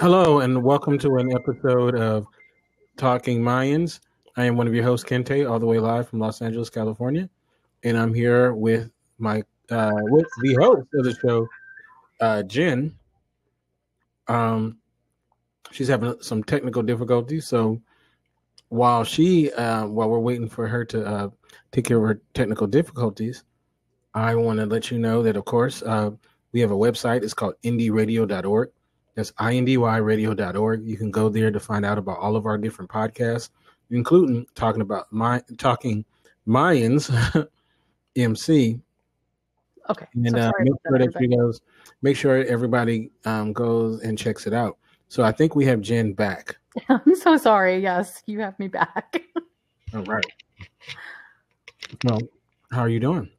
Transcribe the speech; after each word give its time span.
Hello, 0.00 0.40
and 0.40 0.60
welcome 0.60 0.98
to 0.98 1.18
an 1.18 1.32
episode 1.32 1.94
of 1.94 2.26
Talking 2.96 3.40
Mayans. 3.40 4.00
I 4.36 4.44
am 4.44 4.56
one 4.56 4.66
of 4.66 4.74
your 4.74 4.82
hosts, 4.82 5.08
Kente, 5.08 5.48
all 5.48 5.60
the 5.60 5.66
way 5.66 5.78
live 5.78 6.08
from 6.08 6.18
Los 6.18 6.42
Angeles, 6.42 6.68
California, 6.68 7.30
and 7.84 7.96
I'm 7.96 8.12
here 8.12 8.54
with 8.54 8.90
my 9.18 9.44
uh, 9.70 9.92
with 9.94 10.26
the 10.42 10.54
host 10.54 10.88
of 10.94 11.04
the 11.04 11.14
show, 11.14 11.46
uh, 12.20 12.42
Jen. 12.42 12.92
Um, 14.26 14.78
she's 15.70 15.86
having 15.86 16.20
some 16.20 16.42
technical 16.42 16.82
difficulties, 16.82 17.46
so 17.46 17.80
while 18.70 19.04
she 19.04 19.52
uh, 19.52 19.86
while 19.86 20.10
we're 20.10 20.18
waiting 20.18 20.48
for 20.48 20.66
her 20.66 20.84
to 20.86 21.06
uh, 21.06 21.28
take 21.70 21.84
care 21.84 21.98
of 21.98 22.02
her 22.02 22.20
technical 22.34 22.66
difficulties, 22.66 23.44
I 24.12 24.34
want 24.34 24.58
to 24.58 24.66
let 24.66 24.90
you 24.90 24.98
know 24.98 25.22
that, 25.22 25.36
of 25.36 25.44
course, 25.44 25.84
uh, 25.84 26.10
we 26.50 26.58
have 26.58 26.72
a 26.72 26.76
website. 26.76 27.22
It's 27.22 27.32
called 27.32 27.54
indyradio.org. 27.62 28.72
That's 29.14 29.32
indyradio.org. 29.32 30.84
You 30.84 30.96
can 30.96 31.10
go 31.10 31.28
there 31.28 31.50
to 31.50 31.60
find 31.60 31.84
out 31.84 31.98
about 31.98 32.18
all 32.18 32.36
of 32.36 32.46
our 32.46 32.58
different 32.58 32.90
podcasts, 32.90 33.50
including 33.90 34.46
talking 34.54 34.82
about 34.82 35.12
my 35.12 35.42
talking 35.58 36.04
Mayans 36.46 37.10
MC. 38.16 38.80
Okay. 39.90 40.06
And 40.14 40.30
so 40.30 40.38
uh, 40.38 40.52
make 40.60 40.74
sure 40.86 40.98
that, 40.98 41.20
you 41.20 41.28
guys 41.28 41.60
make 42.02 42.16
sure 42.16 42.44
everybody 42.44 43.10
um, 43.24 43.52
goes 43.52 44.00
and 44.00 44.18
checks 44.18 44.46
it 44.46 44.54
out. 44.54 44.78
So 45.08 45.22
I 45.22 45.30
think 45.30 45.54
we 45.54 45.64
have 45.66 45.80
Jen 45.80 46.12
back. 46.12 46.56
I'm 46.88 47.14
so 47.14 47.36
sorry. 47.36 47.78
Yes, 47.78 48.22
you 48.26 48.40
have 48.40 48.58
me 48.58 48.68
back. 48.68 49.22
All 49.94 50.02
right. 50.04 50.24
Well, 52.04 52.20
how 52.72 52.80
are 52.80 52.88
you 52.88 52.98
doing? 52.98 53.30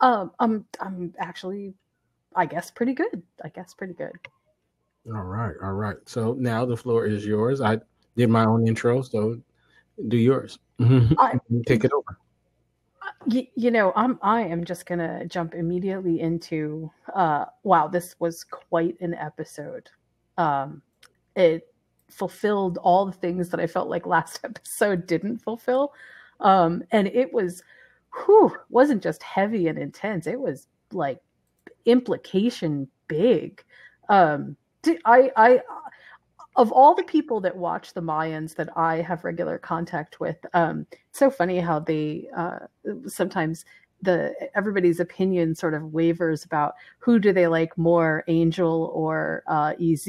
um, 0.00 0.32
I'm 0.40 0.64
I'm 0.80 1.14
actually, 1.18 1.74
I 2.34 2.46
guess, 2.46 2.70
pretty 2.70 2.94
good. 2.94 3.22
I 3.44 3.48
guess 3.50 3.74
pretty 3.74 3.94
good. 3.94 4.12
All 5.06 5.22
right, 5.22 5.54
all 5.62 5.72
right. 5.72 5.96
So 6.06 6.34
now 6.38 6.64
the 6.64 6.76
floor 6.76 7.06
is 7.06 7.24
yours. 7.24 7.60
I 7.60 7.78
did 8.16 8.28
my 8.28 8.44
own 8.44 8.66
intro, 8.66 9.02
so 9.02 9.40
do 10.08 10.16
yours. 10.16 10.58
I- 10.80 11.38
Take 11.66 11.84
it 11.84 11.92
over. 11.92 12.18
You, 13.26 13.46
you 13.54 13.70
know, 13.70 13.92
I'm 13.96 14.18
I 14.22 14.42
am 14.42 14.64
just 14.64 14.86
gonna 14.86 15.26
jump 15.26 15.54
immediately 15.54 16.20
into. 16.20 16.90
Uh, 17.14 17.46
wow, 17.64 17.86
this 17.88 18.16
was 18.18 18.44
quite 18.44 18.98
an 19.00 19.14
episode. 19.14 19.90
Um, 20.38 20.80
it 21.36 21.72
fulfilled 22.08 22.78
all 22.78 23.06
the 23.06 23.12
things 23.12 23.50
that 23.50 23.60
I 23.60 23.66
felt 23.66 23.88
like 23.88 24.06
last 24.06 24.40
episode 24.44 25.06
didn't 25.06 25.38
fulfill, 25.38 25.92
um, 26.40 26.82
and 26.92 27.08
it 27.08 27.32
was, 27.32 27.62
whew, 28.24 28.56
wasn't 28.70 29.02
just 29.02 29.22
heavy 29.22 29.68
and 29.68 29.78
intense. 29.78 30.26
It 30.26 30.40
was 30.40 30.66
like 30.92 31.20
implication 31.84 32.88
big. 33.06 33.62
Um, 34.08 34.56
I 35.04 35.30
I 35.36 35.60
of 36.56 36.72
all 36.72 36.94
the 36.94 37.04
people 37.04 37.40
that 37.40 37.56
watch 37.56 37.94
the 37.94 38.02
Mayans 38.02 38.56
that 38.56 38.76
I 38.76 38.96
have 39.02 39.24
regular 39.24 39.58
contact 39.58 40.18
with, 40.20 40.36
um, 40.52 40.86
it's 40.90 41.18
so 41.18 41.30
funny 41.30 41.60
how 41.60 41.78
they 41.78 42.28
uh, 42.36 42.60
sometimes 43.06 43.64
the 44.02 44.34
everybody's 44.54 45.00
opinion 45.00 45.54
sort 45.54 45.74
of 45.74 45.92
wavers 45.92 46.44
about 46.44 46.74
who 46.98 47.18
do 47.18 47.32
they 47.32 47.46
like 47.46 47.76
more, 47.76 48.24
Angel 48.28 48.90
or 48.94 49.42
uh, 49.46 49.74
Ez. 49.80 50.08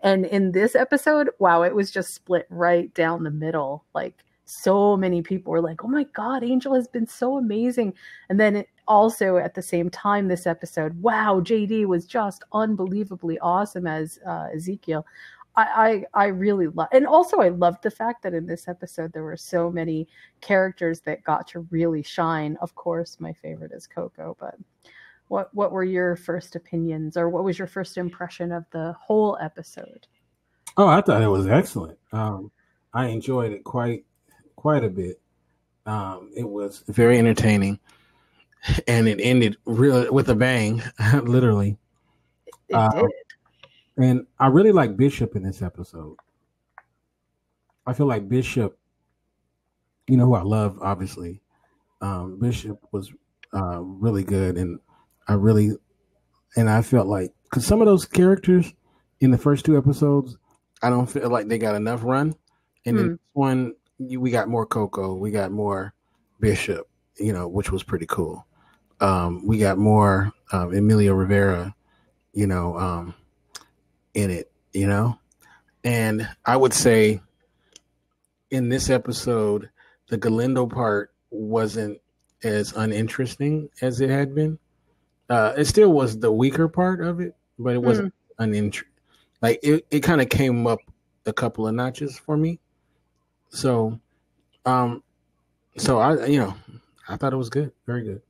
And 0.00 0.26
in 0.26 0.52
this 0.52 0.74
episode, 0.74 1.30
wow, 1.38 1.62
it 1.62 1.74
was 1.74 1.90
just 1.90 2.14
split 2.14 2.46
right 2.50 2.92
down 2.94 3.22
the 3.22 3.30
middle. 3.30 3.84
Like 3.94 4.24
so 4.48 4.96
many 4.96 5.20
people 5.20 5.52
were 5.52 5.60
like, 5.60 5.84
"Oh 5.84 5.88
my 5.88 6.04
God, 6.04 6.42
Angel 6.42 6.74
has 6.74 6.88
been 6.88 7.06
so 7.06 7.36
amazing," 7.36 7.92
and 8.28 8.40
then 8.40 8.56
it, 8.56 8.68
also 8.86 9.36
at 9.36 9.54
the 9.54 9.62
same 9.62 9.90
time, 9.90 10.28
this 10.28 10.46
episode, 10.46 11.00
wow, 11.02 11.40
JD 11.40 11.86
was 11.86 12.06
just 12.06 12.44
unbelievably 12.52 13.38
awesome 13.40 13.86
as 13.86 14.18
uh, 14.26 14.48
Ezekiel. 14.54 15.04
I, 15.56 16.04
I 16.14 16.24
I 16.24 16.26
really 16.28 16.68
love, 16.68 16.88
and 16.92 17.06
also 17.06 17.40
I 17.40 17.48
loved 17.48 17.82
the 17.82 17.90
fact 17.90 18.22
that 18.22 18.34
in 18.34 18.46
this 18.46 18.68
episode 18.68 19.12
there 19.12 19.24
were 19.24 19.36
so 19.36 19.70
many 19.70 20.08
characters 20.40 21.00
that 21.02 21.24
got 21.24 21.46
to 21.48 21.60
really 21.70 22.02
shine. 22.02 22.56
Of 22.62 22.74
course, 22.74 23.18
my 23.20 23.32
favorite 23.34 23.72
is 23.72 23.86
Coco, 23.86 24.36
but 24.40 24.56
what 25.28 25.54
what 25.54 25.72
were 25.72 25.84
your 25.84 26.16
first 26.16 26.56
opinions, 26.56 27.16
or 27.16 27.28
what 27.28 27.44
was 27.44 27.58
your 27.58 27.68
first 27.68 27.98
impression 27.98 28.52
of 28.52 28.64
the 28.70 28.94
whole 28.98 29.36
episode? 29.42 30.06
Oh, 30.78 30.86
I 30.86 31.02
thought 31.02 31.22
it 31.22 31.28
was 31.28 31.48
excellent. 31.48 31.98
Um, 32.12 32.50
I 32.94 33.08
enjoyed 33.08 33.52
it 33.52 33.64
quite 33.64 34.04
quite 34.58 34.82
a 34.84 34.90
bit. 34.90 35.20
Um, 35.86 36.30
it 36.36 36.46
was 36.48 36.84
very 36.88 37.16
entertaining, 37.18 37.78
and 38.88 39.08
it 39.08 39.20
ended 39.20 39.56
really 39.64 40.10
with 40.10 40.28
a 40.28 40.34
bang, 40.34 40.82
literally. 41.22 41.78
It 42.68 42.74
Uh, 42.76 42.90
did. 42.90 43.10
And 43.96 44.26
I 44.38 44.48
really 44.48 44.72
like 44.72 44.96
Bishop 44.96 45.34
in 45.36 45.42
this 45.42 45.62
episode. 45.62 46.16
I 47.86 47.92
feel 47.94 48.06
like 48.06 48.28
Bishop, 48.28 48.78
you 50.08 50.16
know 50.16 50.26
who 50.26 50.34
I 50.34 50.42
love, 50.42 50.78
obviously. 50.82 51.40
Um, 52.00 52.38
Bishop 52.38 52.78
was 52.92 53.12
uh, 53.54 53.80
really 53.80 54.24
good, 54.24 54.56
and 54.58 54.78
I 55.26 55.34
really, 55.34 55.72
and 56.56 56.68
I 56.68 56.82
felt 56.82 57.06
like 57.06 57.32
because 57.44 57.64
some 57.66 57.80
of 57.80 57.86
those 57.86 58.04
characters 58.04 58.72
in 59.20 59.30
the 59.30 59.38
first 59.38 59.64
two 59.64 59.76
episodes, 59.78 60.36
I 60.82 60.90
don't 60.90 61.06
feel 61.06 61.30
like 61.30 61.48
they 61.48 61.58
got 61.58 61.74
enough 61.74 62.04
run, 62.04 62.34
and 62.86 62.98
then 62.98 63.06
Hmm. 63.06 63.12
this 63.12 63.18
one 63.32 63.74
we 63.98 64.30
got 64.30 64.48
more 64.48 64.66
Coco, 64.66 65.14
we 65.14 65.30
got 65.30 65.50
more 65.50 65.94
Bishop, 66.40 66.88
you 67.16 67.32
know, 67.32 67.48
which 67.48 67.70
was 67.72 67.82
pretty 67.82 68.06
cool. 68.06 68.46
Um, 69.00 69.46
we 69.46 69.58
got 69.58 69.78
more 69.78 70.32
um, 70.52 70.74
Emilio 70.74 71.14
Rivera, 71.14 71.74
you 72.32 72.46
know, 72.46 72.76
um, 72.78 73.14
in 74.14 74.30
it, 74.30 74.50
you 74.72 74.86
know, 74.86 75.18
and 75.84 76.28
I 76.44 76.56
would 76.56 76.72
say 76.72 77.20
in 78.50 78.68
this 78.68 78.90
episode, 78.90 79.70
the 80.08 80.16
Galindo 80.16 80.66
part 80.66 81.12
wasn't 81.30 82.00
as 82.42 82.72
uninteresting 82.72 83.68
as 83.82 84.00
it 84.00 84.10
had 84.10 84.34
been. 84.34 84.58
Uh, 85.28 85.52
it 85.56 85.66
still 85.66 85.92
was 85.92 86.18
the 86.18 86.32
weaker 86.32 86.68
part 86.68 87.00
of 87.00 87.20
it, 87.20 87.34
but 87.58 87.74
it 87.74 87.82
wasn't 87.82 88.14
uninteresting. 88.38 88.92
Like 89.42 89.60
it, 89.62 89.86
it 89.90 90.00
kind 90.00 90.20
of 90.20 90.28
came 90.28 90.66
up 90.66 90.80
a 91.26 91.32
couple 91.32 91.68
of 91.68 91.74
notches 91.74 92.18
for 92.18 92.36
me. 92.36 92.58
So, 93.50 93.98
um, 94.66 95.02
so 95.76 95.98
I, 95.98 96.26
you 96.26 96.38
know, 96.38 96.54
I 97.08 97.16
thought 97.16 97.32
it 97.32 97.36
was 97.36 97.50
good, 97.50 97.72
very 97.86 98.02
good. 98.02 98.22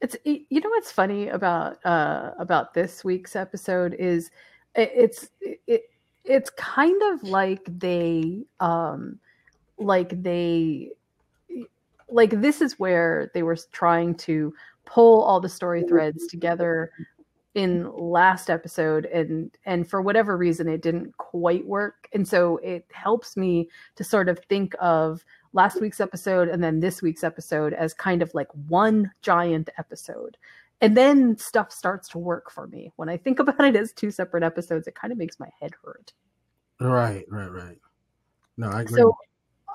It's 0.00 0.16
you 0.24 0.60
know 0.60 0.68
what's 0.68 0.92
funny 0.92 1.28
about 1.28 1.84
uh 1.84 2.30
about 2.38 2.72
this 2.72 3.04
week's 3.04 3.34
episode 3.34 3.94
is 3.94 4.30
it, 4.76 4.92
it's 4.94 5.30
it 5.40 5.90
it's 6.24 6.50
kind 6.50 7.02
of 7.12 7.24
like 7.24 7.62
they 7.80 8.44
um 8.60 9.18
like 9.76 10.22
they 10.22 10.90
like 12.08 12.40
this 12.40 12.60
is 12.60 12.78
where 12.78 13.30
they 13.34 13.42
were 13.42 13.56
trying 13.72 14.14
to 14.14 14.54
pull 14.84 15.22
all 15.22 15.40
the 15.40 15.48
story 15.48 15.82
threads 15.82 16.28
together 16.28 16.92
in 17.58 17.90
last 17.92 18.48
episode 18.48 19.04
and 19.06 19.50
and 19.66 19.90
for 19.90 20.00
whatever 20.00 20.36
reason 20.36 20.68
it 20.68 20.80
didn't 20.80 21.16
quite 21.16 21.66
work 21.66 22.08
and 22.12 22.26
so 22.26 22.58
it 22.58 22.86
helps 22.92 23.36
me 23.36 23.68
to 23.96 24.04
sort 24.04 24.28
of 24.28 24.38
think 24.48 24.74
of 24.80 25.24
last 25.52 25.80
week's 25.80 25.98
episode 26.00 26.48
and 26.48 26.62
then 26.62 26.78
this 26.78 27.02
week's 27.02 27.24
episode 27.24 27.72
as 27.72 27.92
kind 27.92 28.22
of 28.22 28.32
like 28.32 28.46
one 28.68 29.10
giant 29.22 29.68
episode 29.76 30.36
and 30.80 30.96
then 30.96 31.36
stuff 31.36 31.72
starts 31.72 32.08
to 32.08 32.18
work 32.18 32.48
for 32.48 32.68
me 32.68 32.92
when 32.94 33.08
i 33.08 33.16
think 33.16 33.38
about 33.44 33.60
it 33.60 33.74
as 33.74 33.92
two 33.92 34.12
separate 34.12 34.44
episodes 34.44 34.86
it 34.86 34.94
kind 34.94 35.10
of 35.12 35.18
makes 35.18 35.40
my 35.40 35.48
head 35.60 35.72
hurt 35.84 36.12
Right, 36.80 37.24
right, 37.28 37.50
right. 37.50 37.78
No, 38.56 38.68
I 38.68 38.82
agree. 38.82 39.00
so 39.00 39.16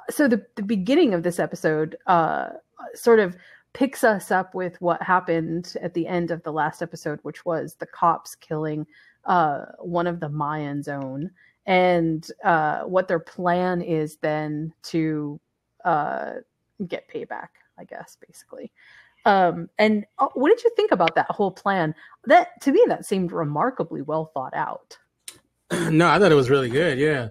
so 0.10 0.28
the, 0.30 0.46
the 0.56 0.64
beginning 0.64 1.14
of 1.14 1.24
this 1.24 1.38
episode 1.38 1.98
uh 2.08 2.48
sort 2.96 3.20
of 3.20 3.36
picks 3.74 4.04
us 4.04 4.32
up 4.32 4.54
with 4.54 4.80
what 4.82 5.02
happened 5.02 5.76
at 5.82 5.94
the 5.94 6.08
end 6.08 6.32
of 6.32 6.42
the 6.44 6.52
last 6.52 6.82
episode 6.82 7.20
which 7.24 7.46
was 7.46 7.76
the 7.76 7.86
cops 7.86 8.36
killing 8.36 8.86
uh 9.26 9.66
one 9.80 10.08
of 10.08 10.20
the 10.20 10.30
mayans 10.30 10.88
own 10.88 11.30
and 11.66 12.30
uh 12.44 12.82
what 12.82 13.08
their 13.08 13.20
plan 13.20 13.82
is 13.82 14.18
then 14.18 14.74
to 14.84 15.40
uh 15.86 16.34
get 16.88 17.10
payback 17.10 17.50
i 17.80 17.84
guess 17.84 18.18
basically 18.28 18.72
um 19.26 19.70
and 19.80 20.06
uh, 20.20 20.28
what 20.34 20.50
did 20.50 20.64
you 20.64 20.72
think 20.76 20.92
about 20.92 21.16
that 21.16 21.30
whole 21.30 21.52
plan 21.52 21.96
that 22.26 22.62
to 22.62 22.72
me 22.72 22.84
that 22.88 23.06
seemed 23.06 23.32
remarkably 23.32 24.02
well 24.02 24.32
thought 24.34 24.54
out 24.54 24.98
no, 25.90 26.08
I 26.08 26.20
thought 26.20 26.32
it 26.32 26.36
was 26.36 26.50
really 26.50 26.70
good. 26.70 27.00
Yeah. 27.00 27.30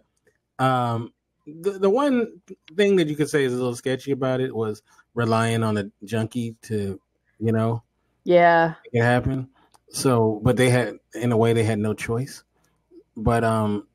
Um, 0.59 1.13
the 1.47 1.73
the 1.73 1.91
one 1.91 2.41
thing 2.77 2.97
that 2.97 3.09
you 3.09 3.17
could 3.17 3.29
say 3.29 3.45
is 3.45 3.53
a 3.53 3.57
little 3.57 3.75
sketchy 3.75 4.13
about 4.13 4.41
it 4.41 4.55
was 4.55 4.83
relying 5.15 5.63
on 5.63 5.77
a 5.79 5.85
junkie 6.05 6.57
to, 6.63 7.01
you 7.39 7.53
know, 7.53 7.83
yeah 8.25 8.75
make 8.85 9.03
it 9.03 9.05
happen. 9.05 9.49
So, 9.91 10.41
but 10.43 10.57
they 10.57 10.71
had, 10.71 10.95
in 11.15 11.33
a 11.33 11.37
way, 11.37 11.53
they 11.53 11.65
had 11.65 11.79
no 11.79 11.93
choice. 11.93 12.45
But 13.17 13.45
um, 13.45 13.87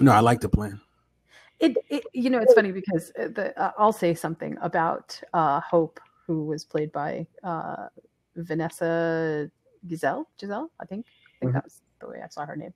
no, 0.00 0.12
I 0.12 0.20
like 0.20 0.40
the 0.40 0.48
plan. 0.48 0.80
It, 1.60 1.76
it 1.90 2.04
you 2.14 2.30
know 2.30 2.38
it's 2.38 2.54
funny 2.54 2.70
because 2.70 3.10
uh, 3.18 3.28
the 3.34 3.60
uh, 3.60 3.72
I'll 3.76 3.92
say 3.92 4.14
something 4.14 4.56
about 4.62 5.20
uh, 5.34 5.60
Hope, 5.60 5.98
who 6.26 6.44
was 6.44 6.64
played 6.64 6.92
by 6.92 7.26
uh, 7.42 7.88
Vanessa 8.36 9.50
Giselle. 9.88 10.28
Giselle, 10.40 10.70
I 10.80 10.86
think. 10.86 11.06
I 11.06 11.38
think 11.40 11.50
Mhm. 11.50 11.54
that 11.54 11.64
was 11.64 11.82
the 12.00 12.08
way 12.08 12.20
I 12.24 12.28
saw 12.28 12.46
her 12.46 12.56
name. 12.56 12.72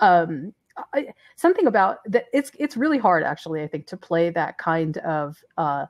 um, 0.00 0.52
I, 0.94 1.08
something 1.36 1.66
about 1.66 1.98
that 2.06 2.26
it's 2.32 2.50
it's 2.58 2.76
really 2.76 2.98
hard 2.98 3.22
actually 3.22 3.62
i 3.62 3.66
think 3.66 3.86
to 3.88 3.96
play 3.96 4.30
that 4.30 4.58
kind 4.58 4.98
of 4.98 5.42
uh 5.56 5.86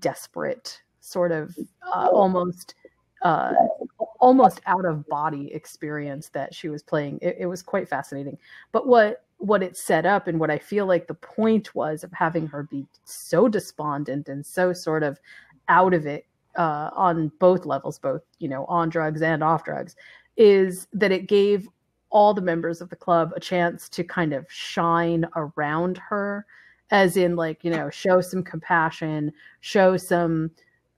desperate 0.00 0.80
sort 1.00 1.32
of 1.32 1.56
uh, 1.94 2.08
almost 2.12 2.74
uh 3.22 3.52
almost 4.20 4.60
out 4.66 4.84
of 4.84 5.06
body 5.08 5.52
experience 5.54 6.28
that 6.30 6.54
she 6.54 6.68
was 6.68 6.82
playing. 6.82 7.18
It, 7.22 7.36
it 7.40 7.46
was 7.46 7.62
quite 7.62 7.88
fascinating. 7.88 8.38
But 8.72 8.86
what 8.86 9.24
what 9.38 9.62
it 9.62 9.76
set 9.76 10.04
up 10.04 10.26
and 10.26 10.40
what 10.40 10.50
i 10.50 10.58
feel 10.58 10.84
like 10.84 11.06
the 11.06 11.14
point 11.14 11.72
was 11.72 12.02
of 12.02 12.10
having 12.12 12.44
her 12.44 12.64
be 12.64 12.84
so 13.04 13.46
despondent 13.46 14.28
and 14.28 14.44
so 14.44 14.72
sort 14.72 15.04
of 15.04 15.20
out 15.68 15.94
of 15.94 16.06
it 16.06 16.26
uh, 16.56 16.90
on 16.92 17.30
both 17.38 17.64
levels 17.64 18.00
both 18.00 18.22
you 18.40 18.48
know 18.48 18.64
on 18.64 18.88
drugs 18.88 19.22
and 19.22 19.44
off 19.44 19.62
drugs 19.62 19.94
is 20.36 20.88
that 20.92 21.12
it 21.12 21.28
gave 21.28 21.68
all 22.10 22.34
the 22.34 22.40
members 22.40 22.80
of 22.80 22.88
the 22.88 22.96
club 22.96 23.32
a 23.36 23.40
chance 23.40 23.88
to 23.88 24.04
kind 24.04 24.32
of 24.32 24.46
shine 24.48 25.26
around 25.36 25.98
her 25.98 26.46
as 26.90 27.16
in 27.16 27.36
like 27.36 27.62
you 27.64 27.70
know 27.70 27.90
show 27.90 28.20
some 28.20 28.42
compassion 28.42 29.32
show 29.60 29.96
some 29.96 30.50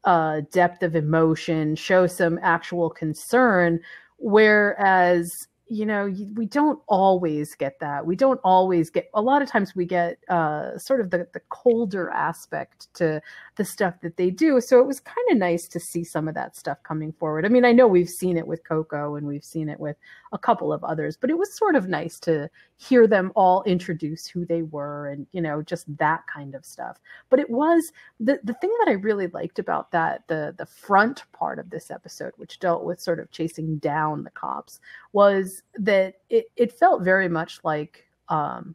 uh, 0.04 0.40
depth 0.50 0.82
of 0.82 0.96
emotion 0.96 1.76
show 1.76 2.06
some 2.06 2.38
actual 2.42 2.90
concern. 2.90 3.80
Whereas 4.18 5.46
you 5.66 5.86
know 5.86 6.12
we 6.34 6.46
don't 6.46 6.80
always 6.88 7.54
get 7.54 7.78
that. 7.80 8.04
We 8.06 8.16
don't 8.16 8.40
always 8.42 8.90
get 8.90 9.10
a 9.14 9.22
lot 9.22 9.42
of 9.42 9.48
times 9.48 9.74
we 9.74 9.86
get 9.86 10.18
uh, 10.28 10.78
sort 10.78 11.00
of 11.00 11.10
the, 11.10 11.28
the 11.32 11.40
colder 11.48 12.10
aspect 12.10 12.92
to 12.94 13.20
the 13.60 13.64
stuff 13.66 14.00
that 14.00 14.16
they 14.16 14.30
do. 14.30 14.58
So 14.58 14.80
it 14.80 14.86
was 14.86 15.00
kind 15.00 15.30
of 15.30 15.36
nice 15.36 15.68
to 15.68 15.78
see 15.78 16.02
some 16.02 16.28
of 16.28 16.34
that 16.34 16.56
stuff 16.56 16.82
coming 16.82 17.12
forward. 17.12 17.44
I 17.44 17.50
mean 17.50 17.66
i 17.66 17.72
know 17.72 17.86
we've 17.86 18.08
seen 18.08 18.38
it 18.38 18.46
with 18.46 18.66
coco 18.66 19.16
and 19.16 19.26
we've 19.26 19.44
seen 19.44 19.68
it 19.68 19.78
with 19.78 19.96
a 20.32 20.38
couple 20.38 20.72
of 20.72 20.82
others 20.82 21.14
but 21.14 21.28
it 21.28 21.36
was 21.36 21.52
sort 21.52 21.76
of 21.76 21.86
nice 21.86 22.18
to 22.20 22.48
hear 22.78 23.06
them 23.06 23.32
all 23.34 23.62
introduce 23.64 24.26
who 24.26 24.46
they 24.46 24.62
were 24.62 25.08
and 25.08 25.26
you 25.32 25.42
know 25.42 25.60
just 25.60 25.94
that 25.98 26.22
kind 26.26 26.54
of 26.54 26.64
stuff. 26.64 26.98
But 27.28 27.38
it 27.38 27.50
was 27.50 27.92
the 28.18 28.40
the 28.44 28.54
thing 28.54 28.74
that 28.78 28.90
i 28.90 28.94
really 28.94 29.26
liked 29.26 29.58
about 29.58 29.90
that 29.90 30.26
the 30.26 30.54
the 30.56 30.64
front 30.64 31.24
part 31.32 31.58
of 31.58 31.68
this 31.68 31.90
episode 31.90 32.32
which 32.38 32.60
dealt 32.60 32.84
with 32.84 32.98
sort 32.98 33.20
of 33.20 33.30
chasing 33.30 33.76
down 33.76 34.24
the 34.24 34.30
cops 34.30 34.80
was 35.12 35.62
that 35.74 36.14
it 36.30 36.50
it 36.56 36.72
felt 36.72 37.02
very 37.02 37.28
much 37.28 37.60
like 37.62 38.08
um 38.30 38.74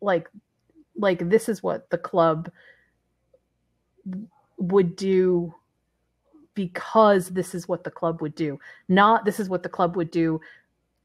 like 0.00 0.28
like 0.96 1.28
this 1.28 1.50
is 1.50 1.62
what 1.62 1.90
the 1.90 1.98
club 1.98 2.50
would 4.58 4.96
do 4.96 5.54
because 6.54 7.28
this 7.28 7.54
is 7.54 7.66
what 7.66 7.84
the 7.84 7.90
club 7.90 8.20
would 8.20 8.34
do 8.34 8.58
not 8.88 9.24
this 9.24 9.40
is 9.40 9.48
what 9.48 9.62
the 9.62 9.68
club 9.68 9.96
would 9.96 10.10
do 10.10 10.40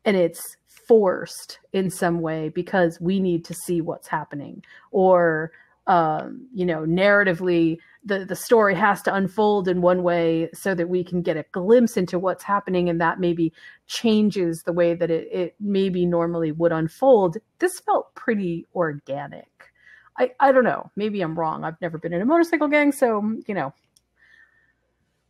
and 0.07 0.15
it's 0.15 0.57
forced 0.87 1.59
in 1.73 1.89
some 1.89 2.21
way 2.21 2.49
because 2.49 2.99
we 3.01 3.19
need 3.19 3.43
to 3.43 3.53
see 3.53 3.81
what's 3.81 4.07
happening. 4.07 4.63
Or 4.91 5.51
um, 5.85 6.47
you 6.53 6.65
know 6.65 6.81
narratively 6.81 7.77
the 8.03 8.25
the 8.25 8.35
story 8.35 8.75
has 8.75 9.01
to 9.03 9.13
unfold 9.13 9.69
in 9.69 9.81
one 9.81 10.03
way 10.03 10.49
so 10.53 10.75
that 10.75 10.89
we 10.89 11.01
can 11.01 11.21
get 11.21 11.37
a 11.37 11.45
glimpse 11.53 11.95
into 11.95 12.19
what's 12.19 12.43
happening 12.43 12.89
and 12.89 12.99
that 12.99 13.21
maybe 13.21 13.53
changes 13.85 14.63
the 14.63 14.73
way 14.73 14.93
that 14.93 15.09
it, 15.09 15.29
it 15.31 15.55
maybe 15.61 16.05
normally 16.05 16.51
would 16.51 16.73
unfold. 16.73 17.37
This 17.59 17.79
felt 17.79 18.13
pretty 18.15 18.65
organic 18.75 19.71
I, 20.17 20.31
I 20.39 20.51
don't 20.51 20.63
know 20.63 20.89
maybe 20.95 21.21
i'm 21.21 21.37
wrong 21.37 21.63
i've 21.63 21.79
never 21.81 21.97
been 21.97 22.13
in 22.13 22.21
a 22.21 22.25
motorcycle 22.25 22.67
gang 22.67 22.91
so 22.91 23.21
you 23.47 23.53
know 23.53 23.73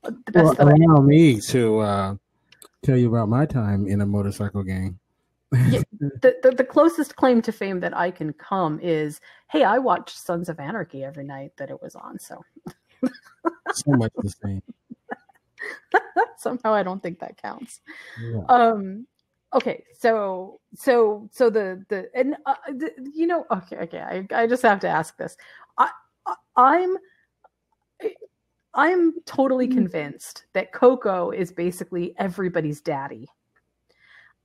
the 0.04 0.31
best 0.31 0.45
well, 0.45 0.54
that 0.54 0.68
allow 0.68 0.98
I 0.98 1.01
me 1.01 1.42
to 1.42 1.80
uh 1.80 2.16
tell 2.84 2.98
you 2.98 3.10
about 3.10 3.30
my 3.30 3.45
time 3.45 3.88
in 3.88 4.01
a 4.01 4.06
motorcycle 4.06 4.63
gang. 4.63 4.98
yeah, 5.69 5.81
the, 6.00 6.36
the, 6.44 6.51
the 6.51 6.63
closest 6.63 7.16
claim 7.16 7.42
to 7.42 7.51
fame 7.51 7.80
that 7.80 7.95
I 7.95 8.12
can 8.12 8.34
come 8.34 8.80
is, 8.81 9.22
hey, 9.50 9.63
I 9.63 9.78
watched 9.78 10.18
Sons 10.18 10.50
of 10.50 10.60
Anarchy 10.60 11.04
every 11.04 11.24
night 11.24 11.51
that 11.57 11.69
it 11.69 11.81
was 11.81 11.95
on. 11.95 12.19
So 12.19 12.44
so 13.72 13.92
much 13.92 14.12
the 14.18 14.30
same. 14.30 14.63
Somehow 16.38 16.74
I 16.74 16.84
don't 16.84 17.01
think 17.01 17.19
that 17.19 17.42
counts. 17.42 17.81
Yeah. 18.22 18.42
Um. 18.48 19.07
Okay. 19.54 19.84
So 19.98 20.60
so 20.76 21.30
so 21.32 21.50
the 21.50 21.84
the 21.90 22.10
and 22.14 22.36
uh, 22.46 22.56
the, 22.68 22.92
you 23.14 23.28
know 23.28 23.46
okay 23.52 23.78
okay 23.78 24.00
I 24.00 24.44
I 24.44 24.48
just 24.48 24.64
have 24.64 24.80
to 24.82 24.90
ask 24.90 25.18
this. 25.18 25.38
I, 25.78 25.90
I 26.26 26.36
I'm 26.56 26.98
I'm 28.74 29.14
totally 29.26 29.68
mm. 29.68 29.74
convinced 29.74 30.46
that 30.54 30.74
Coco 30.74 31.32
is 31.32 31.52
basically 31.52 32.14
everybody's 32.18 32.82
daddy. 32.82 33.28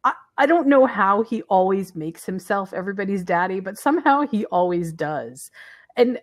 I, 0.05 0.15
I 0.39 0.47
don't 0.47 0.69
know 0.69 0.87
how 0.87 1.23
he 1.23 1.43
always 1.43 1.95
makes 1.95 2.25
himself 2.25 2.73
everybody's 2.73 3.25
daddy, 3.25 3.61
but 3.61 3.79
somehow 3.79 4.23
he 4.23 4.47
always 4.47 4.93
does. 4.93 5.51
And 5.97 6.19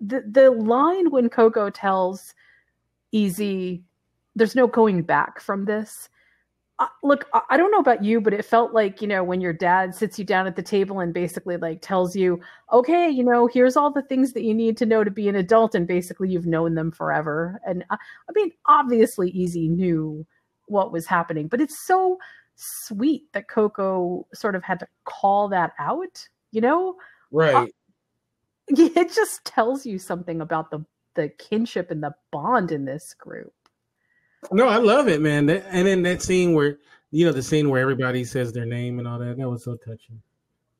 the 0.00 0.24
the 0.28 0.50
line 0.50 1.10
when 1.10 1.28
Coco 1.28 1.70
tells 1.70 2.34
Easy, 3.14 3.84
there's 4.34 4.56
no 4.56 4.66
going 4.66 5.02
back 5.02 5.38
from 5.38 5.66
this 5.66 6.08
look, 7.02 7.28
I 7.50 7.56
don't 7.56 7.70
know 7.70 7.78
about 7.78 8.04
you, 8.04 8.20
but 8.20 8.32
it 8.32 8.44
felt 8.44 8.72
like, 8.72 9.02
you 9.02 9.08
know, 9.08 9.22
when 9.22 9.40
your 9.40 9.52
dad 9.52 9.94
sits 9.94 10.18
you 10.18 10.24
down 10.24 10.46
at 10.46 10.56
the 10.56 10.62
table 10.62 11.00
and 11.00 11.12
basically 11.12 11.56
like 11.56 11.82
tells 11.82 12.16
you, 12.16 12.40
okay, 12.72 13.08
you 13.08 13.22
know, 13.22 13.46
here's 13.46 13.76
all 13.76 13.92
the 13.92 14.02
things 14.02 14.32
that 14.32 14.42
you 14.42 14.54
need 14.54 14.76
to 14.78 14.86
know 14.86 15.04
to 15.04 15.10
be 15.10 15.28
an 15.28 15.36
adult. 15.36 15.74
And 15.74 15.86
basically 15.86 16.30
you've 16.30 16.46
known 16.46 16.74
them 16.74 16.90
forever. 16.90 17.60
And 17.66 17.84
I, 17.90 17.94
I 17.96 18.32
mean, 18.34 18.52
obviously 18.66 19.30
Easy 19.30 19.68
knew 19.68 20.26
what 20.66 20.92
was 20.92 21.06
happening, 21.06 21.48
but 21.48 21.60
it's 21.60 21.86
so 21.86 22.18
sweet 22.54 23.24
that 23.32 23.48
Coco 23.48 24.26
sort 24.32 24.54
of 24.54 24.62
had 24.62 24.80
to 24.80 24.86
call 25.04 25.48
that 25.48 25.72
out, 25.78 26.26
you 26.52 26.60
know? 26.60 26.96
Right. 27.30 27.54
Uh, 27.54 27.66
it 28.68 29.12
just 29.12 29.44
tells 29.44 29.84
you 29.84 29.98
something 29.98 30.40
about 30.40 30.70
the, 30.70 30.84
the 31.14 31.28
kinship 31.38 31.90
and 31.90 32.02
the 32.02 32.14
bond 32.30 32.72
in 32.72 32.84
this 32.84 33.14
group. 33.14 33.52
No, 34.50 34.68
I 34.68 34.78
love 34.78 35.08
it, 35.08 35.20
man. 35.20 35.48
And 35.48 35.86
then 35.86 36.02
that 36.02 36.22
scene 36.22 36.54
where 36.54 36.78
you 37.10 37.26
know 37.26 37.32
the 37.32 37.42
scene 37.42 37.68
where 37.68 37.80
everybody 37.80 38.24
says 38.24 38.52
their 38.52 38.66
name 38.66 38.98
and 38.98 39.06
all 39.06 39.18
that. 39.18 39.36
That 39.36 39.48
was 39.48 39.64
so 39.64 39.76
touching. 39.76 40.20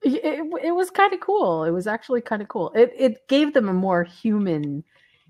It, 0.02 0.42
it 0.64 0.72
was 0.72 0.90
kind 0.90 1.12
of 1.12 1.20
cool. 1.20 1.64
It 1.64 1.70
was 1.70 1.86
actually 1.86 2.22
kind 2.22 2.42
of 2.42 2.48
cool. 2.48 2.72
It 2.74 2.92
it 2.96 3.28
gave 3.28 3.54
them 3.54 3.68
a 3.68 3.72
more 3.72 4.02
human 4.04 4.82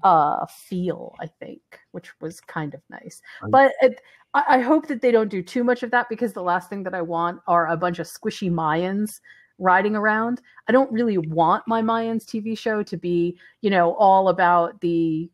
uh 0.02 0.46
feel, 0.46 1.14
I 1.20 1.26
think, 1.26 1.60
which 1.90 2.18
was 2.20 2.40
kind 2.40 2.72
of 2.74 2.80
nice. 2.88 3.20
But 3.48 3.72
it, 3.82 4.00
I, 4.34 4.44
I 4.48 4.60
hope 4.60 4.86
that 4.88 5.02
they 5.02 5.10
don't 5.10 5.28
do 5.28 5.42
too 5.42 5.64
much 5.64 5.82
of 5.82 5.90
that 5.90 6.08
because 6.08 6.32
the 6.32 6.42
last 6.42 6.70
thing 6.70 6.82
that 6.84 6.94
I 6.94 7.02
want 7.02 7.40
are 7.46 7.68
a 7.68 7.76
bunch 7.76 7.98
of 7.98 8.06
squishy 8.06 8.50
Mayans 8.50 9.20
riding 9.58 9.94
around. 9.94 10.40
I 10.68 10.72
don't 10.72 10.90
really 10.90 11.18
want 11.18 11.68
my 11.68 11.82
Mayans 11.82 12.24
TV 12.24 12.56
show 12.56 12.82
to 12.82 12.96
be, 12.96 13.38
you 13.60 13.70
know, 13.70 13.94
all 13.94 14.28
about 14.28 14.80
the 14.80 15.30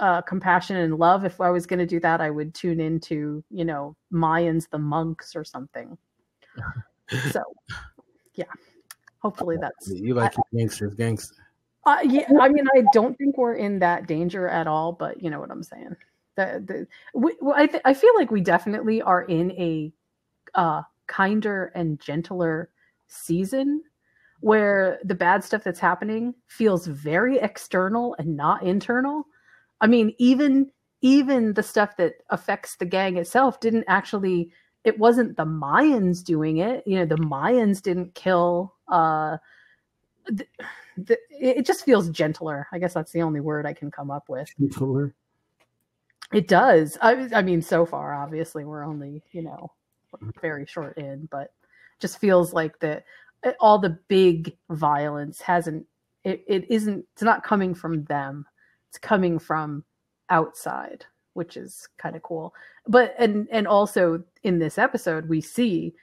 uh, 0.00 0.22
compassion 0.22 0.76
and 0.76 0.98
love. 0.98 1.24
If 1.24 1.40
I 1.40 1.50
was 1.50 1.66
going 1.66 1.78
to 1.78 1.86
do 1.86 2.00
that, 2.00 2.20
I 2.20 2.30
would 2.30 2.54
tune 2.54 2.80
into, 2.80 3.42
you 3.50 3.64
know, 3.64 3.96
Mayans, 4.12 4.68
the 4.70 4.78
monks 4.78 5.34
or 5.34 5.44
something. 5.44 5.96
so, 7.30 7.42
yeah, 8.34 8.44
hopefully 9.20 9.56
that's. 9.60 9.90
You 9.90 10.14
like 10.14 10.34
I, 10.38 10.56
gangsters, 10.56 10.94
gangster. 10.94 11.34
Uh, 11.86 11.98
yeah, 12.04 12.28
I 12.40 12.48
mean, 12.48 12.66
I 12.76 12.82
don't 12.92 13.16
think 13.16 13.38
we're 13.38 13.54
in 13.54 13.78
that 13.78 14.06
danger 14.06 14.48
at 14.48 14.66
all, 14.66 14.92
but 14.92 15.22
you 15.22 15.30
know 15.30 15.40
what 15.40 15.50
I'm 15.50 15.62
saying. 15.62 15.96
The, 16.36 16.62
the, 16.64 16.86
we, 17.18 17.34
I, 17.54 17.66
th- 17.66 17.82
I 17.84 17.94
feel 17.94 18.14
like 18.16 18.30
we 18.30 18.40
definitely 18.40 19.02
are 19.02 19.22
in 19.22 19.52
a 19.52 19.92
uh, 20.54 20.82
kinder 21.06 21.72
and 21.74 21.98
gentler 21.98 22.70
season 23.08 23.82
where 24.40 25.00
the 25.04 25.14
bad 25.14 25.42
stuff 25.42 25.64
that's 25.64 25.80
happening 25.80 26.34
feels 26.46 26.86
very 26.86 27.38
external 27.38 28.14
and 28.18 28.36
not 28.36 28.62
internal 28.62 29.26
I 29.80 29.86
mean, 29.86 30.14
even 30.18 30.70
even 31.00 31.54
the 31.54 31.62
stuff 31.62 31.96
that 31.96 32.14
affects 32.30 32.76
the 32.76 32.86
gang 32.86 33.16
itself 33.16 33.60
didn't 33.60 33.84
actually 33.88 34.50
it 34.84 34.98
wasn't 34.98 35.36
the 35.36 35.44
Mayans 35.44 36.24
doing 36.24 36.58
it. 36.58 36.82
You 36.86 36.98
know, 36.98 37.04
the 37.04 37.16
Mayans 37.16 37.82
didn't 37.82 38.14
kill 38.14 38.74
uh 38.88 39.38
the, 40.26 40.46
the, 40.96 41.18
it 41.30 41.64
just 41.64 41.84
feels 41.84 42.10
gentler. 42.10 42.66
I 42.72 42.78
guess 42.78 42.94
that's 42.94 43.12
the 43.12 43.22
only 43.22 43.40
word 43.40 43.66
I 43.66 43.72
can 43.72 43.90
come 43.90 44.10
up 44.10 44.28
with. 44.28 44.48
Gentler. 44.58 45.14
It 46.32 46.48
does. 46.48 46.98
I, 47.00 47.28
I 47.34 47.40
mean, 47.40 47.62
so 47.62 47.86
far, 47.86 48.14
obviously, 48.14 48.64
we're 48.64 48.84
only 48.84 49.22
you 49.32 49.42
know 49.42 49.72
very 50.40 50.66
short 50.66 50.98
in, 50.98 51.28
but 51.30 51.52
just 52.00 52.18
feels 52.18 52.52
like 52.52 52.78
that 52.80 53.04
all 53.60 53.78
the 53.78 53.98
big 54.08 54.56
violence 54.70 55.40
hasn't. 55.40 55.86
It, 56.24 56.44
it 56.46 56.70
isn't. 56.70 57.06
It's 57.12 57.22
not 57.22 57.44
coming 57.44 57.74
from 57.74 58.04
them 58.04 58.44
it's 58.88 58.98
coming 58.98 59.38
from 59.38 59.84
outside 60.30 61.04
which 61.38 61.56
is 61.56 61.88
kind 61.98 62.16
of 62.16 62.22
cool. 62.22 62.52
But 62.88 63.14
and 63.16 63.46
and 63.52 63.68
also 63.68 64.24
in 64.42 64.58
this 64.58 64.76
episode 64.76 65.28
we 65.28 65.40
see 65.40 65.94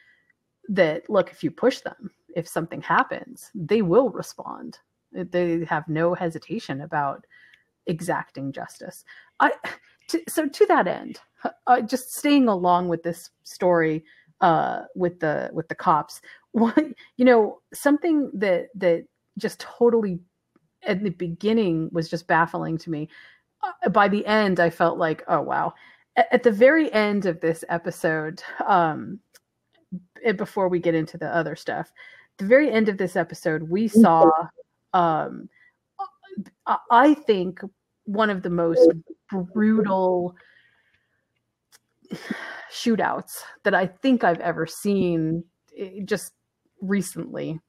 that 0.69 1.09
look 1.09 1.29
if 1.29 1.43
you 1.43 1.51
push 1.51 1.81
them 1.81 2.09
if 2.35 2.47
something 2.47 2.81
happens 2.81 3.51
they 3.53 3.81
will 3.81 4.09
respond. 4.09 4.79
They 5.11 5.65
have 5.65 5.87
no 5.89 6.13
hesitation 6.13 6.81
about 6.81 7.25
exacting 7.85 8.53
justice. 8.53 9.03
I 9.41 9.51
to, 10.07 10.21
so 10.29 10.47
to 10.47 10.65
that 10.67 10.87
end 10.87 11.19
uh, 11.67 11.81
just 11.81 12.13
staying 12.13 12.47
along 12.47 12.87
with 12.87 13.03
this 13.03 13.29
story 13.43 14.05
uh, 14.39 14.83
with 14.95 15.19
the 15.19 15.49
with 15.53 15.67
the 15.67 15.75
cops 15.75 16.21
what 16.53 16.77
you 17.17 17.25
know 17.25 17.59
something 17.73 18.31
that 18.33 18.67
that 18.75 19.05
just 19.37 19.59
totally 19.59 20.19
at 20.85 21.03
the 21.03 21.09
beginning 21.09 21.89
was 21.91 22.09
just 22.09 22.27
baffling 22.27 22.77
to 22.79 22.89
me. 22.89 23.09
Uh, 23.63 23.89
by 23.89 24.07
the 24.07 24.25
end 24.25 24.59
i 24.59 24.69
felt 24.69 24.97
like 24.97 25.23
oh 25.27 25.41
wow. 25.41 25.73
At, 26.15 26.27
at 26.31 26.43
the 26.43 26.51
very 26.51 26.91
end 26.93 27.25
of 27.25 27.41
this 27.41 27.63
episode 27.69 28.41
um 28.65 29.19
before 30.37 30.67
we 30.69 30.79
get 30.79 30.95
into 30.95 31.17
the 31.17 31.27
other 31.27 31.55
stuff 31.55 31.91
the 32.37 32.45
very 32.45 32.71
end 32.71 32.89
of 32.89 32.97
this 32.97 33.15
episode 33.15 33.63
we 33.63 33.87
saw 33.87 34.29
um 34.93 35.49
i 36.91 37.13
think 37.13 37.59
one 38.05 38.29
of 38.29 38.43
the 38.43 38.49
most 38.49 38.91
brutal 39.53 40.35
shootouts 42.71 43.39
that 43.63 43.73
I 43.73 43.87
think 43.87 44.23
I've 44.23 44.39
ever 44.39 44.67
seen 44.67 45.43
eh, 45.77 46.01
just 46.05 46.33
recently. 46.81 47.59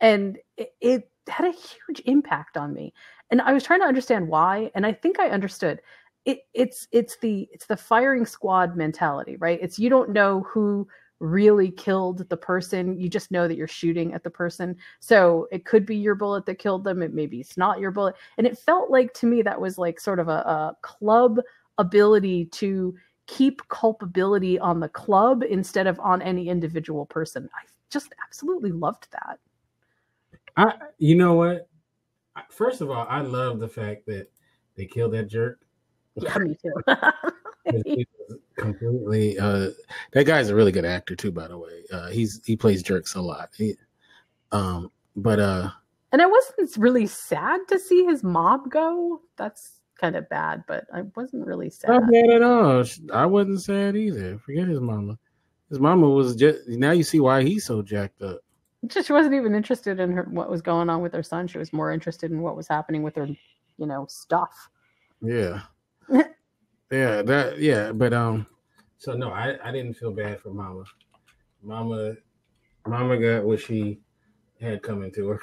And 0.00 0.38
it, 0.56 0.70
it, 0.80 1.10
had 1.28 1.46
a 1.46 1.52
huge 1.52 2.02
impact 2.06 2.56
on 2.56 2.72
me. 2.72 2.92
And 3.30 3.40
I 3.40 3.52
was 3.52 3.64
trying 3.64 3.80
to 3.80 3.86
understand 3.86 4.28
why, 4.28 4.70
and 4.74 4.84
I 4.86 4.92
think 4.92 5.18
I 5.18 5.30
understood. 5.30 5.80
It, 6.24 6.40
it's 6.54 6.88
it's 6.92 7.18
the 7.18 7.48
it's 7.52 7.66
the 7.66 7.76
firing 7.76 8.24
squad 8.24 8.76
mentality, 8.76 9.36
right? 9.36 9.58
It's 9.60 9.78
you 9.78 9.90
don't 9.90 10.10
know 10.10 10.42
who 10.42 10.88
really 11.20 11.70
killed 11.70 12.28
the 12.28 12.36
person. 12.36 12.98
You 12.98 13.08
just 13.08 13.30
know 13.30 13.48
that 13.48 13.56
you're 13.56 13.68
shooting 13.68 14.12
at 14.14 14.24
the 14.24 14.30
person. 14.30 14.76
So 15.00 15.48
it 15.52 15.64
could 15.64 15.86
be 15.86 15.96
your 15.96 16.14
bullet 16.14 16.46
that 16.46 16.58
killed 16.58 16.84
them. 16.84 17.02
It 17.02 17.14
maybe 17.14 17.40
it's 17.40 17.56
not 17.56 17.78
your 17.78 17.90
bullet. 17.90 18.14
And 18.38 18.46
it 18.46 18.58
felt 18.58 18.90
like 18.90 19.14
to 19.14 19.26
me 19.26 19.42
that 19.42 19.60
was 19.60 19.78
like 19.78 20.00
sort 20.00 20.18
of 20.18 20.28
a, 20.28 20.32
a 20.32 20.76
club 20.82 21.40
ability 21.78 22.46
to 22.46 22.94
keep 23.26 23.66
culpability 23.68 24.58
on 24.58 24.80
the 24.80 24.88
club 24.88 25.42
instead 25.42 25.86
of 25.86 25.98
on 26.00 26.20
any 26.20 26.48
individual 26.48 27.06
person. 27.06 27.48
I 27.54 27.64
just 27.90 28.14
absolutely 28.24 28.72
loved 28.72 29.08
that. 29.12 29.38
I, 30.56 30.74
you 30.98 31.14
know 31.14 31.34
what? 31.34 31.68
First 32.50 32.80
of 32.80 32.90
all, 32.90 33.06
I 33.08 33.20
love 33.20 33.60
the 33.60 33.68
fact 33.68 34.06
that 34.06 34.28
they 34.76 34.86
killed 34.86 35.12
that 35.12 35.28
jerk. 35.28 35.60
Yeah, 36.16 36.38
me 36.38 36.56
too. 36.60 36.72
completely. 38.56 39.38
Uh, 39.38 39.70
that 40.12 40.24
guy's 40.24 40.48
a 40.48 40.54
really 40.54 40.72
good 40.72 40.84
actor 40.84 41.16
too, 41.16 41.32
by 41.32 41.48
the 41.48 41.58
way. 41.58 41.84
Uh, 41.92 42.08
he's 42.08 42.40
he 42.44 42.56
plays 42.56 42.82
jerks 42.82 43.14
a 43.14 43.20
lot. 43.20 43.50
He, 43.56 43.74
um, 44.52 44.90
but 45.16 45.40
uh, 45.40 45.70
and 46.12 46.22
I 46.22 46.26
wasn't 46.26 46.76
really 46.76 47.06
sad 47.06 47.60
to 47.68 47.78
see 47.78 48.04
his 48.04 48.22
mom 48.22 48.68
go. 48.68 49.20
That's 49.36 49.80
kind 50.00 50.16
of 50.16 50.28
bad, 50.28 50.64
but 50.68 50.84
I 50.94 51.02
wasn't 51.16 51.46
really 51.46 51.70
sad. 51.70 51.90
Not 51.90 52.10
bad 52.10 52.30
at 52.30 52.42
all. 52.42 52.84
I 53.12 53.26
wasn't 53.26 53.62
sad 53.62 53.96
either. 53.96 54.38
Forget 54.38 54.68
his 54.68 54.80
mama. 54.80 55.18
His 55.70 55.80
mama 55.80 56.08
was 56.08 56.36
just 56.36 56.68
now 56.68 56.92
you 56.92 57.04
see 57.04 57.20
why 57.20 57.42
he's 57.42 57.64
so 57.64 57.82
jacked 57.82 58.22
up. 58.22 58.40
She 58.90 59.12
wasn't 59.12 59.34
even 59.34 59.54
interested 59.54 60.00
in 60.00 60.12
her 60.12 60.24
what 60.24 60.50
was 60.50 60.62
going 60.62 60.90
on 60.90 61.02
with 61.02 61.12
her 61.12 61.22
son. 61.22 61.46
She 61.46 61.58
was 61.58 61.72
more 61.72 61.92
interested 61.92 62.30
in 62.30 62.42
what 62.42 62.56
was 62.56 62.68
happening 62.68 63.02
with 63.02 63.16
her, 63.16 63.26
you 63.26 63.86
know, 63.86 64.06
stuff. 64.08 64.68
Yeah. 65.20 65.62
yeah, 66.10 67.22
that 67.22 67.58
yeah, 67.58 67.92
but 67.92 68.12
um 68.12 68.46
so 68.98 69.12
no, 69.12 69.30
I, 69.30 69.56
I 69.62 69.70
didn't 69.70 69.94
feel 69.94 70.12
bad 70.12 70.40
for 70.40 70.50
mama. 70.50 70.84
Mama 71.62 72.14
mama 72.86 73.16
got 73.18 73.44
what 73.44 73.60
she 73.60 74.00
had 74.60 74.82
coming 74.82 75.12
to 75.12 75.28
her. 75.28 75.40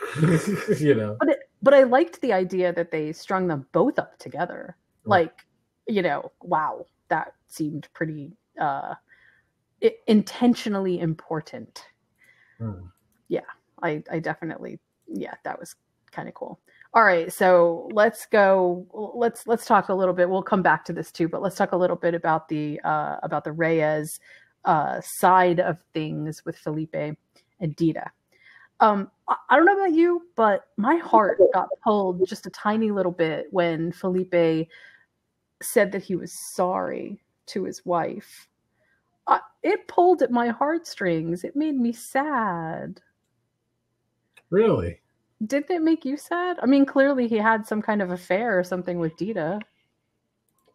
you 0.79 0.95
know. 0.95 1.17
But 1.19 1.29
it, 1.29 1.39
but 1.61 1.73
I 1.73 1.83
liked 1.83 2.21
the 2.21 2.33
idea 2.33 2.73
that 2.73 2.91
they 2.91 3.11
strung 3.11 3.47
them 3.47 3.67
both 3.71 3.99
up 3.99 4.17
together. 4.19 4.77
Right. 5.05 5.23
Like, 5.23 5.45
you 5.87 6.01
know, 6.01 6.31
wow, 6.41 6.85
that 7.09 7.33
seemed 7.47 7.87
pretty 7.93 8.31
uh 8.59 8.95
intentionally 10.07 10.99
important. 10.99 11.85
Hmm. 12.59 12.87
Yeah, 13.31 13.49
I 13.81 14.03
I 14.11 14.19
definitely 14.19 14.77
yeah, 15.07 15.35
that 15.45 15.57
was 15.57 15.73
kind 16.11 16.27
of 16.27 16.33
cool. 16.33 16.59
All 16.93 17.05
right, 17.05 17.31
so 17.31 17.89
let's 17.93 18.25
go. 18.25 18.85
Let's 19.15 19.47
let's 19.47 19.65
talk 19.65 19.87
a 19.87 19.93
little 19.93 20.13
bit. 20.13 20.29
We'll 20.29 20.43
come 20.43 20.61
back 20.61 20.83
to 20.85 20.93
this 20.93 21.13
too, 21.13 21.29
but 21.29 21.41
let's 21.41 21.55
talk 21.55 21.71
a 21.71 21.77
little 21.77 21.95
bit 21.95 22.13
about 22.13 22.49
the 22.49 22.81
uh, 22.83 23.15
about 23.23 23.45
the 23.45 23.53
Reyes 23.53 24.19
uh, 24.65 24.99
side 25.01 25.61
of 25.61 25.77
things 25.93 26.43
with 26.43 26.57
Felipe 26.57 26.93
and 26.93 27.75
Dita. 27.77 28.11
Um, 28.81 29.09
I 29.29 29.55
don't 29.55 29.65
know 29.65 29.77
about 29.77 29.93
you, 29.93 30.23
but 30.35 30.65
my 30.75 30.97
heart 30.97 31.39
got 31.53 31.69
pulled 31.81 32.27
just 32.27 32.47
a 32.47 32.49
tiny 32.49 32.91
little 32.91 33.13
bit 33.13 33.47
when 33.51 33.93
Felipe 33.93 34.67
said 35.61 35.93
that 35.93 36.03
he 36.03 36.17
was 36.17 36.33
sorry 36.55 37.23
to 37.45 37.63
his 37.63 37.85
wife. 37.85 38.49
Uh, 39.27 39.39
it 39.63 39.87
pulled 39.87 40.21
at 40.21 40.31
my 40.31 40.49
heartstrings. 40.49 41.45
It 41.45 41.55
made 41.55 41.77
me 41.77 41.93
sad. 41.93 42.99
Really? 44.51 44.99
Didn't 45.43 45.71
it 45.71 45.81
make 45.81 46.05
you 46.05 46.17
sad? 46.17 46.59
I 46.61 46.67
mean, 46.67 46.85
clearly 46.85 47.27
he 47.27 47.37
had 47.37 47.65
some 47.65 47.81
kind 47.81 48.01
of 48.01 48.11
affair 48.11 48.59
or 48.59 48.63
something 48.63 48.99
with 48.99 49.17
Dita. 49.17 49.59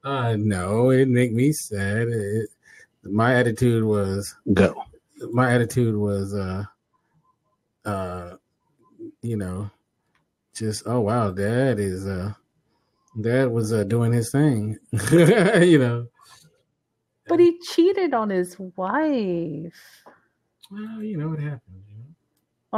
Uh, 0.03 0.37
no, 0.39 0.91
it 0.91 1.09
make 1.09 1.33
me 1.33 1.53
sad. 1.53 2.09
It, 2.09 2.49
my 3.05 3.35
attitude 3.35 3.85
was 3.85 4.35
go. 4.53 4.75
My 5.31 5.53
attitude 5.53 5.97
was 5.97 6.35
uh 6.35 6.65
uh, 7.85 8.37
you 9.23 9.37
know, 9.37 9.71
just 10.55 10.83
oh 10.87 11.01
wow, 11.01 11.31
dad 11.31 11.79
is 11.79 12.07
uh, 12.07 12.33
dad 13.21 13.47
was 13.51 13.73
uh, 13.73 13.85
doing 13.85 14.13
his 14.13 14.31
thing, 14.31 14.77
you 15.13 15.79
know. 15.79 16.09
But 17.29 17.41
he 17.41 17.59
cheated 17.61 18.15
on 18.15 18.31
his 18.31 18.57
wife. 18.59 20.05
Well, 20.71 21.03
you 21.03 21.17
know 21.17 21.29
what 21.29 21.39
happened. 21.39 21.83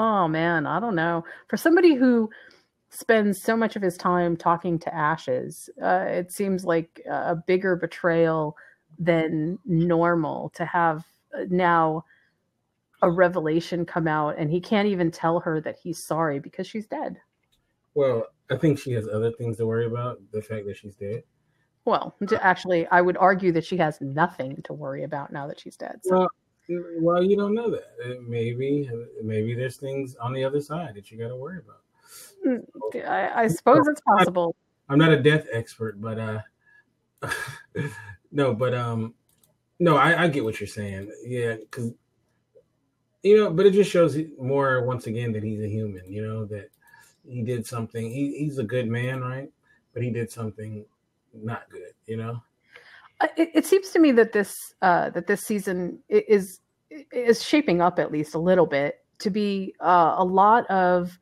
Oh 0.00 0.28
man, 0.28 0.64
I 0.64 0.78
don't 0.78 0.94
know. 0.94 1.24
For 1.48 1.56
somebody 1.56 1.96
who 1.96 2.30
spends 2.88 3.42
so 3.42 3.56
much 3.56 3.74
of 3.74 3.82
his 3.82 3.96
time 3.96 4.36
talking 4.36 4.78
to 4.78 4.94
ashes, 4.94 5.68
uh, 5.82 6.04
it 6.06 6.30
seems 6.30 6.64
like 6.64 7.02
a 7.10 7.34
bigger 7.34 7.74
betrayal 7.74 8.56
than 8.96 9.58
normal 9.64 10.52
to 10.54 10.64
have 10.64 11.04
uh, 11.36 11.46
now 11.50 12.04
a 13.02 13.10
revelation 13.10 13.84
come 13.84 14.06
out 14.06 14.36
and 14.38 14.52
he 14.52 14.60
can't 14.60 14.86
even 14.86 15.10
tell 15.10 15.40
her 15.40 15.60
that 15.60 15.78
he's 15.82 16.06
sorry 16.06 16.38
because 16.38 16.68
she's 16.68 16.86
dead. 16.86 17.16
Well, 17.94 18.24
I 18.52 18.56
think 18.56 18.78
she 18.78 18.92
has 18.92 19.08
other 19.08 19.32
things 19.32 19.56
to 19.56 19.66
worry 19.66 19.86
about. 19.86 20.20
The 20.30 20.42
fact 20.42 20.66
that 20.66 20.76
she's 20.76 20.94
dead. 20.94 21.24
Well, 21.84 22.14
actually, 22.40 22.86
I 22.86 23.00
would 23.00 23.16
argue 23.16 23.50
that 23.50 23.64
she 23.64 23.78
has 23.78 24.00
nothing 24.00 24.62
to 24.62 24.72
worry 24.72 25.02
about 25.02 25.32
now 25.32 25.48
that 25.48 25.58
she's 25.58 25.76
dead. 25.76 25.98
So. 26.04 26.18
Well, 26.18 26.28
well, 26.68 27.22
you 27.22 27.36
don't 27.36 27.54
know 27.54 27.70
that. 27.70 28.22
Maybe, 28.26 28.88
maybe 29.22 29.54
there's 29.54 29.76
things 29.76 30.16
on 30.16 30.32
the 30.32 30.44
other 30.44 30.60
side 30.60 30.94
that 30.94 31.10
you 31.10 31.18
got 31.18 31.28
to 31.28 31.36
worry 31.36 31.58
about. 31.58 31.80
Hmm, 32.44 32.98
I, 33.06 33.44
I 33.44 33.48
suppose 33.48 33.86
it's 33.88 34.00
possible. 34.02 34.54
I'm 34.88 34.98
not 34.98 35.12
a 35.12 35.22
death 35.22 35.46
expert, 35.52 36.00
but 36.00 36.18
uh, 36.18 36.40
no, 38.32 38.54
but 38.54 38.74
um, 38.74 39.14
no, 39.78 39.96
I, 39.96 40.24
I 40.24 40.28
get 40.28 40.44
what 40.44 40.60
you're 40.60 40.66
saying. 40.66 41.10
Yeah, 41.24 41.56
because 41.56 41.92
you 43.22 43.36
know, 43.36 43.50
but 43.50 43.66
it 43.66 43.72
just 43.72 43.90
shows 43.90 44.16
more 44.40 44.84
once 44.84 45.06
again 45.06 45.32
that 45.32 45.42
he's 45.42 45.60
a 45.60 45.68
human. 45.68 46.10
You 46.10 46.26
know 46.26 46.44
that 46.46 46.70
he 47.26 47.42
did 47.42 47.66
something. 47.66 48.10
He, 48.10 48.38
he's 48.38 48.58
a 48.58 48.64
good 48.64 48.88
man, 48.88 49.20
right? 49.20 49.50
But 49.92 50.02
he 50.02 50.10
did 50.10 50.30
something 50.30 50.84
not 51.34 51.68
good. 51.70 51.92
You 52.06 52.16
know. 52.18 52.42
It, 53.36 53.50
it 53.54 53.66
seems 53.66 53.90
to 53.90 53.98
me 53.98 54.12
that 54.12 54.32
this 54.32 54.74
uh, 54.82 55.10
that 55.10 55.26
this 55.26 55.42
season 55.42 55.98
is 56.08 56.60
is 57.12 57.42
shaping 57.42 57.80
up 57.80 57.98
at 57.98 58.12
least 58.12 58.34
a 58.34 58.38
little 58.38 58.66
bit 58.66 59.04
to 59.18 59.30
be 59.30 59.74
uh, 59.80 60.14
a 60.16 60.24
lot 60.24 60.66
of 60.70 61.18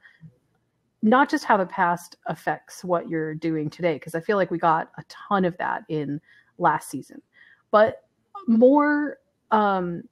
not 1.02 1.30
just 1.30 1.44
how 1.44 1.56
the 1.56 1.66
past 1.66 2.16
affects 2.26 2.84
what 2.84 3.08
you're 3.08 3.34
doing 3.34 3.70
today, 3.70 3.94
because 3.94 4.14
I 4.14 4.20
feel 4.20 4.36
like 4.36 4.50
we 4.50 4.58
got 4.58 4.90
a 4.98 5.04
ton 5.08 5.44
of 5.44 5.56
that 5.58 5.84
in 5.88 6.20
last 6.58 6.90
season, 6.90 7.22
but 7.70 8.04
more 8.46 9.18
um, 9.50 10.02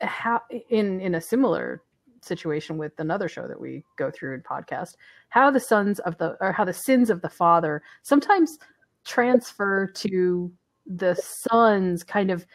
how 0.00 0.40
in 0.70 1.00
in 1.00 1.14
a 1.16 1.20
similar 1.20 1.82
situation 2.22 2.78
with 2.78 2.98
another 2.98 3.28
show 3.28 3.46
that 3.46 3.60
we 3.60 3.84
go 3.96 4.10
through 4.10 4.34
in 4.34 4.40
podcast 4.40 4.96
how 5.28 5.50
the 5.50 5.60
sons 5.60 6.00
of 6.00 6.16
the 6.18 6.36
or 6.40 6.50
how 6.50 6.64
the 6.64 6.72
sins 6.72 7.08
of 7.08 7.20
the 7.20 7.28
father 7.28 7.82
sometimes 8.02 8.58
transfer 9.04 9.86
to 9.86 10.50
the 10.86 11.14
sons 11.16 12.04
kind 12.04 12.30
of 12.30 12.46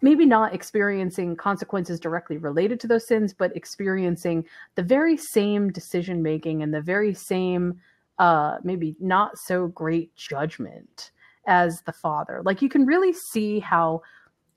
maybe 0.00 0.24
not 0.24 0.54
experiencing 0.54 1.36
consequences 1.36 2.00
directly 2.00 2.38
related 2.38 2.80
to 2.80 2.86
those 2.86 3.06
sins 3.06 3.34
but 3.34 3.54
experiencing 3.54 4.44
the 4.76 4.82
very 4.82 5.16
same 5.16 5.70
decision 5.70 6.22
making 6.22 6.62
and 6.62 6.72
the 6.72 6.80
very 6.80 7.12
same 7.12 7.78
uh 8.18 8.56
maybe 8.62 8.96
not 9.00 9.36
so 9.36 9.66
great 9.68 10.14
judgment 10.16 11.10
as 11.46 11.82
the 11.82 11.92
father. 11.92 12.42
Like 12.44 12.62
you 12.62 12.68
can 12.68 12.86
really 12.86 13.12
see 13.12 13.60
how 13.60 14.02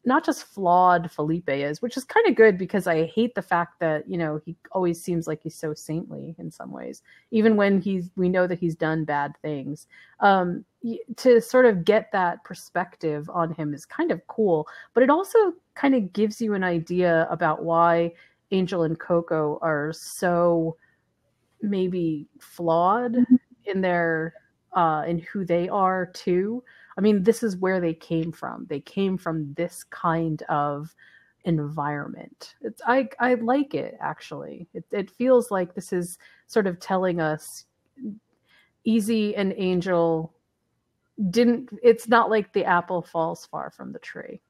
not 0.08 0.24
just 0.26 0.46
flawed 0.46 1.12
Felipe 1.12 1.50
is, 1.50 1.82
which 1.82 1.98
is 1.98 2.06
kind 2.06 2.26
of 2.28 2.36
good 2.36 2.58
because 2.58 2.88
I 2.88 3.08
hate 3.08 3.36
the 3.36 3.42
fact 3.42 3.82
that 3.82 4.10
you 4.10 4.18
know 4.18 4.40
he 4.46 4.56
always 4.72 5.04
seems 5.04 5.28
like 5.28 5.44
he's 5.44 5.54
so 5.54 5.74
saintly 5.74 6.34
in 6.40 6.50
some 6.50 6.72
ways, 6.72 7.04
even 7.32 7.58
when 7.58 7.82
he's 7.82 8.10
we 8.16 8.30
know 8.30 8.48
that 8.48 8.58
he's 8.58 8.74
done 8.74 9.04
bad 9.04 9.34
things. 9.42 9.86
Um, 10.22 10.64
to 11.18 11.42
sort 11.42 11.66
of 11.66 11.84
get 11.84 12.10
that 12.14 12.42
perspective 12.46 13.30
on 13.30 13.54
him 13.54 13.74
is 13.74 13.86
kind 13.86 14.12
of 14.12 14.26
cool, 14.28 14.66
but 14.94 15.04
it 15.04 15.10
also 15.10 15.38
kind 15.76 15.94
of 15.94 16.14
gives 16.14 16.40
you 16.40 16.54
an 16.54 16.64
idea 16.64 17.28
about 17.30 17.66
why 17.66 18.14
Angel 18.52 18.84
and 18.84 18.98
Coco 18.98 19.60
are 19.62 19.92
so 19.92 20.78
maybe 21.62 22.28
flawed 22.40 23.12
mm-hmm. 23.12 23.36
in 23.66 23.82
their 23.82 24.36
uh 24.72 25.04
in 25.06 25.20
who 25.20 25.44
they 25.44 25.68
are 25.68 26.06
too. 26.06 26.64
I 26.98 27.02
mean, 27.02 27.24
this 27.24 27.44
is 27.44 27.58
where 27.58 27.80
they 27.80 27.94
came 27.94 28.32
from. 28.32 28.66
They 28.70 28.80
came 28.80 29.18
from 29.18 29.54
this 29.54 29.84
kind 29.84 30.42
of 30.44 30.96
environment. 31.46 32.56
It's 32.62 32.82
I 32.86 33.08
I 33.20 33.36
like 33.36 33.74
it 33.74 33.98
actually. 34.02 34.68
It 34.74 34.84
it 34.92 35.12
feels 35.12 35.52
like 35.52 35.74
this 35.74 35.94
is 35.94 36.18
sort 36.48 36.68
of 36.68 36.80
telling 36.80 37.22
us 37.22 37.66
Easy 38.84 39.36
and 39.36 39.54
Angel 39.58 40.34
didn't 41.32 41.70
it's 41.82 42.08
not 42.08 42.30
like 42.30 42.54
the 42.54 42.66
apple 42.66 43.02
falls 43.02 43.46
far 43.46 43.72
from 43.72 43.92
the 43.92 44.00
tree. 44.00 44.42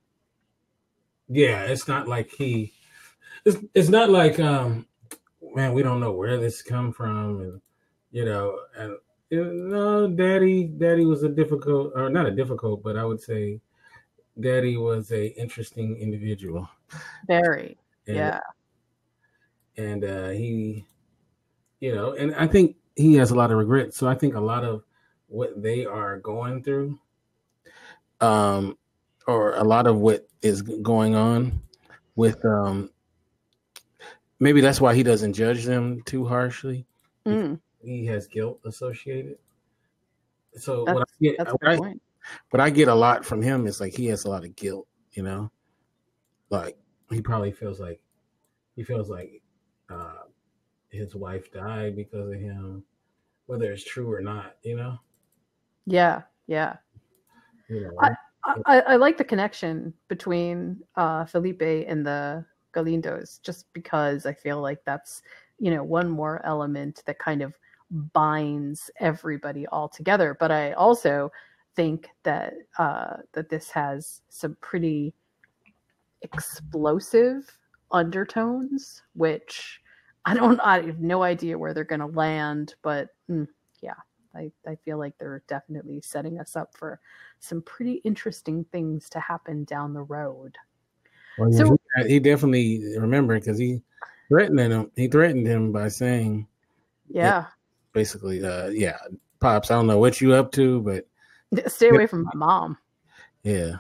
Yeah, 1.30 1.64
it's 1.64 1.88
not 1.88 2.08
like 2.08 2.32
he 2.32 2.74
it's 3.46 3.58
it's 3.74 3.90
not 3.90 4.10
like 4.10 4.40
um 4.40 4.88
man, 5.54 5.74
we 5.74 5.84
don't 5.84 6.00
know 6.00 6.12
where 6.12 6.38
this 6.38 6.62
come 6.62 6.92
from 6.92 7.42
and 7.42 7.62
you 8.12 8.26
know, 8.26 8.60
and 8.78 8.98
you 9.30 9.44
know, 9.44 10.08
daddy 10.08 10.66
daddy 10.66 11.06
was 11.06 11.24
a 11.24 11.30
difficult 11.30 11.94
or 11.96 12.10
not 12.10 12.26
a 12.26 12.32
difficult, 12.32 12.84
but 12.84 12.98
I 12.98 13.04
would 13.04 13.22
say 13.22 13.60
daddy 14.40 14.78
was 14.78 15.12
a 15.12 15.28
interesting 15.40 15.98
individual. 15.98 16.70
Very. 17.28 17.78
And, 18.08 18.16
yeah. 18.16 18.40
And 19.78 20.04
uh 20.04 20.30
he 20.30 20.86
you 21.80 21.94
know, 21.94 22.14
and 22.14 22.34
I 22.36 22.48
think 22.48 22.76
he 22.96 23.16
has 23.16 23.32
a 23.32 23.36
lot 23.36 23.52
of 23.52 23.58
regret. 23.58 23.94
So 23.94 24.08
I 24.08 24.16
think 24.16 24.36
a 24.36 24.40
lot 24.40 24.64
of 24.64 24.84
what 25.28 25.62
they 25.62 25.86
are 25.86 26.20
going 26.20 26.64
through, 26.64 26.98
um, 28.22 28.78
or 29.28 29.54
a 29.56 29.64
lot 29.64 29.88
of 29.88 29.98
what 29.98 30.28
is 30.42 30.62
going 30.62 31.16
on 31.16 31.62
with, 32.16 32.44
um, 32.46 32.90
maybe 34.40 34.62
that's 34.62 34.82
why 34.82 34.96
he 34.96 35.04
doesn't 35.04 35.34
judge 35.34 35.66
them 35.66 36.02
too 36.04 36.26
harshly. 36.26 36.86
Mm. 37.26 37.60
He 37.88 38.06
has 38.08 38.28
guilt 38.28 38.60
associated. 38.66 39.38
So 40.56 40.84
that's, 40.84 41.00
what 41.00 41.08
I 41.08 41.24
get, 41.24 41.38
what 41.40 41.68
I, 41.68 41.94
what 42.50 42.60
I 42.60 42.70
get 42.70 42.90
a 42.90 42.94
lot 42.94 43.24
from 43.24 43.42
him 43.42 43.66
is 43.66 43.80
like 43.80 43.96
he 43.96 44.08
has 44.08 44.26
a 44.26 44.30
lot 44.30 44.44
of 44.44 44.58
guilt. 44.58 44.90
You 45.14 45.24
know, 45.24 45.50
like 46.50 46.78
he 47.10 47.22
probably 47.22 47.54
feels 47.54 47.80
like 47.80 48.02
he 48.76 48.84
feels 48.84 49.10
like 49.10 49.42
uh, 49.90 50.26
his 50.90 51.16
wife 51.16 51.50
died 51.54 51.96
because 51.96 52.28
of 52.28 52.42
him, 52.42 52.84
whether 53.46 53.72
it's 53.72 53.86
true 53.86 54.12
or 54.12 54.20
not. 54.20 54.58
You 54.64 54.76
know. 54.76 54.98
Yeah, 55.86 56.24
yeah. 56.48 56.76
You 57.70 57.84
know, 57.84 57.92
I, 58.02 58.10
I, 58.66 58.80
I, 58.82 58.96
like 58.98 59.18
the 59.18 59.24
connection 59.24 59.94
between 60.10 60.82
uh, 60.98 61.24
Felipe 61.24 61.62
and 61.62 62.06
the 62.06 62.46
Galindos, 62.74 63.42
just 63.42 63.72
because 63.72 64.26
I 64.26 64.34
feel 64.34 64.60
like 64.60 64.84
that's 64.84 65.22
you 65.58 65.72
know 65.72 65.86
one 65.86 66.10
more 66.10 66.46
element 66.46 67.02
that 67.06 67.18
kind 67.20 67.42
of 67.42 67.54
binds 67.92 68.92
everybody 69.00 69.66
all 69.68 69.88
together. 69.88 70.36
But 70.40 70.52
I 70.52 70.74
also 70.74 71.32
think 71.76 72.10
that 72.24 72.54
uh, 72.78 73.18
that 73.34 73.50
this 73.50 73.70
has 73.72 74.22
some 74.30 74.58
pretty 74.62 75.14
explosive 76.22 77.58
undertones, 77.92 79.04
which 79.14 79.82
I 80.26 80.34
don't 80.34 80.60
I 80.62 80.82
have 80.82 81.00
no 81.00 81.24
idea 81.24 81.58
where 81.58 81.74
they're 81.74 81.84
going 81.84 82.00
to 82.00 82.08
land, 82.08 82.76
but 82.82 83.10
mm, 83.30 83.48
yeah. 83.82 83.94
I, 84.36 84.52
I 84.68 84.76
feel 84.86 85.00
like 85.00 85.18
they're 85.18 85.42
definitely 85.48 86.00
setting 86.02 86.40
us 86.40 86.56
up 86.56 86.78
for 86.78 87.00
some 87.40 87.64
pretty 87.64 87.94
interesting 88.04 88.66
things 88.72 89.10
to 89.10 89.20
happen 89.20 89.64
down 89.64 89.94
the 89.94 90.04
road. 90.04 90.56
Well, 91.40 91.52
so 91.52 91.78
he, 92.06 92.20
definitely 92.20 92.98
remembered 93.00 93.42
because 93.42 93.58
he 93.58 93.82
threatened 94.28 94.60
him. 94.60 94.92
He 94.96 95.08
threatened 95.08 95.48
him 95.48 95.72
by 95.72 95.88
saying, 95.88 96.48
"Yeah, 97.10 97.24
yeah 97.24 97.46
basically, 97.98 98.46
uh, 98.46 98.68
yeah, 98.68 98.98
pops. 99.40 99.72
I 99.72 99.74
don't 99.74 99.88
know 99.88 99.98
what 99.98 100.22
you 100.22 100.36
up 100.36 100.52
to, 100.52 100.82
but 100.82 101.08
stay 101.72 101.90
away 101.90 102.06
from 102.06 102.26
my 102.26 102.36
mom." 102.36 102.78
Yeah, 103.42 103.78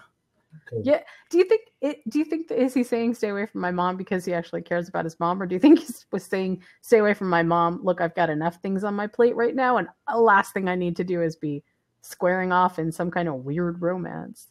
yeah. 0.82 1.01
Do 1.30 1.38
you 1.38 1.43
think 1.43 1.62
it? 1.82 2.01
Do 2.10 2.17
you 2.17 2.25
think 2.25 2.49
is 2.49 2.73
he 2.73 2.84
saying 2.84 3.13
stay 3.13 3.30
away 3.30 3.45
from 3.45 3.62
my 3.62 3.69
mom 3.69 3.95
because 3.95 4.25
he 4.25 4.34
actually 4.34 4.63
cares 4.63 4.89
about 4.89 5.06
his 5.06 5.19
mom, 5.19 5.39
or 5.39 5.45
do 5.45 5.53
you 5.53 5.60
think 5.60 5.80
he 5.80 5.93
was 6.12 6.23
saying 6.23 6.63
stay 6.82 6.97
away 6.97 7.13
from 7.13 7.30
my 7.30 7.43
mom? 7.43 7.80
Look, 7.84 8.01
I've 8.01 8.15
got 8.15 8.32
enough 8.32 8.56
things 8.56 8.84
on 8.84 8.95
my 8.95 9.06
plate 9.06 9.36
right 9.36 9.53
now, 9.53 9.77
and 9.77 9.88
the 10.08 10.17
last 10.17 10.51
thing 10.51 10.67
I 10.67 10.73
need 10.73 10.95
to 10.95 11.03
do 11.03 11.21
is 11.21 11.36
be 11.36 11.63
squaring 12.01 12.51
off 12.51 12.80
in 12.80 12.91
some 12.91 13.12
kind 13.12 13.27
of 13.27 13.36
weird 13.45 13.84
romance. 13.84 14.47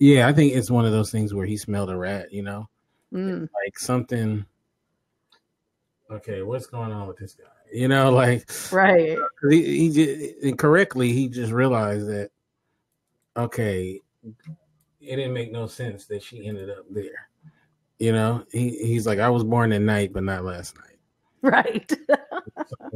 Yeah, 0.00 0.26
I 0.26 0.32
think 0.32 0.52
it's 0.52 0.70
one 0.70 0.84
of 0.84 0.92
those 0.92 1.12
things 1.12 1.32
where 1.32 1.46
he 1.46 1.56
smelled 1.56 1.90
a 1.90 1.96
rat. 1.96 2.32
You 2.32 2.42
know, 2.42 2.68
mm. 3.14 3.48
like 3.64 3.78
something. 3.78 4.44
Okay, 6.10 6.42
what's 6.42 6.66
going 6.66 6.90
on 6.90 7.06
with 7.06 7.18
this 7.18 7.34
guy? 7.34 7.55
You 7.72 7.88
know, 7.88 8.10
like 8.12 8.50
right. 8.72 9.18
He, 9.50 9.90
he 9.90 10.34
incorrectly 10.42 11.12
he 11.12 11.28
just 11.28 11.52
realized 11.52 12.08
that 12.08 12.30
okay 13.36 14.00
it 15.00 15.16
didn't 15.16 15.34
make 15.34 15.52
no 15.52 15.66
sense 15.66 16.06
that 16.06 16.22
she 16.22 16.46
ended 16.46 16.70
up 16.70 16.84
there. 16.90 17.28
You 17.98 18.12
know, 18.12 18.44
he, 18.50 18.70
he's 18.70 19.06
like, 19.06 19.18
I 19.18 19.28
was 19.28 19.44
born 19.44 19.72
at 19.72 19.80
night, 19.80 20.12
but 20.12 20.24
not 20.24 20.44
last 20.44 20.76
night. 20.76 20.98
Right. 21.42 21.90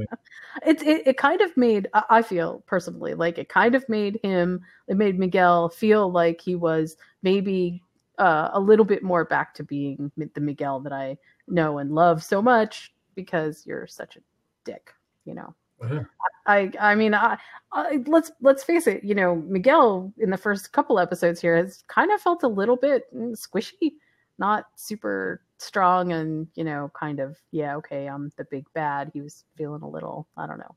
it, 0.67 0.83
it 0.83 1.07
it 1.07 1.17
kind 1.17 1.41
of 1.41 1.57
made 1.57 1.89
I 2.09 2.23
feel 2.23 2.65
personally 2.67 3.15
like 3.15 3.39
it 3.39 3.49
kind 3.49 3.75
of 3.75 3.89
made 3.89 4.19
him 4.23 4.61
it 4.89 4.97
made 4.97 5.19
Miguel 5.19 5.69
feel 5.69 6.11
like 6.11 6.41
he 6.41 6.55
was 6.55 6.97
maybe 7.23 7.83
uh, 8.19 8.51
a 8.53 8.61
little 8.61 8.85
bit 8.85 9.03
more 9.03 9.25
back 9.25 9.55
to 9.55 9.65
being 9.65 10.11
the 10.17 10.41
Miguel 10.41 10.81
that 10.81 10.93
I 10.93 11.17
know 11.47 11.79
and 11.79 11.95
love 11.95 12.23
so 12.23 12.43
much 12.43 12.93
because 13.15 13.65
you're 13.67 13.87
such 13.87 14.17
a 14.17 14.21
dick, 14.65 14.93
you 15.25 15.35
know. 15.35 15.55
Uh-huh. 15.83 16.05
I 16.47 16.71
I 16.79 16.95
mean 16.95 17.15
I, 17.15 17.39
I, 17.73 18.03
let's 18.07 18.33
let's 18.41 18.63
face 18.63 18.87
it 18.87 19.03
you 19.03 19.15
know 19.15 19.37
Miguel 19.37 20.13
in 20.19 20.31
the 20.31 20.37
first 20.37 20.73
couple 20.73 20.99
episodes 20.99 21.41
here 21.41 21.57
has 21.57 21.85
kind 21.89 22.11
of 22.11 22.21
felt 22.21 22.43
a 22.43 22.49
little 22.49 22.77
bit 22.77 23.05
squishy 23.15 23.93
not 24.39 24.67
super 24.77 25.43
strong 25.59 26.13
and 26.13 26.49
you 26.55 26.65
know 26.65 26.91
kind 26.99 27.21
of 27.21 27.39
yeah 27.51 27.77
okay 27.77 28.09
I'm 28.09 28.33
the 28.37 28.45
big 28.45 28.67
bad 28.75 29.11
he 29.15 29.21
was 29.21 29.45
feeling 29.57 29.83
a 29.83 29.89
little 29.89 30.27
I 30.37 30.47
don't 30.47 30.59
know 30.59 30.75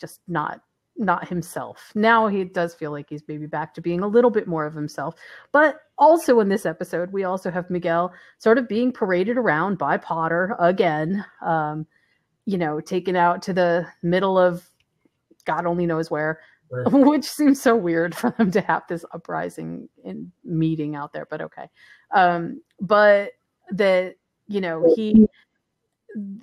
just 0.00 0.20
not 0.28 0.60
not 0.96 1.28
himself 1.28 1.92
now 1.94 2.26
he 2.26 2.42
does 2.44 2.74
feel 2.74 2.90
like 2.90 3.08
he's 3.08 3.22
maybe 3.28 3.46
back 3.46 3.72
to 3.74 3.80
being 3.80 4.00
a 4.00 4.08
little 4.08 4.30
bit 4.30 4.48
more 4.48 4.66
of 4.66 4.74
himself 4.74 5.14
but 5.52 5.80
also 5.96 6.40
in 6.40 6.48
this 6.48 6.66
episode 6.66 7.12
we 7.12 7.24
also 7.24 7.50
have 7.50 7.70
Miguel 7.70 8.12
sort 8.38 8.58
of 8.58 8.68
being 8.68 8.92
paraded 8.92 9.38
around 9.38 9.78
by 9.78 9.96
Potter 9.96 10.56
again 10.58 11.24
um 11.40 11.86
you 12.48 12.56
know, 12.56 12.80
taken 12.80 13.14
out 13.14 13.42
to 13.42 13.52
the 13.52 13.86
middle 14.02 14.38
of 14.38 14.66
God 15.44 15.66
only 15.66 15.84
knows 15.84 16.10
where, 16.10 16.40
right. 16.70 16.86
which 16.92 17.26
seems 17.26 17.60
so 17.60 17.76
weird 17.76 18.14
for 18.16 18.30
them 18.38 18.50
to 18.52 18.62
have 18.62 18.84
this 18.88 19.04
uprising 19.12 19.86
and 20.02 20.32
meeting 20.44 20.96
out 20.96 21.12
there, 21.12 21.26
but 21.28 21.42
okay. 21.42 21.68
Um, 22.14 22.62
but 22.80 23.32
that, 23.72 24.14
you 24.46 24.62
know, 24.62 24.90
he 24.96 25.26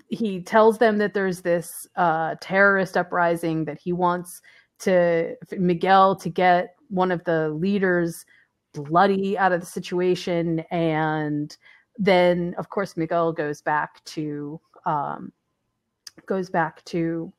he 0.08 0.42
tells 0.42 0.78
them 0.78 1.00
that 1.00 1.16
there's 1.16 1.42
this 1.42 1.88
uh, 1.96 2.36
terrorist 2.40 2.96
uprising 2.98 3.66
that 3.66 3.80
he 3.80 3.92
wants 3.92 4.44
to 4.78 5.36
Miguel 5.58 6.16
to 6.18 6.30
get 6.30 6.76
one 6.90 7.12
of 7.12 7.24
the 7.24 7.50
leaders 7.50 8.28
bloody 8.74 9.40
out 9.40 9.52
of 9.52 9.60
the 9.60 9.66
situation 9.66 10.60
and 10.70 11.58
then 11.98 12.54
of 12.60 12.70
course 12.70 12.96
Miguel 12.96 13.34
goes 13.34 13.60
back 13.62 14.04
to 14.04 14.62
um, 14.86 15.32
goes 16.26 16.50
back 16.50 16.84
to 16.86 17.32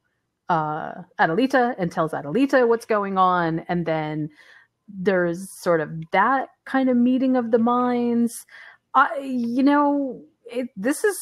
uh, 0.49 0.93
Adelita 1.19 1.75
and 1.79 1.91
tells 1.91 2.13
Adelita 2.13 2.69
what's 2.69 2.87
going 2.87 3.19
on, 3.19 3.61
and 3.69 3.87
then 3.87 4.31
there's 4.89 5.49
sort 5.61 5.81
of 5.81 5.91
that 6.13 6.49
kind 6.65 6.89
of 6.89 6.97
meeting 6.97 7.37
of 7.37 7.51
the 7.51 7.59
minds. 7.59 8.47
I, 8.95 9.19
you 9.19 9.63
know, 9.63 10.23
it, 10.45 10.69
this 10.77 11.05
is 11.05 11.17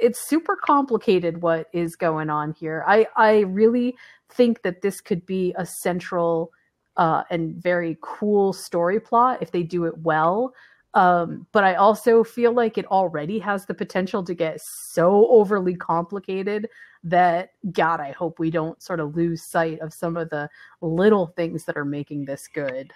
it's 0.00 0.28
super 0.28 0.56
complicated 0.56 1.42
what 1.42 1.68
is 1.72 1.96
going 1.96 2.30
on 2.30 2.52
here. 2.52 2.84
I 2.86 3.06
I 3.16 3.40
really 3.40 3.96
think 4.30 4.62
that 4.62 4.82
this 4.82 5.00
could 5.00 5.26
be 5.26 5.54
a 5.56 5.66
central 5.66 6.52
uh, 6.96 7.24
and 7.30 7.56
very 7.56 7.98
cool 8.00 8.52
story 8.52 9.00
plot 9.00 9.38
if 9.40 9.50
they 9.52 9.62
do 9.62 9.84
it 9.84 9.98
well. 9.98 10.54
Um, 10.94 11.46
but 11.52 11.62
I 11.62 11.74
also 11.74 12.24
feel 12.24 12.52
like 12.52 12.76
it 12.76 12.86
already 12.86 13.38
has 13.38 13.64
the 13.64 13.74
potential 13.74 14.24
to 14.24 14.34
get 14.34 14.60
so 14.60 15.28
overly 15.28 15.76
complicated 15.76 16.68
that, 17.04 17.50
God, 17.72 18.00
I 18.00 18.10
hope 18.10 18.38
we 18.38 18.50
don't 18.50 18.82
sort 18.82 18.98
of 19.00 19.14
lose 19.14 19.42
sight 19.42 19.78
of 19.80 19.94
some 19.94 20.16
of 20.16 20.30
the 20.30 20.50
little 20.80 21.28
things 21.28 21.64
that 21.66 21.76
are 21.76 21.84
making 21.84 22.24
this 22.24 22.48
good. 22.48 22.92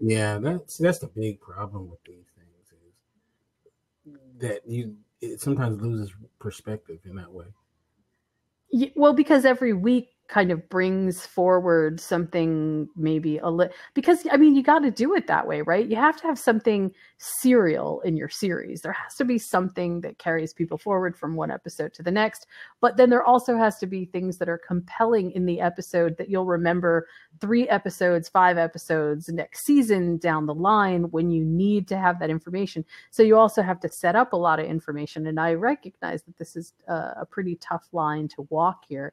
Yeah, 0.00 0.38
that's 0.38 0.78
that's 0.78 1.00
the 1.00 1.08
big 1.08 1.40
problem 1.40 1.90
with 1.90 2.02
these 2.04 2.26
things 2.36 2.72
is 4.06 4.18
that 4.38 4.60
you 4.64 4.96
it 5.20 5.40
sometimes 5.40 5.80
loses 5.80 6.14
perspective 6.38 7.00
in 7.04 7.16
that 7.16 7.32
way. 7.32 7.46
Well, 8.94 9.14
because 9.14 9.44
every 9.44 9.72
week 9.72 10.10
kind 10.28 10.50
of 10.50 10.68
brings 10.68 11.24
forward 11.24 11.98
something 11.98 12.86
maybe 12.96 13.38
a 13.38 13.48
little 13.48 13.72
because 13.94 14.26
I 14.30 14.36
mean 14.36 14.54
you 14.54 14.62
got 14.62 14.80
to 14.80 14.90
do 14.90 15.14
it 15.14 15.26
that 15.26 15.46
way, 15.46 15.62
right? 15.62 15.86
You 15.86 15.96
have 15.96 16.20
to 16.20 16.26
have 16.26 16.38
something 16.38 16.92
serial 17.16 18.02
in 18.02 18.16
your 18.16 18.28
series. 18.28 18.82
There 18.82 18.92
has 18.92 19.14
to 19.16 19.24
be 19.24 19.38
something 19.38 20.02
that 20.02 20.18
carries 20.18 20.52
people 20.52 20.76
forward 20.76 21.16
from 21.16 21.34
one 21.34 21.50
episode 21.50 21.94
to 21.94 22.02
the 22.02 22.10
next, 22.10 22.46
but 22.80 22.96
then 22.96 23.08
there 23.08 23.24
also 23.24 23.56
has 23.56 23.78
to 23.78 23.86
be 23.86 24.04
things 24.04 24.36
that 24.38 24.50
are 24.50 24.58
compelling 24.58 25.32
in 25.32 25.46
the 25.46 25.60
episode 25.60 26.16
that 26.18 26.28
you'll 26.28 26.46
remember 26.46 27.08
3 27.40 27.68
episodes, 27.68 28.28
5 28.28 28.58
episodes 28.58 29.28
next 29.30 29.64
season 29.64 30.18
down 30.18 30.44
the 30.44 30.54
line 30.54 31.04
when 31.10 31.30
you 31.30 31.44
need 31.44 31.88
to 31.88 31.96
have 31.96 32.20
that 32.20 32.30
information. 32.30 32.84
So 33.10 33.22
you 33.22 33.38
also 33.38 33.62
have 33.62 33.80
to 33.80 33.88
set 33.88 34.14
up 34.14 34.34
a 34.34 34.36
lot 34.36 34.60
of 34.60 34.66
information 34.66 35.26
and 35.26 35.40
I 35.40 35.54
recognize 35.54 36.22
that 36.24 36.36
this 36.36 36.54
is 36.54 36.74
a, 36.86 37.14
a 37.20 37.26
pretty 37.28 37.56
tough 37.56 37.88
line 37.92 38.28
to 38.28 38.46
walk 38.50 38.84
here 38.86 39.12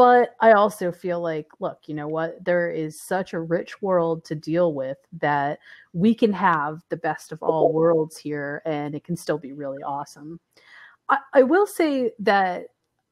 but 0.00 0.34
I 0.40 0.52
also 0.52 0.92
feel 0.92 1.20
like, 1.20 1.48
look, 1.58 1.80
you 1.84 1.92
know 1.92 2.08
what? 2.08 2.42
There 2.42 2.70
is 2.70 2.98
such 2.98 3.34
a 3.34 3.40
rich 3.40 3.82
world 3.82 4.24
to 4.24 4.34
deal 4.34 4.72
with 4.72 4.96
that 5.20 5.58
we 5.92 6.14
can 6.14 6.32
have 6.32 6.82
the 6.88 6.96
best 6.96 7.32
of 7.32 7.42
all 7.42 7.70
worlds 7.70 8.16
here 8.16 8.62
and 8.64 8.94
it 8.94 9.04
can 9.04 9.14
still 9.14 9.36
be 9.36 9.52
really 9.52 9.82
awesome. 9.82 10.40
I, 11.10 11.18
I 11.34 11.42
will 11.42 11.66
say 11.66 12.12
that 12.18 12.68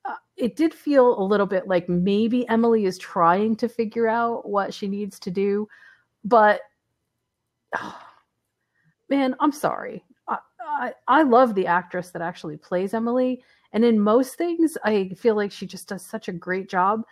uh, 0.06 0.14
it 0.38 0.56
did 0.56 0.72
feel 0.72 1.20
a 1.20 1.22
little 1.22 1.44
bit 1.44 1.68
like 1.68 1.90
maybe 1.90 2.48
Emily 2.48 2.86
is 2.86 2.96
trying 2.96 3.54
to 3.56 3.68
figure 3.68 4.08
out 4.08 4.48
what 4.48 4.72
she 4.72 4.88
needs 4.88 5.18
to 5.18 5.30
do, 5.30 5.68
but 6.24 6.62
oh, 7.76 8.00
man, 9.10 9.36
I'm 9.40 9.52
sorry. 9.52 10.02
I, 10.26 10.38
I, 10.58 10.92
I 11.06 11.22
love 11.22 11.54
the 11.54 11.66
actress 11.66 12.12
that 12.12 12.22
actually 12.22 12.56
plays 12.56 12.94
Emily 12.94 13.44
and 13.72 13.84
in 13.84 14.00
most 14.00 14.36
things, 14.36 14.78
I 14.84 15.10
feel 15.16 15.34
like 15.34 15.52
she 15.52 15.66
just 15.66 15.88
does 15.88 16.04
such 16.04 16.28
a 16.28 16.32
great 16.32 16.68
job. 16.68 17.02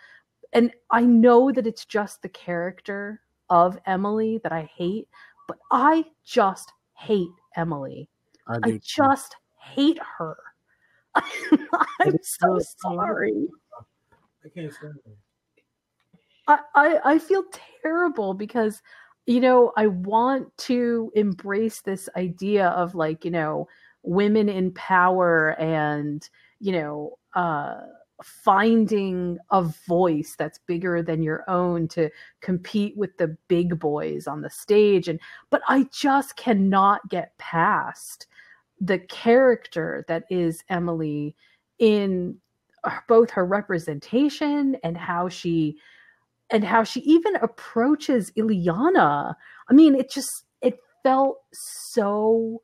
And 0.53 0.71
I 0.91 1.01
know 1.01 1.51
that 1.51 1.67
it's 1.67 1.85
just 1.85 2.21
the 2.21 2.29
character 2.29 3.21
of 3.49 3.77
Emily 3.85 4.39
that 4.43 4.51
I 4.51 4.69
hate, 4.75 5.07
but 5.47 5.57
I 5.71 6.05
just 6.25 6.73
hate 6.95 7.27
Emily. 7.55 8.09
I, 8.47 8.57
I 8.63 8.79
just 8.83 9.35
hate 9.59 9.99
her. 10.17 10.37
I'm 11.15 12.17
so 12.21 12.59
sorry. 12.79 13.47
I 14.43 14.49
can't 14.49 14.73
stand 14.73 14.93
her. 15.05 15.11
I, 16.47 16.59
I, 16.75 16.99
I 17.13 17.19
feel 17.19 17.43
terrible 17.83 18.33
because 18.33 18.81
you 19.25 19.41
know 19.41 19.73
I 19.75 19.87
want 19.87 20.55
to 20.59 21.11
embrace 21.15 21.81
this 21.81 22.07
idea 22.15 22.69
of 22.69 22.95
like 22.95 23.25
you 23.25 23.31
know 23.31 23.67
women 24.03 24.47
in 24.47 24.71
power 24.71 25.49
and 25.59 26.27
you 26.59 26.71
know, 26.71 27.17
uh, 27.35 27.75
finding 28.23 29.37
a 29.51 29.61
voice 29.61 30.35
that's 30.37 30.57
bigger 30.59 31.03
than 31.03 31.21
your 31.21 31.47
own 31.47 31.87
to 31.87 32.09
compete 32.41 32.97
with 32.97 33.15
the 33.17 33.37
big 33.47 33.79
boys 33.79 34.25
on 34.25 34.41
the 34.41 34.49
stage 34.49 35.07
and 35.07 35.19
but 35.51 35.61
I 35.67 35.87
just 35.93 36.35
cannot 36.35 37.07
get 37.09 37.37
past 37.37 38.25
the 38.81 38.97
character 38.99 40.03
that 40.07 40.23
is 40.31 40.63
Emily 40.69 41.35
in 41.77 42.37
both 43.07 43.29
her 43.31 43.45
representation 43.45 44.77
and 44.83 44.97
how 44.97 45.29
she 45.29 45.77
and 46.49 46.63
how 46.63 46.83
she 46.83 47.01
even 47.01 47.35
approaches 47.37 48.31
Illyana. 48.37 49.35
I 49.69 49.73
mean, 49.73 49.95
it 49.95 50.09
just 50.09 50.45
it 50.61 50.79
felt 51.03 51.39
so 51.51 52.61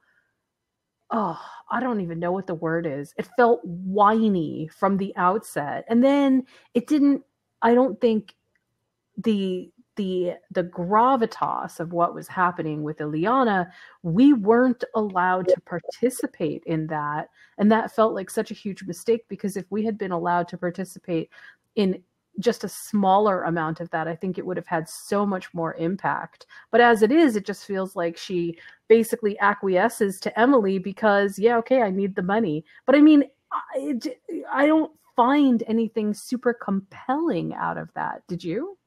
oh, 1.13 1.39
I 1.71 1.79
don't 1.79 2.01
even 2.01 2.19
know 2.19 2.31
what 2.31 2.47
the 2.47 2.55
word 2.55 2.85
is. 2.85 3.13
It 3.17 3.29
felt 3.37 3.63
whiny 3.63 4.69
from 4.77 4.97
the 4.97 5.13
outset. 5.15 5.85
And 5.87 6.03
then 6.03 6.45
it 6.73 6.87
didn't 6.87 7.23
I 7.61 7.73
don't 7.73 8.01
think 8.01 8.35
the 9.17 9.71
the 9.95 10.33
the 10.51 10.63
gravitas 10.63 11.79
of 11.79 11.93
what 11.93 12.15
was 12.15 12.27
happening 12.27 12.81
with 12.81 12.97
Illyana, 12.97 13.71
we 14.01 14.33
weren't 14.33 14.83
allowed 14.95 15.47
to 15.49 15.61
participate 15.61 16.63
in 16.65 16.87
that. 16.87 17.29
And 17.59 17.71
that 17.71 17.95
felt 17.95 18.15
like 18.15 18.29
such 18.29 18.49
a 18.49 18.55
huge 18.55 18.83
mistake 18.83 19.25
because 19.29 19.55
if 19.55 19.65
we 19.69 19.85
had 19.85 19.97
been 19.97 20.11
allowed 20.11 20.47
to 20.49 20.57
participate 20.57 21.29
in 21.75 22.01
just 22.39 22.63
a 22.63 22.69
smaller 22.69 23.43
amount 23.43 23.79
of 23.79 23.89
that, 23.91 24.07
I 24.07 24.15
think 24.15 24.37
it 24.37 24.45
would 24.45 24.57
have 24.57 24.67
had 24.67 24.89
so 24.89 25.25
much 25.25 25.53
more 25.53 25.75
impact. 25.75 26.45
But 26.71 26.81
as 26.81 27.01
it 27.01 27.11
is, 27.11 27.35
it 27.35 27.45
just 27.45 27.65
feels 27.65 27.95
like 27.95 28.17
she 28.17 28.57
basically 28.87 29.39
acquiesces 29.39 30.19
to 30.21 30.39
Emily 30.39 30.79
because, 30.79 31.37
yeah, 31.37 31.57
okay, 31.57 31.81
I 31.81 31.89
need 31.89 32.15
the 32.15 32.23
money. 32.23 32.65
But 32.85 32.95
I 32.95 33.01
mean, 33.01 33.25
I, 33.51 33.99
I 34.51 34.65
don't 34.65 34.91
find 35.15 35.63
anything 35.67 36.13
super 36.13 36.53
compelling 36.53 37.53
out 37.53 37.77
of 37.77 37.93
that. 37.93 38.23
Did 38.27 38.43
you? 38.43 38.77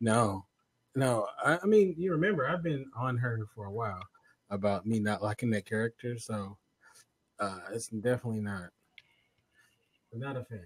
No, 0.00 0.46
no. 0.94 1.26
I, 1.44 1.58
I 1.62 1.66
mean, 1.66 1.94
you 1.98 2.12
remember, 2.12 2.48
I've 2.48 2.62
been 2.62 2.86
on 2.96 3.16
her 3.18 3.40
for 3.54 3.66
a 3.66 3.72
while 3.72 4.02
about 4.50 4.86
me 4.86 5.00
not 5.00 5.22
liking 5.22 5.50
that 5.50 5.66
character. 5.66 6.18
So 6.18 6.56
uh, 7.40 7.58
it's 7.72 7.88
definitely 7.88 8.40
not. 8.40 8.68
I'm 10.12 10.20
not 10.20 10.36
a 10.36 10.44
fan. 10.44 10.60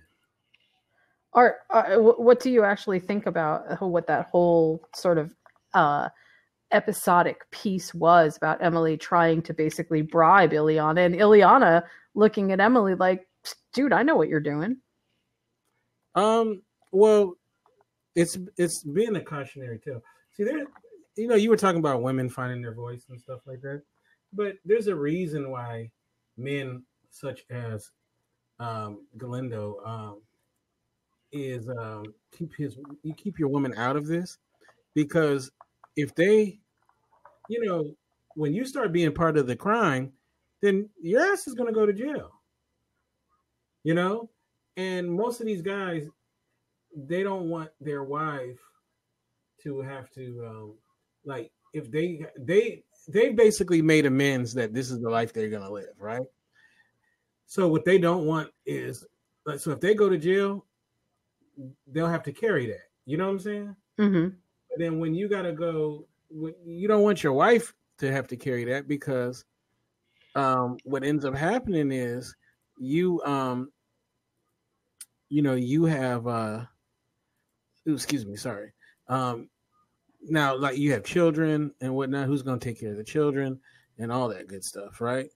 Uh, 1.37 1.99
what 1.99 2.41
do 2.41 2.51
you 2.51 2.65
actually 2.65 2.99
think 2.99 3.27
about 3.27 3.81
what 3.83 4.07
that 4.07 4.27
whole 4.27 4.83
sort 4.95 5.19
of 5.19 5.35
uh, 5.75 6.09
episodic 6.73 7.49
piece 7.51 7.95
was 7.95 8.37
about 8.39 8.63
Emily 8.63 8.97
trying 8.97 9.43
to 9.43 9.53
basically 9.53 10.01
bribe 10.01 10.53
Illyana 10.53 11.05
and 11.05 11.15
Illyana 11.15 11.83
looking 12.15 12.53
at 12.53 12.61
Emily 12.61 12.95
like, 12.95 13.29
dude, 13.75 13.93
I 13.93 14.03
know 14.03 14.17
what 14.17 14.29
you're 14.29 14.41
doing. 14.41 14.79
Um, 16.15 16.63
well, 16.91 17.35
it's 18.15 18.39
it's 18.57 18.83
been 18.83 19.17
a 19.17 19.21
cautionary 19.21 19.79
tale. 19.79 20.03
See, 20.33 20.45
there, 20.45 20.65
you 21.17 21.29
know, 21.29 21.35
you 21.35 21.51
were 21.51 21.57
talking 21.59 21.81
about 21.81 22.03
women 22.03 22.31
finding 22.31 22.63
their 22.63 22.75
voice 22.75 23.05
and 23.11 23.21
stuff 23.21 23.41
like 23.47 23.61
that, 23.61 23.83
but 24.33 24.55
there's 24.65 24.87
a 24.87 24.97
reason 24.97 25.51
why 25.51 25.91
men 26.39 26.83
such 27.11 27.45
as 27.51 27.91
um, 28.59 29.07
Galindo 29.19 29.77
um, 29.85 30.21
is 31.37 31.69
um, 31.69 32.15
keep 32.37 32.55
his 32.57 32.77
you 33.03 33.15
keep 33.15 33.39
your 33.39 33.49
woman 33.49 33.75
out 33.77 33.97
of 33.97 34.07
this 34.07 34.39
because 34.95 35.51
if 35.97 36.15
they, 36.15 36.59
you 37.49 37.65
know, 37.65 37.95
when 38.35 38.53
you 38.53 38.65
start 38.65 38.93
being 38.93 39.13
part 39.13 39.37
of 39.37 39.47
the 39.47 39.57
crime, 39.57 40.13
then 40.63 40.89
your 41.01 41.21
ass 41.33 41.47
is 41.47 41.55
going 41.55 41.69
to 41.69 41.75
go 41.75 41.87
to 41.87 41.93
jail. 41.93 42.33
You 43.85 43.95
know, 43.95 44.31
and 44.77 45.11
most 45.11 45.41
of 45.41 45.47
these 45.47 45.63
guys, 45.63 46.09
they 46.95 47.23
don't 47.23 47.49
want 47.49 47.71
their 47.81 48.03
wife 48.03 48.59
to 49.63 49.81
have 49.81 50.11
to, 50.13 50.45
um, 50.47 50.75
like, 51.25 51.51
if 51.73 51.91
they 51.91 52.25
they 52.39 52.83
they 53.09 53.31
basically 53.31 53.83
made 53.83 54.07
amends 54.07 54.55
that 54.55 54.73
this 54.73 54.91
is 54.91 55.01
the 55.01 55.11
life 55.11 55.33
they're 55.33 55.51
going 55.51 55.63
to 55.63 55.73
live, 55.73 55.95
right? 55.99 56.27
So 57.47 57.69
what 57.69 57.85
they 57.85 57.99
don't 57.99 58.27
want 58.27 58.51
is, 58.65 59.05
so 59.59 59.71
if 59.71 59.81
they 59.81 59.95
go 59.95 60.09
to 60.09 60.19
jail, 60.19 60.65
they'll 61.87 62.09
have 62.09 62.23
to 62.25 62.33
carry 62.33 62.67
that. 62.67 62.89
You 63.05 63.17
know 63.17 63.27
what 63.27 63.33
I'm 63.33 63.39
saying? 63.41 63.77
Mm-hmm. 63.99 64.29
But 64.71 64.79
then 64.79 64.99
when 64.99 65.15
you 65.15 65.29
gotta 65.29 65.53
go, 65.53 66.07
you 66.31 66.89
don't 66.89 67.03
want 67.03 67.23
your 67.23 67.33
wife 67.33 67.73
to 67.99 68.13
have 68.13 68.27
to 68.29 68.37
carry 68.37 68.65
that 68.65 68.89
because 68.89 69.45
um, 70.35 70.77
what 70.85 71.05
ends 71.05 71.25
up 71.25 71.35
happening 71.35 71.91
is 71.91 72.35
you 72.79 73.23
um, 73.25 73.71
you 75.29 75.43
know 75.43 75.55
you 75.55 75.85
have 75.85 76.27
uh, 76.27 76.65
ooh, 77.89 77.95
excuse 77.95 78.27
me, 78.27 78.37
sorry. 78.37 78.73
Um, 79.09 79.49
now 80.29 80.57
like 80.57 80.77
you 80.77 80.93
have 80.93 81.05
children 81.05 81.73
and 81.81 81.95
whatnot. 81.95 82.27
Who's 82.27 82.43
gonna 82.43 82.59
take 82.59 82.81
care 82.81 82.91
of 82.91 82.97
the 82.97 83.05
children 83.05 83.61
and 83.99 84.13
all 84.13 84.29
that 84.29 84.49
good 84.49 84.65
stuff, 84.65 85.01
right? 85.01 85.31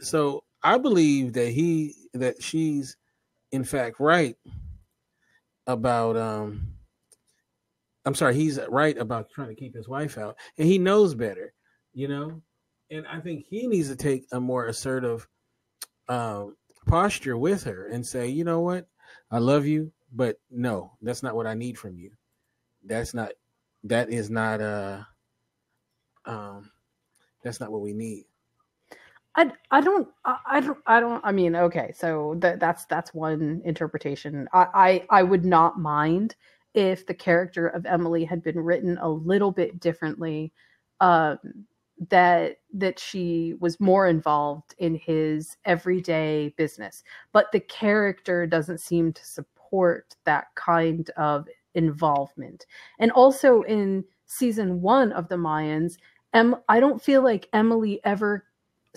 So 0.00 0.44
I 0.62 0.78
believe 0.78 1.32
that 1.34 1.50
he 1.50 1.94
that 2.14 2.42
she's 2.42 2.96
in 3.52 3.64
fact 3.64 4.00
right 4.00 4.36
about 5.68 6.16
um 6.16 6.74
I'm 8.04 8.14
sorry, 8.14 8.34
he's 8.34 8.58
right 8.68 8.96
about 8.96 9.30
trying 9.30 9.48
to 9.48 9.54
keep 9.54 9.74
his 9.74 9.86
wife 9.86 10.16
out, 10.16 10.36
and 10.56 10.66
he 10.66 10.78
knows 10.78 11.14
better, 11.14 11.52
you 11.92 12.08
know. 12.08 12.40
And 12.90 13.06
I 13.06 13.20
think 13.20 13.44
he 13.46 13.66
needs 13.66 13.88
to 13.88 13.96
take 13.96 14.24
a 14.32 14.40
more 14.40 14.66
assertive 14.66 15.28
um, 16.08 16.56
posture 16.86 17.36
with 17.36 17.64
her 17.64 17.88
and 17.88 18.06
say, 18.06 18.28
you 18.28 18.44
know 18.44 18.60
what, 18.60 18.88
I 19.30 19.38
love 19.38 19.66
you, 19.66 19.92
but 20.10 20.40
no, 20.50 20.92
that's 21.02 21.22
not 21.22 21.36
what 21.36 21.46
I 21.46 21.52
need 21.52 21.78
from 21.78 21.98
you. 21.98 22.12
That's 22.82 23.12
not. 23.12 23.32
That 23.84 24.10
is 24.10 24.30
not. 24.30 24.62
Uh, 24.62 25.02
um, 26.24 26.70
that's 27.44 27.60
not 27.60 27.70
what 27.70 27.82
we 27.82 27.92
need. 27.92 28.24
I, 29.38 29.52
I 29.70 29.80
don't 29.80 30.08
I, 30.24 30.60
don't 30.60 30.78
I 30.86 30.98
don't 30.98 31.24
I 31.24 31.30
mean 31.30 31.54
okay 31.54 31.92
so 31.94 32.34
that 32.38 32.58
that's 32.58 32.86
that's 32.86 33.14
one 33.14 33.62
interpretation 33.64 34.48
I, 34.52 34.66
I 34.74 35.18
I 35.20 35.22
would 35.22 35.44
not 35.44 35.78
mind 35.78 36.34
if 36.74 37.06
the 37.06 37.14
character 37.14 37.68
of 37.68 37.86
Emily 37.86 38.24
had 38.24 38.42
been 38.42 38.58
written 38.58 38.98
a 38.98 39.08
little 39.08 39.52
bit 39.52 39.78
differently 39.78 40.52
um, 41.00 41.38
that 42.10 42.56
that 42.74 42.98
she 42.98 43.54
was 43.60 43.78
more 43.78 44.08
involved 44.08 44.74
in 44.78 44.96
his 44.96 45.56
everyday 45.64 46.52
business 46.56 47.04
but 47.32 47.52
the 47.52 47.60
character 47.60 48.44
doesn't 48.44 48.80
seem 48.80 49.12
to 49.12 49.24
support 49.24 50.16
that 50.24 50.46
kind 50.56 51.10
of 51.16 51.46
involvement. 51.74 52.66
And 52.98 53.12
also 53.12 53.62
in 53.62 54.04
season 54.26 54.82
one 54.82 55.12
of 55.12 55.28
the 55.28 55.36
Mayans, 55.36 55.94
em- 56.34 56.56
I 56.68 56.80
don't 56.80 57.02
feel 57.02 57.22
like 57.22 57.48
Emily 57.52 58.00
ever 58.04 58.44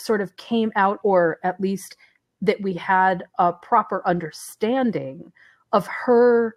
sort 0.01 0.21
of 0.21 0.35
came 0.37 0.71
out, 0.75 0.99
or 1.03 1.39
at 1.43 1.61
least 1.61 1.95
that 2.41 2.61
we 2.61 2.73
had 2.73 3.23
a 3.37 3.53
proper 3.53 4.01
understanding 4.05 5.31
of 5.71 5.87
her 5.87 6.55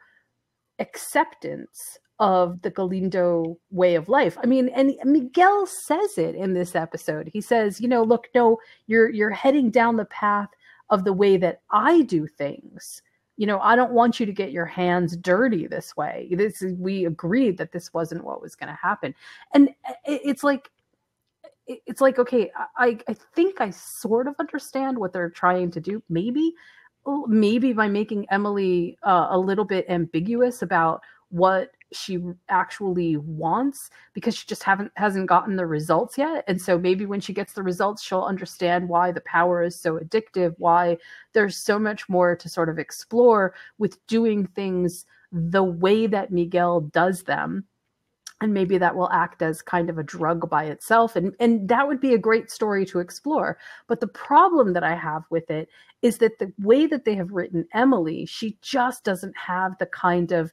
acceptance 0.79 1.99
of 2.21 2.63
the 2.63 2.71
Galindo 2.71 3.59
way 3.71 3.97
of 3.97 4.09
life. 4.09 4.39
I 4.43 4.47
mean, 4.47 4.69
and 4.71 4.95
Miguel 5.05 5.67
says 5.67 6.17
it 6.17 6.35
in 6.35 6.55
this 6.55 6.75
episode. 6.75 7.29
He 7.33 7.41
says, 7.41 7.81
you 7.81 7.89
know, 7.89 8.03
look, 8.03 8.29
no, 8.35 8.59
you're 8.87 9.11
you're 9.11 9.31
heading 9.31 9.71
down 9.71 9.97
the 9.97 10.05
path 10.07 10.49
of 10.91 11.05
the 11.05 11.13
way 11.13 11.37
that 11.37 11.61
I 11.71 12.03
do 12.03 12.27
things. 12.27 13.03
You 13.37 13.49
know, 13.49 13.59
I 13.61 13.75
don't 13.75 13.93
want 13.93 14.21
you 14.21 14.27
to 14.27 14.33
get 14.33 14.53
your 14.53 14.67
hands 14.67 15.17
dirty 15.17 15.67
this 15.67 15.97
way. 15.97 16.29
This 16.31 16.63
is, 16.63 16.79
we 16.79 17.05
agreed 17.05 17.59
that 17.59 17.73
this 17.73 17.93
wasn't 17.93 18.25
what 18.25 18.41
was 18.41 18.55
going 18.55 18.69
to 18.69 18.79
happen. 18.81 19.13
And 19.53 19.71
uh, 19.89 19.95
it's 20.05 20.45
like 20.45 20.71
it's 21.67 22.01
like 22.01 22.19
okay, 22.19 22.51
I 22.77 22.99
I 23.09 23.15
think 23.35 23.61
I 23.61 23.71
sort 23.71 24.27
of 24.27 24.35
understand 24.39 24.99
what 24.99 25.13
they're 25.13 25.31
trying 25.31 25.71
to 25.73 25.81
do 25.81 26.03
maybe 26.09 26.55
maybe 27.27 27.73
by 27.73 27.89
making 27.89 28.27
Emily 28.31 28.97
uh, 29.03 29.29
a 29.31 29.39
little 29.39 29.65
bit 29.65 29.85
ambiguous 29.89 30.63
about 30.63 31.03
what 31.29 31.71
she 31.93 32.19
actually 32.49 33.17
wants 33.17 33.91
because 34.15 34.37
she 34.37 34.47
just 34.47 34.63
haven't 34.63 34.91
hasn't 34.97 35.29
gotten 35.29 35.57
the 35.57 35.67
results 35.67 36.19
yet 36.19 36.45
and 36.49 36.61
so 36.61 36.79
maybe 36.79 37.07
when 37.07 37.21
she 37.21 37.33
gets 37.33 37.53
the 37.53 37.63
results 37.63 38.03
she'll 38.03 38.23
understand 38.23 38.89
why 38.89 39.13
the 39.13 39.21
power 39.23 39.63
is 39.63 39.79
so 39.79 39.99
addictive 39.99 40.55
why 40.59 40.97
there's 41.33 41.57
so 41.57 41.79
much 41.79 42.09
more 42.09 42.35
to 42.35 42.49
sort 42.49 42.69
of 42.69 42.79
explore 42.79 43.55
with 43.79 44.05
doing 44.07 44.47
things 44.49 45.07
the 45.33 45.63
way 45.63 46.07
that 46.07 46.31
Miguel 46.31 46.81
does 46.81 47.23
them 47.25 47.65
and 48.41 48.53
maybe 48.53 48.77
that 48.79 48.97
will 48.97 49.11
act 49.11 49.43
as 49.43 49.63
kind 49.63 49.89
of 49.89 49.99
a 49.99 50.03
drug 50.03 50.49
by 50.51 50.65
itself 50.65 51.17
and 51.17 51.35
and 51.41 51.69
that 51.69 51.87
would 51.87 52.01
be 52.01 52.15
a 52.15 52.19
great 52.19 52.51
story 52.51 52.85
to 52.85 52.99
explore 52.99 53.59
but 53.87 54.01
the 54.01 54.09
problem 54.09 54.73
that 54.73 54.85
i 54.85 54.95
have 54.95 55.23
with 55.31 55.51
it 55.51 55.69
is 56.03 56.19
that 56.19 56.39
the 56.39 56.53
way 56.59 56.87
that 56.87 57.05
they 57.05 57.15
have 57.15 57.33
written 57.33 57.67
emily 57.73 58.27
she 58.27 58.57
just 58.61 59.05
doesn't 59.05 59.37
have 59.37 59.77
the 59.79 59.87
kind 59.87 60.33
of 60.33 60.53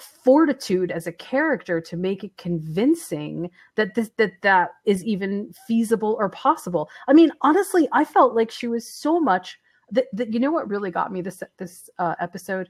fortitude 0.00 0.90
as 0.90 1.06
a 1.06 1.12
character 1.12 1.80
to 1.80 1.96
make 1.96 2.24
it 2.24 2.36
convincing 2.36 3.50
that 3.76 3.94
this 3.94 4.10
that 4.16 4.32
that 4.42 4.70
is 4.84 5.04
even 5.04 5.52
feasible 5.66 6.16
or 6.18 6.28
possible. 6.28 6.88
I 7.06 7.12
mean, 7.12 7.30
honestly, 7.42 7.88
I 7.92 8.04
felt 8.04 8.34
like 8.34 8.50
she 8.50 8.66
was 8.66 8.88
so 8.88 9.20
much 9.20 9.58
that, 9.90 10.06
that 10.12 10.32
you 10.32 10.40
know 10.40 10.50
what 10.50 10.68
really 10.68 10.90
got 10.90 11.12
me 11.12 11.20
this 11.20 11.42
this 11.58 11.88
uh, 11.98 12.14
episode 12.20 12.68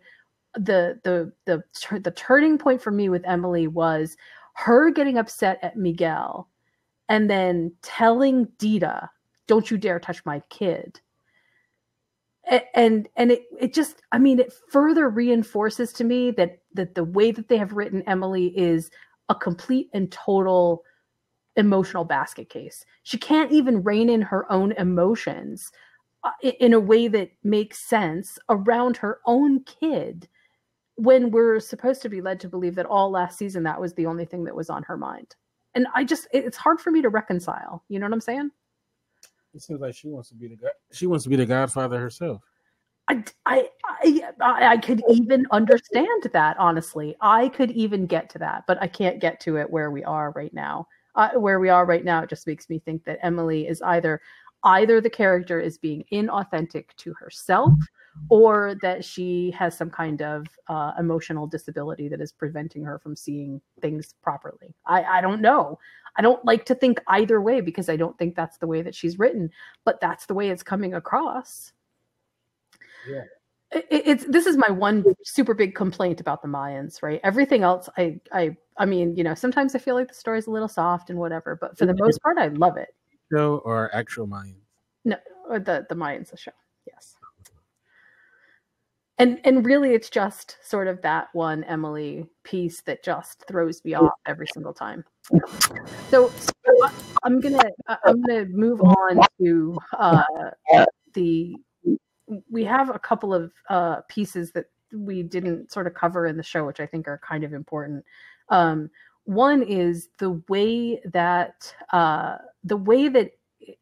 the 0.54 1.00
the 1.04 1.32
the 1.46 1.62
the 1.98 2.10
turning 2.10 2.58
point 2.58 2.82
for 2.82 2.90
me 2.90 3.08
with 3.08 3.24
Emily 3.26 3.66
was 3.66 4.16
her 4.54 4.90
getting 4.90 5.18
upset 5.18 5.58
at 5.62 5.76
Miguel 5.76 6.48
and 7.08 7.28
then 7.28 7.72
telling 7.82 8.46
Dita, 8.58 9.10
"Don't 9.46 9.70
you 9.70 9.78
dare 9.78 10.00
touch 10.00 10.24
my 10.24 10.40
kid." 10.50 11.00
and 12.74 13.08
and 13.16 13.32
it 13.32 13.44
it 13.58 13.72
just 13.72 14.02
i 14.12 14.18
mean 14.18 14.38
it 14.38 14.52
further 14.68 15.08
reinforces 15.08 15.92
to 15.92 16.04
me 16.04 16.30
that 16.30 16.58
that 16.74 16.94
the 16.94 17.04
way 17.04 17.30
that 17.30 17.48
they 17.48 17.56
have 17.56 17.72
written 17.72 18.02
emily 18.06 18.56
is 18.58 18.90
a 19.28 19.34
complete 19.34 19.88
and 19.94 20.12
total 20.12 20.82
emotional 21.56 22.04
basket 22.04 22.48
case 22.50 22.84
she 23.02 23.16
can't 23.16 23.52
even 23.52 23.82
rein 23.82 24.08
in 24.08 24.20
her 24.20 24.50
own 24.52 24.72
emotions 24.72 25.72
uh, 26.24 26.30
in 26.42 26.72
a 26.72 26.80
way 26.80 27.08
that 27.08 27.30
makes 27.42 27.78
sense 27.78 28.38
around 28.48 28.96
her 28.96 29.20
own 29.26 29.62
kid 29.64 30.28
when 30.96 31.30
we're 31.30 31.60
supposed 31.60 32.02
to 32.02 32.08
be 32.08 32.20
led 32.20 32.38
to 32.40 32.48
believe 32.48 32.74
that 32.74 32.86
all 32.86 33.10
last 33.10 33.38
season 33.38 33.62
that 33.62 33.80
was 33.80 33.94
the 33.94 34.06
only 34.06 34.24
thing 34.24 34.44
that 34.44 34.54
was 34.54 34.70
on 34.70 34.82
her 34.82 34.96
mind 34.96 35.34
and 35.74 35.86
i 35.94 36.04
just 36.04 36.28
it's 36.32 36.56
hard 36.56 36.80
for 36.80 36.90
me 36.90 37.02
to 37.02 37.08
reconcile 37.08 37.82
you 37.88 37.98
know 37.98 38.06
what 38.06 38.12
i'm 38.12 38.20
saying 38.20 38.50
it 39.54 39.62
seems 39.62 39.80
like 39.80 39.94
she 39.94 40.08
wants 40.08 40.28
to 40.30 40.34
be 40.34 40.48
the 40.48 40.56
god. 40.56 40.72
She 40.92 41.06
wants 41.06 41.24
to 41.24 41.30
be 41.30 41.36
the 41.36 41.46
godfather 41.46 41.98
herself. 41.98 42.42
I, 43.08 43.22
I, 43.46 43.68
I, 44.02 44.32
I 44.40 44.76
could 44.78 45.02
even 45.08 45.46
understand 45.52 46.28
that. 46.32 46.56
Honestly, 46.58 47.14
I 47.20 47.48
could 47.50 47.70
even 47.72 48.06
get 48.06 48.30
to 48.30 48.38
that, 48.38 48.64
but 48.66 48.82
I 48.82 48.86
can't 48.86 49.20
get 49.20 49.40
to 49.40 49.56
it 49.58 49.70
where 49.70 49.90
we 49.90 50.02
are 50.04 50.32
right 50.32 50.52
now. 50.54 50.88
Uh, 51.14 51.30
where 51.34 51.60
we 51.60 51.68
are 51.68 51.86
right 51.86 52.04
now, 52.04 52.22
it 52.22 52.30
just 52.30 52.46
makes 52.46 52.68
me 52.68 52.80
think 52.80 53.04
that 53.04 53.20
Emily 53.22 53.68
is 53.68 53.80
either 53.82 54.20
either 54.64 55.00
the 55.00 55.10
character 55.10 55.60
is 55.60 55.78
being 55.78 56.04
inauthentic 56.10 56.86
to 56.96 57.12
herself 57.14 57.72
or 58.28 58.76
that 58.82 59.04
she 59.04 59.50
has 59.50 59.76
some 59.76 59.90
kind 59.90 60.22
of 60.22 60.46
uh, 60.68 60.92
emotional 60.98 61.46
disability 61.46 62.08
that 62.08 62.20
is 62.20 62.32
preventing 62.32 62.82
her 62.82 62.98
from 62.98 63.14
seeing 63.14 63.60
things 63.80 64.14
properly. 64.22 64.74
I, 64.86 65.02
I 65.04 65.20
don't 65.20 65.40
know. 65.40 65.78
I 66.16 66.22
don't 66.22 66.44
like 66.44 66.64
to 66.66 66.74
think 66.74 67.00
either 67.08 67.40
way 67.40 67.60
because 67.60 67.88
I 67.88 67.96
don't 67.96 68.16
think 68.18 68.34
that's 68.34 68.58
the 68.58 68.66
way 68.66 68.82
that 68.82 68.94
she's 68.94 69.18
written, 69.18 69.50
but 69.84 70.00
that's 70.00 70.26
the 70.26 70.34
way 70.34 70.50
it's 70.50 70.62
coming 70.62 70.94
across. 70.94 71.72
Yeah. 73.08 73.24
It, 73.72 73.86
it's 73.90 74.24
this 74.26 74.46
is 74.46 74.56
my 74.56 74.70
one 74.70 75.04
super 75.24 75.52
big 75.52 75.74
complaint 75.74 76.20
about 76.20 76.40
the 76.40 76.48
Mayans, 76.48 77.02
right? 77.02 77.20
Everything 77.24 77.62
else, 77.62 77.88
I, 77.98 78.20
I, 78.32 78.56
I 78.78 78.86
mean, 78.86 79.16
you 79.16 79.24
know, 79.24 79.34
sometimes 79.34 79.74
I 79.74 79.78
feel 79.78 79.96
like 79.96 80.08
the 80.08 80.14
story's 80.14 80.46
a 80.46 80.50
little 80.50 80.68
soft 80.68 81.10
and 81.10 81.18
whatever, 81.18 81.56
but 81.60 81.76
for 81.76 81.86
the 81.86 81.96
most 81.96 82.20
part, 82.22 82.38
I 82.38 82.48
love 82.48 82.76
it. 82.76 82.94
Show 83.32 83.58
or 83.64 83.94
actual 83.94 84.28
Mayans? 84.28 84.54
No, 85.04 85.16
the 85.50 85.86
the 85.88 85.94
Mayans, 85.94 86.30
the 86.30 86.36
show. 86.36 86.52
Yes 86.86 87.13
and 89.18 89.40
and 89.44 89.64
really 89.64 89.94
it's 89.94 90.10
just 90.10 90.56
sort 90.62 90.88
of 90.88 91.00
that 91.02 91.28
one 91.32 91.64
emily 91.64 92.26
piece 92.42 92.82
that 92.82 93.02
just 93.04 93.44
throws 93.46 93.84
me 93.84 93.94
off 93.94 94.12
every 94.26 94.46
single 94.52 94.74
time. 94.74 95.04
So, 96.10 96.32
i'm 97.22 97.40
gonna 97.40 97.70
i'm 98.04 98.20
gonna 98.22 98.46
move 98.46 98.80
on 98.82 99.20
to 99.40 99.78
uh, 99.98 100.22
the 101.14 101.56
we 102.50 102.64
have 102.64 102.90
a 102.90 102.98
couple 102.98 103.34
of 103.34 103.52
uh, 103.68 104.00
pieces 104.08 104.50
that 104.52 104.66
we 104.92 105.22
didn't 105.22 105.70
sort 105.70 105.86
of 105.86 105.94
cover 105.94 106.26
in 106.26 106.36
the 106.36 106.42
show 106.42 106.64
which 106.64 106.80
i 106.80 106.86
think 106.86 107.08
are 107.08 107.20
kind 107.26 107.44
of 107.44 107.52
important. 107.52 108.04
Um, 108.48 108.90
one 109.24 109.62
is 109.62 110.08
the 110.18 110.42
way 110.48 111.00
that 111.12 111.74
uh, 111.92 112.36
the 112.62 112.76
way 112.76 113.08
that 113.08 113.32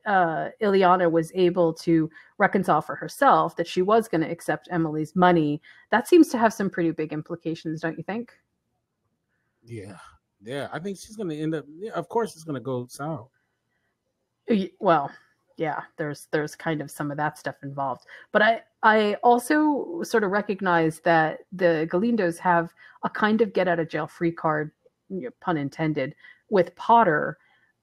uh, 0.07 0.49
Illyana 0.61 1.11
was 1.11 1.33
able 1.35 1.73
to 1.75 2.11
reconcile 2.39 2.83
for 2.83 2.95
herself 2.95 3.57
that 3.57 3.67
she 3.67 3.83
was 3.83 4.09
going 4.09 4.21
to 4.21 4.31
accept 4.31 4.69
Emily's 4.71 5.15
money, 5.15 5.61
that 5.91 6.09
seems 6.09 6.29
to 6.29 6.39
have 6.39 6.53
some 6.53 6.71
pretty 6.71 6.91
big 6.91 7.13
implications, 7.13 7.81
don't 7.81 7.97
you 7.97 8.05
think? 8.05 8.33
Yeah, 9.65 9.97
yeah. 10.43 10.69
I 10.73 10.79
think 10.79 10.99
she's 10.99 11.17
going 11.17 11.29
to 11.29 11.39
end 11.39 11.55
up. 11.55 11.65
Yeah, 11.69 11.93
of 11.93 12.09
course, 12.09 12.35
it's 12.35 12.45
going 12.45 12.55
to 12.55 12.61
go 12.61 12.87
south. 12.89 13.31
Well, 14.81 15.11
yeah. 15.57 15.83
There's 15.97 16.27
there's 16.33 16.57
kind 16.57 16.81
of 16.81 16.91
some 16.91 17.11
of 17.11 17.17
that 17.17 17.39
stuff 17.39 17.57
involved, 17.63 18.07
but 18.33 18.43
I 18.43 18.63
I 18.83 19.15
also 19.23 20.03
sort 20.03 20.25
of 20.25 20.33
recognize 20.33 21.01
that 21.01 21.41
the 21.53 21.89
Galindos 21.91 22.39
have 22.39 22.73
a 23.05 23.11
kind 23.11 23.41
of 23.41 23.53
get 23.53 23.69
out 23.69 23.79
of 23.79 23.89
jail 23.89 24.07
free 24.09 24.33
card, 24.33 24.73
pun 25.41 25.57
intended, 25.57 26.15
with 26.51 26.75
Potter. 26.75 27.39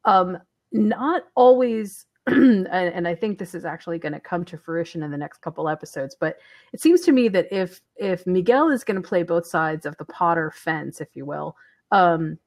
Um, 0.05 0.37
not 0.71 1.23
always 1.35 2.05
and 2.27 3.07
I 3.07 3.15
think 3.15 3.39
this 3.39 3.55
is 3.55 3.65
actually 3.65 3.97
going 3.97 4.13
to 4.13 4.19
come 4.19 4.45
to 4.45 4.57
fruition 4.57 5.01
in 5.01 5.09
the 5.09 5.17
next 5.17 5.41
couple 5.41 5.67
episodes. 5.67 6.15
But 6.19 6.37
it 6.73 6.81
seems 6.81 7.01
to 7.01 7.11
me 7.11 7.27
that 7.29 7.47
if 7.51 7.81
if 7.95 8.27
Miguel 8.27 8.69
is 8.69 8.83
going 8.83 9.01
to 9.01 9.07
play 9.07 9.23
both 9.23 9.47
sides 9.47 9.85
of 9.85 9.97
the 9.97 10.05
Potter 10.05 10.51
fence, 10.51 11.01
if 11.01 11.15
you 11.15 11.25
will, 11.25 11.55
um, 11.91 12.37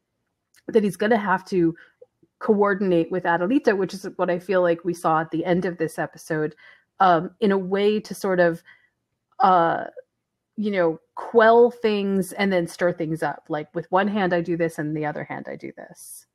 that 0.69 0.85
he's 0.85 0.97
going 0.97 1.11
to 1.11 1.17
have 1.17 1.45
to 1.47 1.75
coordinate 2.39 3.11
with 3.11 3.25
Adelita, 3.25 3.77
which 3.77 3.95
is 3.95 4.07
what 4.17 4.31
I 4.31 4.39
feel 4.39 4.63
like 4.63 4.85
we 4.85 4.95
saw 4.95 5.21
at 5.21 5.31
the 5.31 5.45
end 5.45 5.65
of 5.65 5.79
this 5.79 5.99
episode, 5.99 6.55
um, 7.01 7.31
in 7.41 7.51
a 7.51 7.59
way 7.59 7.99
to 8.01 8.15
sort 8.15 8.41
of, 8.41 8.63
uh, 9.41 9.85
you 10.57 10.71
know, 10.71 11.01
quell 11.17 11.71
things 11.71 12.33
and 12.33 12.53
then 12.53 12.67
stir 12.69 12.93
things 12.93 13.23
up. 13.23 13.45
Like 13.49 13.75
with 13.75 13.91
one 13.91 14.07
hand 14.07 14.33
I 14.33 14.43
do 14.43 14.57
this, 14.57 14.79
and 14.79 14.97
the 14.97 15.07
other 15.07 15.25
hand 15.25 15.47
I 15.49 15.57
do 15.57 15.73
this. 15.77 16.27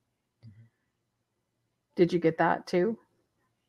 Did 1.97 2.13
you 2.13 2.19
get 2.19 2.37
that 2.37 2.65
too? 2.67 2.97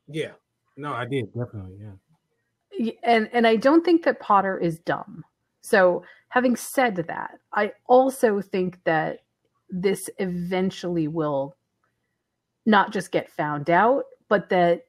Yeah. 0.07 0.33
No, 0.77 0.93
I 0.93 1.07
did 1.07 1.27
definitely. 1.35 1.79
Yeah. 1.81 2.93
And 3.03 3.29
and 3.33 3.47
I 3.47 3.57
don't 3.57 3.85
think 3.85 4.05
that 4.05 4.21
Potter 4.21 4.57
is 4.57 4.79
dumb. 4.79 5.25
So 5.63 6.05
having 6.29 6.55
said 6.55 6.97
that, 7.09 7.41
I 7.53 7.73
also 7.87 8.41
think 8.41 8.79
that 8.85 9.21
this 9.69 10.09
eventually 10.19 11.09
will 11.09 11.57
not 12.65 12.93
just 12.93 13.11
get 13.11 13.31
found 13.31 13.71
out, 13.71 14.05
but 14.29 14.51
that 14.51 14.83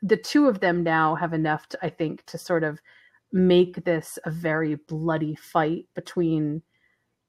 the 0.00 0.16
two 0.16 0.46
of 0.46 0.60
them 0.60 0.82
now 0.82 1.14
have 1.14 1.32
enough, 1.34 1.68
to, 1.68 1.78
I 1.82 1.90
think, 1.90 2.24
to 2.26 2.38
sort 2.38 2.64
of 2.64 2.80
make 3.32 3.84
this 3.84 4.18
a 4.24 4.30
very 4.30 4.76
bloody 4.76 5.34
fight 5.34 5.86
between, 5.94 6.62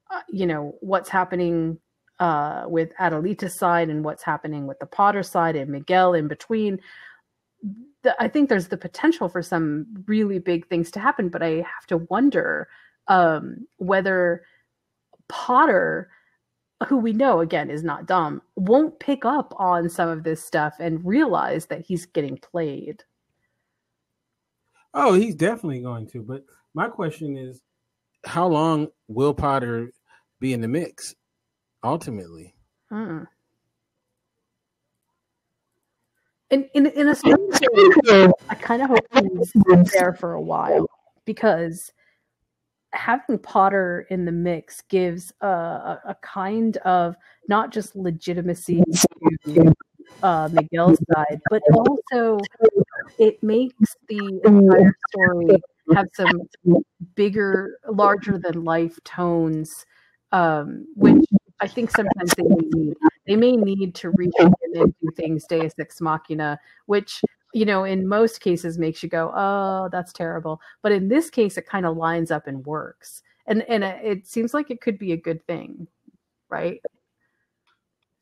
uh, 0.09 0.21
you 0.29 0.45
know, 0.45 0.75
what's 0.79 1.09
happening 1.09 1.79
uh, 2.21 2.65
with 2.67 2.93
Adelita's 2.99 3.57
side 3.57 3.89
and 3.89 4.05
what's 4.05 4.23
happening 4.23 4.67
with 4.67 4.79
the 4.79 4.85
Potter 4.85 5.23
side 5.23 5.55
and 5.55 5.71
Miguel 5.71 6.13
in 6.13 6.27
between. 6.27 6.79
The, 8.03 8.15
I 8.19 8.27
think 8.27 8.47
there's 8.47 8.67
the 8.67 8.77
potential 8.77 9.27
for 9.27 9.41
some 9.41 9.87
really 10.05 10.37
big 10.37 10.67
things 10.67 10.91
to 10.91 10.99
happen, 10.99 11.29
but 11.29 11.41
I 11.41 11.55
have 11.55 11.87
to 11.87 11.97
wonder 11.97 12.69
um, 13.07 13.65
whether 13.77 14.43
Potter, 15.29 16.11
who 16.87 16.97
we 16.97 17.11
know 17.11 17.39
again 17.39 17.71
is 17.71 17.83
not 17.83 18.05
dumb, 18.05 18.43
won't 18.55 18.99
pick 18.99 19.25
up 19.25 19.55
on 19.57 19.89
some 19.89 20.07
of 20.07 20.23
this 20.23 20.45
stuff 20.45 20.75
and 20.79 21.03
realize 21.03 21.65
that 21.67 21.81
he's 21.87 22.05
getting 22.05 22.37
played. 22.37 23.03
Oh, 24.93 25.13
he's 25.13 25.35
definitely 25.35 25.81
going 25.81 26.05
to. 26.09 26.21
But 26.21 26.43
my 26.75 26.87
question 26.87 27.35
is, 27.35 27.61
how 28.25 28.45
long 28.47 28.89
will 29.07 29.33
Potter 29.33 29.91
be 30.39 30.53
in 30.53 30.61
the 30.61 30.67
mix 30.67 31.15
ultimately? 31.83 32.55
Hmm. 32.89 33.23
In, 36.49 36.69
in, 36.73 36.87
in 36.87 37.07
a 37.07 37.15
sense, 37.15 37.59
I 38.49 38.55
kind 38.55 38.81
of 38.81 38.89
hope 38.89 39.05
he's 39.13 39.53
there 39.93 40.13
for 40.13 40.33
a 40.33 40.41
while 40.41 40.85
because 41.23 41.93
having 42.91 43.39
Potter 43.39 44.05
in 44.09 44.25
the 44.25 44.33
mix 44.33 44.81
gives 44.89 45.31
a, 45.39 45.47
a, 45.47 46.01
a 46.09 46.15
kind 46.21 46.75
of 46.77 47.15
not 47.47 47.71
just 47.71 47.95
legitimacy 47.95 48.83
to 49.45 49.73
uh, 50.23 50.49
Miguel's 50.51 50.99
side, 51.13 51.39
but 51.49 51.61
also 51.73 52.37
it 53.17 53.41
makes 53.41 53.95
the 54.09 54.41
entire 54.43 54.93
story 55.09 55.61
have 55.93 56.07
some 56.13 56.41
bigger, 57.15 57.77
larger 57.89 58.37
than 58.37 58.63
life 58.65 58.99
tones, 59.03 59.85
um, 60.31 60.85
which 60.95 61.25
I 61.61 61.67
think 61.67 61.91
sometimes 61.91 62.33
they 62.35 62.43
may 62.43 62.55
need. 62.73 62.97
They 63.27 63.35
may 63.35 63.55
need 63.55 63.93
to 63.95 64.09
reach 64.09 64.33
in 64.39 64.53
and 64.73 64.93
do 65.01 65.11
things 65.15 65.45
Deus 65.45 65.73
Ex 65.79 66.01
Machina, 66.01 66.59
which 66.87 67.21
you 67.53 67.65
know 67.65 67.83
in 67.83 68.07
most 68.07 68.41
cases 68.41 68.77
makes 68.79 69.03
you 69.03 69.09
go, 69.09 69.31
"Oh, 69.35 69.89
that's 69.91 70.11
terrible." 70.11 70.59
But 70.81 70.91
in 70.91 71.07
this 71.07 71.29
case, 71.29 71.57
it 71.57 71.67
kind 71.67 71.85
of 71.85 71.97
lines 71.97 72.31
up 72.31 72.47
and 72.47 72.65
works, 72.65 73.21
and 73.47 73.61
and 73.69 73.83
uh, 73.83 73.97
it 74.01 74.27
seems 74.27 74.53
like 74.53 74.71
it 74.71 74.81
could 74.81 74.97
be 74.97 75.11
a 75.11 75.17
good 75.17 75.45
thing, 75.45 75.87
right? 76.49 76.81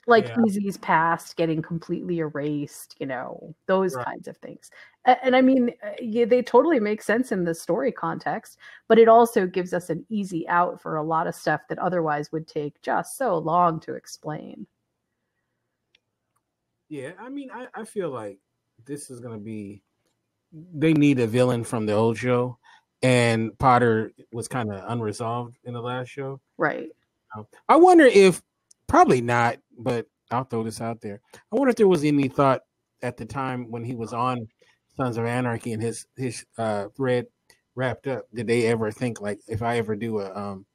Like 0.09 0.27
yeah. 0.27 0.37
Easy's 0.45 0.77
past 0.77 1.37
getting 1.37 1.61
completely 1.61 2.19
erased, 2.19 2.95
you 2.99 3.05
know, 3.05 3.55
those 3.67 3.95
right. 3.95 4.05
kinds 4.05 4.27
of 4.27 4.35
things. 4.37 4.71
And, 5.05 5.17
and 5.23 5.35
I 5.35 5.41
mean, 5.41 5.71
uh, 5.83 5.91
yeah, 6.01 6.25
they 6.25 6.41
totally 6.41 6.79
make 6.79 7.01
sense 7.01 7.31
in 7.31 7.43
the 7.43 7.55
story 7.55 7.91
context, 7.91 8.57
but 8.87 8.99
it 8.99 9.07
also 9.07 9.47
gives 9.47 9.73
us 9.73 9.89
an 9.89 10.05
easy 10.09 10.47
out 10.47 10.81
for 10.81 10.97
a 10.97 11.03
lot 11.03 11.27
of 11.27 11.35
stuff 11.35 11.61
that 11.69 11.79
otherwise 11.79 12.31
would 12.31 12.47
take 12.47 12.81
just 12.81 13.17
so 13.17 13.37
long 13.37 13.79
to 13.81 13.93
explain. 13.93 14.67
Yeah, 16.89 17.11
I 17.19 17.29
mean, 17.29 17.49
I, 17.53 17.67
I 17.73 17.85
feel 17.85 18.09
like 18.09 18.39
this 18.85 19.09
is 19.09 19.19
going 19.19 19.37
to 19.37 19.43
be, 19.43 19.83
they 20.51 20.93
need 20.93 21.19
a 21.19 21.27
villain 21.27 21.63
from 21.63 21.85
the 21.85 21.93
old 21.93 22.17
show. 22.17 22.57
And 23.01 23.57
Potter 23.59 24.11
was 24.33 24.47
kind 24.49 24.73
of 24.73 24.83
unresolved 24.87 25.57
in 25.63 25.73
the 25.73 25.81
last 25.81 26.09
show. 26.09 26.41
Right. 26.57 26.89
I 27.69 27.75
wonder 27.75 28.05
if 28.05 28.41
Probably 28.89 29.21
not, 29.21 29.57
but 29.79 30.05
I'll 30.31 30.43
throw 30.43 30.63
this 30.63 30.81
out 30.81 31.01
there. 31.01 31.21
I 31.33 31.55
wonder 31.55 31.71
if 31.71 31.75
there 31.77 31.87
was 31.87 32.03
any 32.03 32.27
thought 32.27 32.61
at 33.01 33.17
the 33.17 33.25
time 33.25 33.71
when 33.71 33.83
he 33.83 33.95
was 33.95 34.13
on 34.13 34.47
Sons 34.95 35.17
of 35.17 35.25
Anarchy 35.25 35.73
and 35.73 35.81
his 35.81 36.05
his 36.17 36.45
uh, 36.57 36.89
thread 36.95 37.25
wrapped 37.75 38.07
up. 38.07 38.25
Did 38.33 38.47
they 38.47 38.67
ever 38.67 38.91
think 38.91 39.21
like 39.21 39.39
if 39.47 39.61
I 39.61 39.77
ever 39.77 39.95
do 39.95 40.19
a 40.19 40.35
um, 40.35 40.65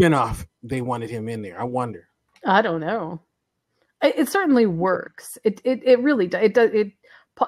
spinoff, 0.00 0.46
they 0.62 0.80
wanted 0.80 1.10
him 1.10 1.28
in 1.28 1.42
there? 1.42 1.60
I 1.60 1.64
wonder. 1.64 2.08
I 2.44 2.62
don't 2.62 2.80
know. 2.80 3.20
It, 4.02 4.18
it 4.18 4.28
certainly 4.28 4.66
works. 4.66 5.38
It 5.44 5.60
it 5.64 5.82
it 5.84 6.00
really 6.00 6.26
does. 6.26 6.42
It 6.42 6.54
does. 6.54 6.70
It 6.72 6.92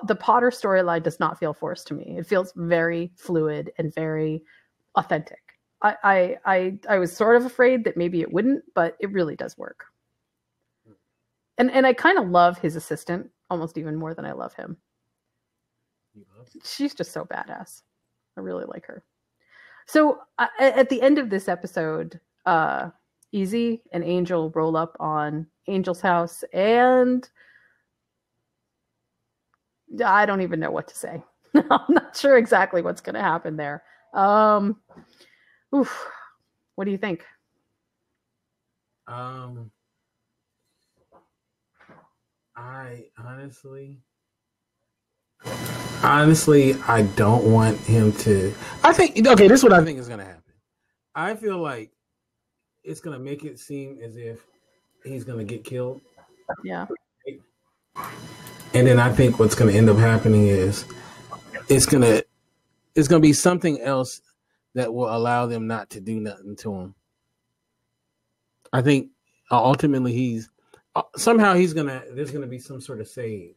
the 0.06 0.14
Potter 0.14 0.50
storyline 0.50 1.02
does 1.02 1.20
not 1.20 1.38
feel 1.38 1.52
forced 1.52 1.86
to 1.88 1.94
me. 1.94 2.16
It 2.18 2.26
feels 2.26 2.52
very 2.56 3.12
fluid 3.16 3.72
and 3.78 3.94
very 3.94 4.42
authentic. 4.94 5.38
I, 5.84 6.36
I 6.44 6.78
I 6.88 6.98
was 6.98 7.14
sort 7.14 7.36
of 7.36 7.44
afraid 7.44 7.84
that 7.84 7.96
maybe 7.96 8.20
it 8.20 8.32
wouldn't, 8.32 8.62
but 8.74 8.96
it 9.00 9.10
really 9.10 9.34
does 9.34 9.58
work. 9.58 9.86
And 11.58 11.70
and 11.70 11.86
I 11.86 11.92
kind 11.92 12.18
of 12.18 12.28
love 12.28 12.58
his 12.58 12.76
assistant 12.76 13.30
almost 13.50 13.78
even 13.78 13.96
more 13.96 14.14
than 14.14 14.24
I 14.24 14.32
love 14.32 14.54
him. 14.54 14.76
She's 16.64 16.94
just 16.94 17.12
so 17.12 17.24
badass. 17.24 17.82
I 18.36 18.40
really 18.40 18.64
like 18.66 18.86
her. 18.86 19.04
So 19.86 20.20
uh, 20.38 20.46
at 20.58 20.88
the 20.88 21.02
end 21.02 21.18
of 21.18 21.28
this 21.30 21.48
episode, 21.48 22.20
uh, 22.46 22.90
Easy 23.32 23.82
and 23.92 24.04
Angel 24.04 24.50
roll 24.50 24.76
up 24.76 24.96
on 25.00 25.46
Angel's 25.66 26.00
house, 26.00 26.44
and 26.52 27.28
I 30.04 30.26
don't 30.26 30.42
even 30.42 30.60
know 30.60 30.70
what 30.70 30.88
to 30.88 30.96
say. 30.96 31.22
I'm 31.54 31.80
not 31.88 32.16
sure 32.16 32.36
exactly 32.36 32.82
what's 32.82 33.00
going 33.00 33.14
to 33.14 33.20
happen 33.22 33.56
there. 33.56 33.82
Um, 34.14 34.76
Oof. 35.74 36.06
What 36.74 36.84
do 36.84 36.90
you 36.90 36.98
think? 36.98 37.24
Um, 39.06 39.70
I 42.56 43.06
honestly, 43.18 44.00
honestly, 46.02 46.74
I 46.86 47.02
don't 47.02 47.44
want 47.50 47.78
him 47.78 48.12
to. 48.12 48.54
I 48.84 48.92
think 48.92 49.26
okay. 49.26 49.48
This 49.48 49.60
is 49.60 49.64
what 49.64 49.72
I 49.72 49.84
think 49.84 49.98
is 49.98 50.08
going 50.08 50.20
to 50.20 50.26
happen. 50.26 50.42
I 51.14 51.34
feel 51.34 51.58
like 51.58 51.92
it's 52.84 53.00
going 53.00 53.16
to 53.16 53.22
make 53.22 53.44
it 53.44 53.58
seem 53.58 53.98
as 54.02 54.16
if 54.16 54.44
he's 55.04 55.24
going 55.24 55.38
to 55.38 55.44
get 55.44 55.64
killed. 55.64 56.00
Yeah. 56.64 56.86
And 58.74 58.86
then 58.86 58.98
I 58.98 59.12
think 59.12 59.38
what's 59.38 59.54
going 59.54 59.70
to 59.70 59.76
end 59.76 59.90
up 59.90 59.98
happening 59.98 60.46
is 60.46 60.84
it's 61.68 61.86
going 61.86 62.02
to 62.02 62.24
it's 62.94 63.08
going 63.08 63.20
to 63.20 63.26
be 63.26 63.32
something 63.32 63.80
else 63.80 64.20
that 64.74 64.92
will 64.92 65.14
allow 65.14 65.46
them 65.46 65.66
not 65.66 65.90
to 65.90 66.00
do 66.00 66.20
nothing 66.20 66.56
to 66.56 66.74
him. 66.74 66.94
I 68.72 68.82
think 68.82 69.10
uh, 69.50 69.62
ultimately 69.62 70.12
he's 70.12 70.48
somehow 71.16 71.54
he's 71.54 71.72
gonna 71.72 72.02
there's 72.12 72.30
gonna 72.30 72.46
be 72.46 72.58
some 72.58 72.80
sort 72.80 73.00
of 73.00 73.08
save. 73.08 73.54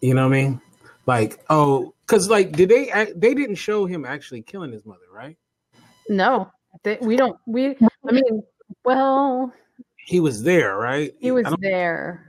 You 0.00 0.14
know 0.14 0.28
what 0.28 0.36
I 0.36 0.42
mean? 0.42 0.60
Like 1.06 1.44
oh, 1.50 1.94
because 2.06 2.28
like 2.28 2.52
did 2.52 2.68
they 2.68 3.12
they 3.16 3.34
didn't 3.34 3.56
show 3.56 3.86
him 3.86 4.04
actually 4.04 4.42
killing 4.42 4.72
his 4.72 4.84
mother, 4.84 5.06
right? 5.12 5.36
No, 6.08 6.50
they, 6.82 6.98
we 7.00 7.16
don't. 7.16 7.38
We 7.46 7.76
I 8.06 8.12
mean, 8.12 8.42
well, 8.84 9.52
he 9.96 10.20
was 10.20 10.42
there, 10.42 10.76
right? 10.76 11.14
He 11.20 11.30
was 11.30 11.46
there. 11.60 12.24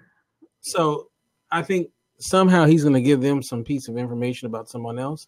So 0.61 1.09
I 1.51 1.61
think 1.61 1.89
somehow 2.19 2.65
he's 2.65 2.83
going 2.83 2.93
to 2.93 3.01
give 3.01 3.21
them 3.21 3.41
some 3.41 3.63
piece 3.63 3.87
of 3.87 3.97
information 3.97 4.45
about 4.47 4.69
someone 4.69 4.99
else, 4.99 5.27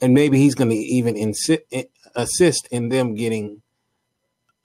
and 0.00 0.12
maybe 0.12 0.38
he's 0.38 0.54
going 0.54 0.70
to 0.70 0.76
even 0.76 1.14
insi- 1.14 1.86
assist 2.16 2.68
in 2.70 2.88
them 2.88 3.14
getting 3.14 3.62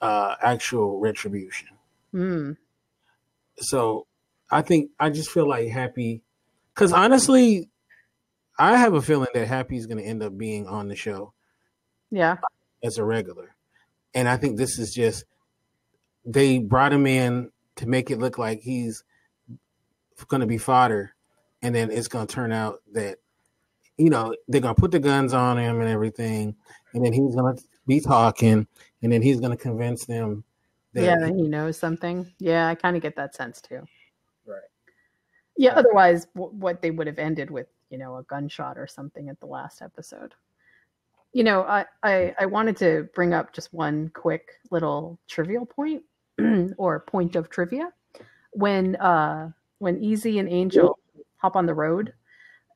uh, 0.00 0.34
actual 0.42 0.98
retribution. 0.98 1.68
Mm. 2.12 2.56
So 3.60 4.06
I 4.50 4.62
think 4.62 4.90
I 4.98 5.10
just 5.10 5.30
feel 5.30 5.48
like 5.48 5.68
Happy, 5.68 6.22
because 6.74 6.92
honestly, 6.92 7.68
I 8.58 8.76
have 8.76 8.94
a 8.94 9.02
feeling 9.02 9.28
that 9.34 9.46
Happy 9.46 9.76
is 9.76 9.86
going 9.86 9.98
to 9.98 10.04
end 10.04 10.22
up 10.22 10.36
being 10.36 10.66
on 10.66 10.88
the 10.88 10.96
show. 10.96 11.32
Yeah, 12.10 12.36
as 12.82 12.98
a 12.98 13.04
regular, 13.04 13.54
and 14.14 14.28
I 14.28 14.36
think 14.36 14.56
this 14.56 14.78
is 14.78 14.94
just 14.94 15.24
they 16.24 16.58
brought 16.58 16.92
him 16.92 17.06
in 17.06 17.50
to 17.76 17.86
make 17.86 18.10
it 18.10 18.18
look 18.18 18.38
like 18.38 18.60
he's 18.60 19.04
going 20.26 20.40
to 20.40 20.46
be 20.46 20.58
fodder 20.58 21.14
and 21.62 21.74
then 21.74 21.90
it's 21.90 22.08
going 22.08 22.26
to 22.26 22.34
turn 22.34 22.52
out 22.52 22.80
that 22.92 23.18
you 23.96 24.10
know 24.10 24.34
they're 24.48 24.60
going 24.60 24.74
to 24.74 24.80
put 24.80 24.90
the 24.90 24.98
guns 24.98 25.32
on 25.32 25.58
him 25.58 25.80
and 25.80 25.88
everything 25.88 26.56
and 26.92 27.04
then 27.04 27.12
he's 27.12 27.34
going 27.34 27.56
to 27.56 27.62
be 27.86 28.00
talking 28.00 28.66
and 29.02 29.12
then 29.12 29.22
he's 29.22 29.40
going 29.40 29.56
to 29.56 29.62
convince 29.62 30.06
them 30.06 30.44
that 30.94 31.02
yeah 31.02 31.26
he, 31.26 31.42
he 31.42 31.48
knows 31.48 31.76
something. 31.76 32.32
Yeah 32.38 32.68
i 32.68 32.74
kind 32.74 32.96
of 32.96 33.02
get 33.02 33.16
that 33.16 33.34
sense 33.34 33.60
too. 33.60 33.82
Right. 34.46 34.60
Yeah 35.56 35.74
otherwise 35.74 36.26
w- 36.34 36.52
what 36.54 36.82
they 36.82 36.90
would 36.90 37.06
have 37.06 37.18
ended 37.18 37.50
with 37.50 37.66
you 37.90 37.98
know 37.98 38.16
a 38.16 38.22
gunshot 38.24 38.78
or 38.78 38.86
something 38.86 39.28
at 39.28 39.38
the 39.40 39.46
last 39.46 39.82
episode. 39.82 40.34
You 41.32 41.44
know 41.44 41.62
i 41.62 41.84
i, 42.02 42.34
I 42.38 42.46
wanted 42.46 42.76
to 42.78 43.08
bring 43.14 43.34
up 43.34 43.52
just 43.52 43.72
one 43.72 44.10
quick 44.14 44.52
little 44.70 45.18
trivial 45.28 45.66
point 45.66 46.02
or 46.78 47.00
point 47.00 47.36
of 47.36 47.50
trivia. 47.50 47.92
When 48.52 48.96
uh 48.96 49.50
when 49.78 50.02
easy 50.02 50.38
and 50.38 50.48
angel 50.48 50.98
hop 51.36 51.54
on 51.54 51.66
the 51.66 51.74
road 51.74 52.12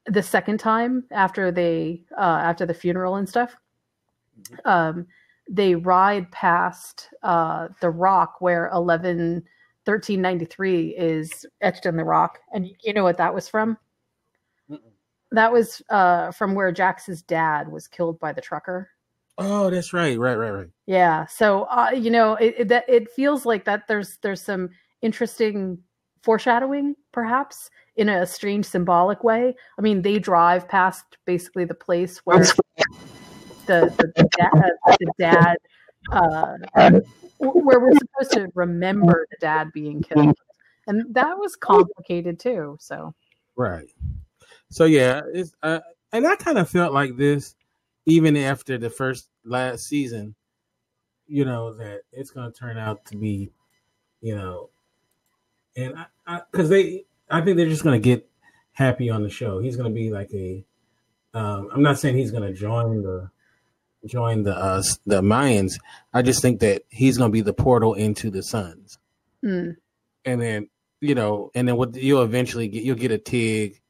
the 0.06 0.22
second 0.22 0.58
time 0.58 1.04
after 1.10 1.50
they 1.52 2.02
uh, 2.16 2.40
after 2.42 2.66
the 2.66 2.74
funeral 2.74 3.16
and 3.16 3.28
stuff 3.28 3.56
um, 4.64 5.06
they 5.50 5.74
ride 5.74 6.30
past 6.30 7.08
uh, 7.22 7.68
the 7.80 7.90
rock 7.90 8.36
where 8.40 8.70
11 8.72 9.44
1393 9.84 10.94
is 10.96 11.44
etched 11.60 11.86
in 11.86 11.96
the 11.96 12.04
rock. 12.04 12.38
And 12.52 12.70
you 12.82 12.92
know 12.92 13.02
what 13.02 13.18
that 13.18 13.34
was 13.34 13.48
from? 13.48 13.76
Mm-mm. 14.70 14.78
that 15.32 15.52
was 15.52 15.82
uh, 15.90 16.30
from 16.30 16.54
where 16.54 16.72
jax's 16.72 17.22
dad 17.22 17.70
was 17.70 17.88
killed 17.88 18.20
by 18.20 18.32
the 18.32 18.40
trucker. 18.40 18.90
Oh 19.38 19.70
that's 19.70 19.92
right. 19.92 20.18
Right 20.18 20.36
right 20.36 20.50
right. 20.50 20.68
Yeah. 20.86 21.26
So 21.26 21.64
uh, 21.64 21.90
you 21.94 22.10
know 22.10 22.34
it, 22.34 22.54
it, 22.58 22.68
that 22.68 22.88
it 22.88 23.10
feels 23.10 23.44
like 23.44 23.64
that 23.64 23.88
there's 23.88 24.18
there's 24.22 24.42
some 24.42 24.70
interesting 25.00 25.78
foreshadowing 26.22 26.94
perhaps 27.12 27.70
in 27.96 28.08
a 28.08 28.26
strange 28.26 28.64
symbolic 28.66 29.24
way. 29.24 29.54
I 29.78 29.82
mean, 29.82 30.02
they 30.02 30.18
drive 30.18 30.68
past 30.68 31.04
basically 31.24 31.64
the 31.64 31.74
place 31.74 32.18
where 32.18 32.44
the 33.72 33.94
the, 33.96 34.12
the, 34.16 34.28
dad, 34.36 34.96
the 35.00 35.12
dad 35.18 35.56
uh, 36.10 37.00
where 37.38 37.80
we're 37.80 37.92
supposed 37.92 38.32
to 38.32 38.48
remember 38.54 39.26
the 39.30 39.36
dad 39.40 39.72
being 39.72 40.02
killed, 40.02 40.36
and 40.86 41.14
that 41.14 41.38
was 41.38 41.56
complicated 41.56 42.38
too. 42.38 42.76
So 42.80 43.14
right. 43.56 43.88
So 44.70 44.84
yeah, 44.84 45.22
it's 45.32 45.54
uh, 45.62 45.80
and 46.12 46.26
I 46.26 46.36
kind 46.36 46.58
of 46.58 46.68
felt 46.68 46.92
like 46.92 47.16
this 47.16 47.54
even 48.06 48.36
after 48.36 48.78
the 48.78 48.90
first 48.90 49.28
last 49.44 49.86
season. 49.86 50.34
You 51.26 51.46
know 51.46 51.72
that 51.74 52.02
it's 52.12 52.30
going 52.30 52.52
to 52.52 52.58
turn 52.58 52.76
out 52.76 53.06
to 53.06 53.16
be, 53.16 53.52
you 54.20 54.34
know, 54.34 54.68
and 55.76 55.94
I 56.26 56.40
because 56.50 56.68
they, 56.68 57.06
I 57.30 57.40
think 57.40 57.56
they're 57.56 57.68
just 57.68 57.84
going 57.84 58.00
to 58.00 58.04
get 58.04 58.28
happy 58.72 59.08
on 59.08 59.22
the 59.22 59.30
show. 59.30 59.58
He's 59.60 59.76
going 59.76 59.90
to 59.90 59.94
be 59.94 60.10
like 60.10 60.30
a. 60.34 60.64
Um, 61.32 61.70
I'm 61.72 61.82
not 61.82 61.98
saying 61.98 62.18
he's 62.18 62.32
going 62.32 62.42
to 62.42 62.52
join 62.52 63.02
the 63.02 63.30
join 64.06 64.42
the 64.42 64.56
uh, 64.56 64.82
the 65.06 65.22
Mayans. 65.22 65.74
I 66.12 66.22
just 66.22 66.42
think 66.42 66.60
that 66.60 66.82
he's 66.88 67.18
going 67.18 67.30
to 67.30 67.32
be 67.32 67.40
the 67.40 67.54
portal 67.54 67.94
into 67.94 68.30
the 68.30 68.42
Sons, 68.42 68.98
mm. 69.44 69.76
and 70.24 70.40
then 70.40 70.68
you 71.00 71.14
know, 71.14 71.50
and 71.54 71.66
then 71.66 71.76
what 71.76 71.94
you'll 71.96 72.22
eventually 72.22 72.68
get, 72.68 72.84
you'll 72.84 72.96
get 72.96 73.10
a 73.10 73.18
Tig, 73.18 73.80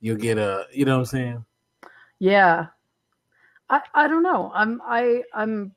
you'll 0.00 0.16
get 0.16 0.38
a, 0.38 0.66
you 0.72 0.84
know 0.84 0.94
what 0.94 1.00
I'm 1.00 1.06
saying? 1.06 1.44
Yeah, 2.18 2.66
I 3.68 3.80
I 3.94 4.08
don't 4.08 4.22
know. 4.22 4.50
I'm 4.54 4.80
I 4.86 5.22
I'm 5.34 5.72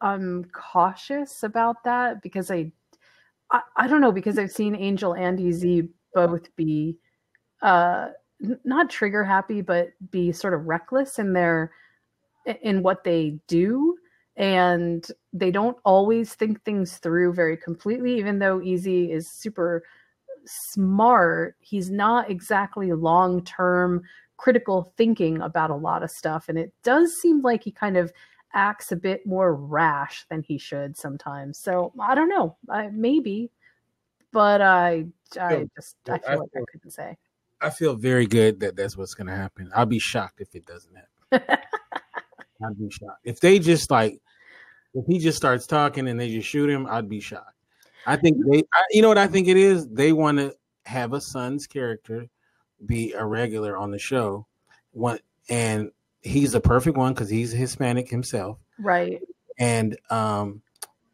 I'm 0.00 0.44
cautious 0.46 1.42
about 1.42 1.84
that 1.84 2.22
because 2.22 2.50
I 2.50 2.72
I, 3.50 3.60
I 3.76 3.86
don't 3.86 4.00
know 4.00 4.12
because 4.12 4.38
I've 4.38 4.52
seen 4.52 4.74
Angel 4.74 5.14
and 5.14 5.40
Ez 5.40 5.64
both 6.14 6.54
be 6.56 6.96
uh 7.62 8.08
not 8.64 8.90
trigger 8.90 9.24
happy 9.24 9.62
but 9.62 9.92
be 10.10 10.30
sort 10.30 10.54
of 10.54 10.66
reckless 10.66 11.18
in 11.18 11.32
their 11.32 11.72
in 12.62 12.82
what 12.82 13.04
they 13.04 13.38
do 13.46 13.96
and 14.36 15.06
they 15.32 15.50
don't 15.50 15.76
always 15.84 16.34
think 16.34 16.62
things 16.62 16.98
through 16.98 17.32
very 17.32 17.56
completely 17.56 18.18
even 18.18 18.38
though 18.38 18.60
easy 18.60 19.12
is 19.12 19.30
super 19.30 19.84
smart. 20.46 21.56
He's 21.60 21.90
not 21.90 22.30
exactly 22.30 22.92
long 22.92 23.42
term 23.44 24.02
critical 24.36 24.92
thinking 24.96 25.40
about 25.40 25.70
a 25.70 25.76
lot 25.76 26.02
of 26.02 26.10
stuff 26.10 26.48
and 26.48 26.58
it 26.58 26.72
does 26.82 27.12
seem 27.20 27.40
like 27.42 27.62
he 27.62 27.70
kind 27.70 27.96
of 27.96 28.12
acts 28.52 28.92
a 28.92 28.96
bit 28.96 29.26
more 29.26 29.54
rash 29.54 30.26
than 30.28 30.42
he 30.42 30.58
should 30.58 30.96
sometimes. 30.96 31.58
So 31.58 31.92
i 32.00 32.14
don't 32.14 32.28
know. 32.28 32.56
I, 32.68 32.88
maybe 32.88 33.50
but 34.32 34.60
i 34.60 35.06
i 35.40 35.64
just 35.76 35.96
i 36.08 36.18
feel 36.18 36.28
I 36.28 36.34
like 36.36 36.50
feel, 36.52 36.62
i 36.62 36.72
couldn't 36.72 36.90
say. 36.90 37.16
I 37.60 37.70
feel 37.70 37.94
very 37.94 38.26
good 38.26 38.60
that 38.60 38.76
that's 38.76 38.96
what's 38.96 39.14
going 39.14 39.28
to 39.28 39.36
happen. 39.36 39.70
I'll 39.74 39.86
be 39.86 40.00
shocked 40.00 40.40
if 40.40 40.54
it 40.54 40.66
doesn't 40.66 40.94
happen 40.94 41.58
I'd 42.62 42.78
be 42.78 42.90
shocked. 42.90 43.20
If 43.24 43.40
they 43.40 43.58
just 43.58 43.90
like, 43.90 44.20
if 44.94 45.06
he 45.06 45.18
just 45.18 45.36
starts 45.36 45.66
talking 45.66 46.08
and 46.08 46.20
they 46.20 46.28
just 46.30 46.48
shoot 46.48 46.70
him, 46.70 46.86
I'd 46.86 47.08
be 47.08 47.20
shocked. 47.20 47.50
I 48.06 48.16
think 48.16 48.36
they, 48.46 48.58
I, 48.72 48.82
you 48.90 49.02
know 49.02 49.08
what 49.08 49.18
I 49.18 49.26
think 49.26 49.48
it 49.48 49.56
is? 49.56 49.88
They 49.88 50.12
want 50.12 50.38
to 50.38 50.54
have 50.84 51.12
a 51.14 51.20
son's 51.20 51.66
character 51.66 52.28
be 52.84 53.12
a 53.12 53.24
regular 53.24 53.76
on 53.76 53.90
the 53.90 53.98
show. 53.98 54.46
One, 54.92 55.18
and 55.48 55.90
he's 56.22 56.54
a 56.54 56.60
perfect 56.60 56.96
one 56.96 57.14
because 57.14 57.30
he's 57.30 57.50
Hispanic 57.50 58.08
himself. 58.08 58.58
Right. 58.78 59.20
And, 59.58 59.96
um, 60.10 60.62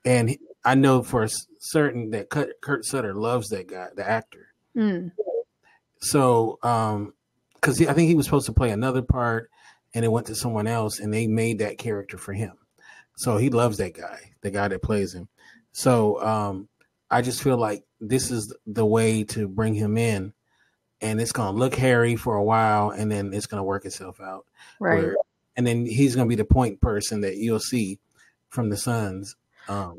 and 0.05 0.37
I 0.65 0.75
know 0.75 1.03
for 1.03 1.29
certain 1.61 2.11
that 2.11 2.29
Kurt 2.29 2.85
Sutter 2.85 3.15
loves 3.15 3.49
that 3.49 3.69
guy, 3.69 3.89
the 3.95 4.09
actor. 4.09 4.49
Mm. 4.77 5.13
So, 6.01 6.59
um, 6.63 7.15
because 7.55 7.81
I 7.87 7.93
think 7.93 8.09
he 8.09 8.15
was 8.15 8.25
supposed 8.25 8.47
to 8.47 8.53
play 8.53 8.71
another 8.71 9.03
part, 9.03 9.51
and 9.95 10.05
it 10.05 10.13
went 10.13 10.27
to 10.29 10.35
someone 10.35 10.67
else 10.67 11.01
and 11.01 11.13
they 11.13 11.27
made 11.27 11.59
that 11.59 11.79
character 11.79 12.17
for 12.17 12.33
him. 12.33 12.53
So 13.17 13.37
he 13.37 13.51
loves 13.51 13.79
that 13.79 13.95
guy, 13.95 14.33
the 14.41 14.51
guy 14.51 14.69
that 14.69 14.83
plays 14.83 15.15
him. 15.15 15.29
So 15.73 16.23
um, 16.23 16.69
I 17.11 17.23
just 17.23 17.43
feel 17.43 17.57
like 17.57 17.85
this 18.01 18.31
is 18.31 18.55
the 18.67 18.87
way 18.87 19.25
to 19.25 19.47
bring 19.47 19.75
him 19.75 19.99
in, 19.99 20.33
and 21.01 21.21
it's 21.21 21.33
gonna 21.33 21.57
look 21.57 21.75
hairy 21.75 22.17
for 22.17 22.37
a 22.37 22.43
while, 22.43 22.91
and 22.91 23.11
then 23.11 23.33
it's 23.33 23.47
gonna 23.47 23.65
work 23.65 23.85
itself 23.85 24.21
out. 24.21 24.47
Right. 24.81 25.03
Where, 25.03 25.17
and 25.57 25.67
then 25.67 25.87
he's 25.87 26.17
gonna 26.17 26.29
be 26.29 26.35
the 26.35 26.45
point 26.45 26.81
person 26.81 27.21
that 27.21 27.37
you'll 27.37 27.61
see 27.61 27.99
from 28.49 28.71
the 28.71 28.77
Sons. 28.77 29.37
Um, 29.69 29.97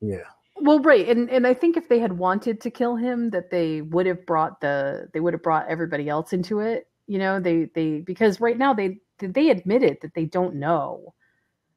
yeah. 0.00 0.24
Well, 0.60 0.80
right, 0.80 1.08
and 1.08 1.30
and 1.30 1.46
I 1.46 1.54
think 1.54 1.76
if 1.76 1.88
they 1.88 2.00
had 2.00 2.18
wanted 2.18 2.60
to 2.62 2.70
kill 2.70 2.96
him, 2.96 3.30
that 3.30 3.50
they 3.50 3.80
would 3.80 4.06
have 4.06 4.26
brought 4.26 4.60
the 4.60 5.08
they 5.12 5.20
would 5.20 5.32
have 5.32 5.42
brought 5.42 5.68
everybody 5.68 6.08
else 6.08 6.32
into 6.32 6.60
it. 6.60 6.88
You 7.06 7.18
know, 7.18 7.40
they 7.40 7.70
they 7.74 8.00
because 8.00 8.40
right 8.40 8.58
now 8.58 8.74
they 8.74 8.98
they 9.18 9.50
admitted 9.50 9.98
that 10.02 10.14
they 10.14 10.24
don't 10.24 10.56
know. 10.56 11.14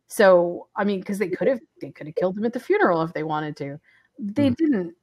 So 0.07 0.67
I 0.75 0.83
mean, 0.83 0.99
because 0.99 1.19
they 1.19 1.29
could 1.29 1.47
have 1.47 1.61
they 1.79 1.91
could 1.91 2.07
have 2.07 2.15
killed 2.15 2.37
him 2.37 2.45
at 2.45 2.53
the 2.53 2.59
funeral 2.59 3.01
if 3.01 3.13
they 3.13 3.23
wanted 3.23 3.55
to. 3.57 3.79
They 4.19 4.49
mm. 4.49 4.55
didn't. 4.55 4.95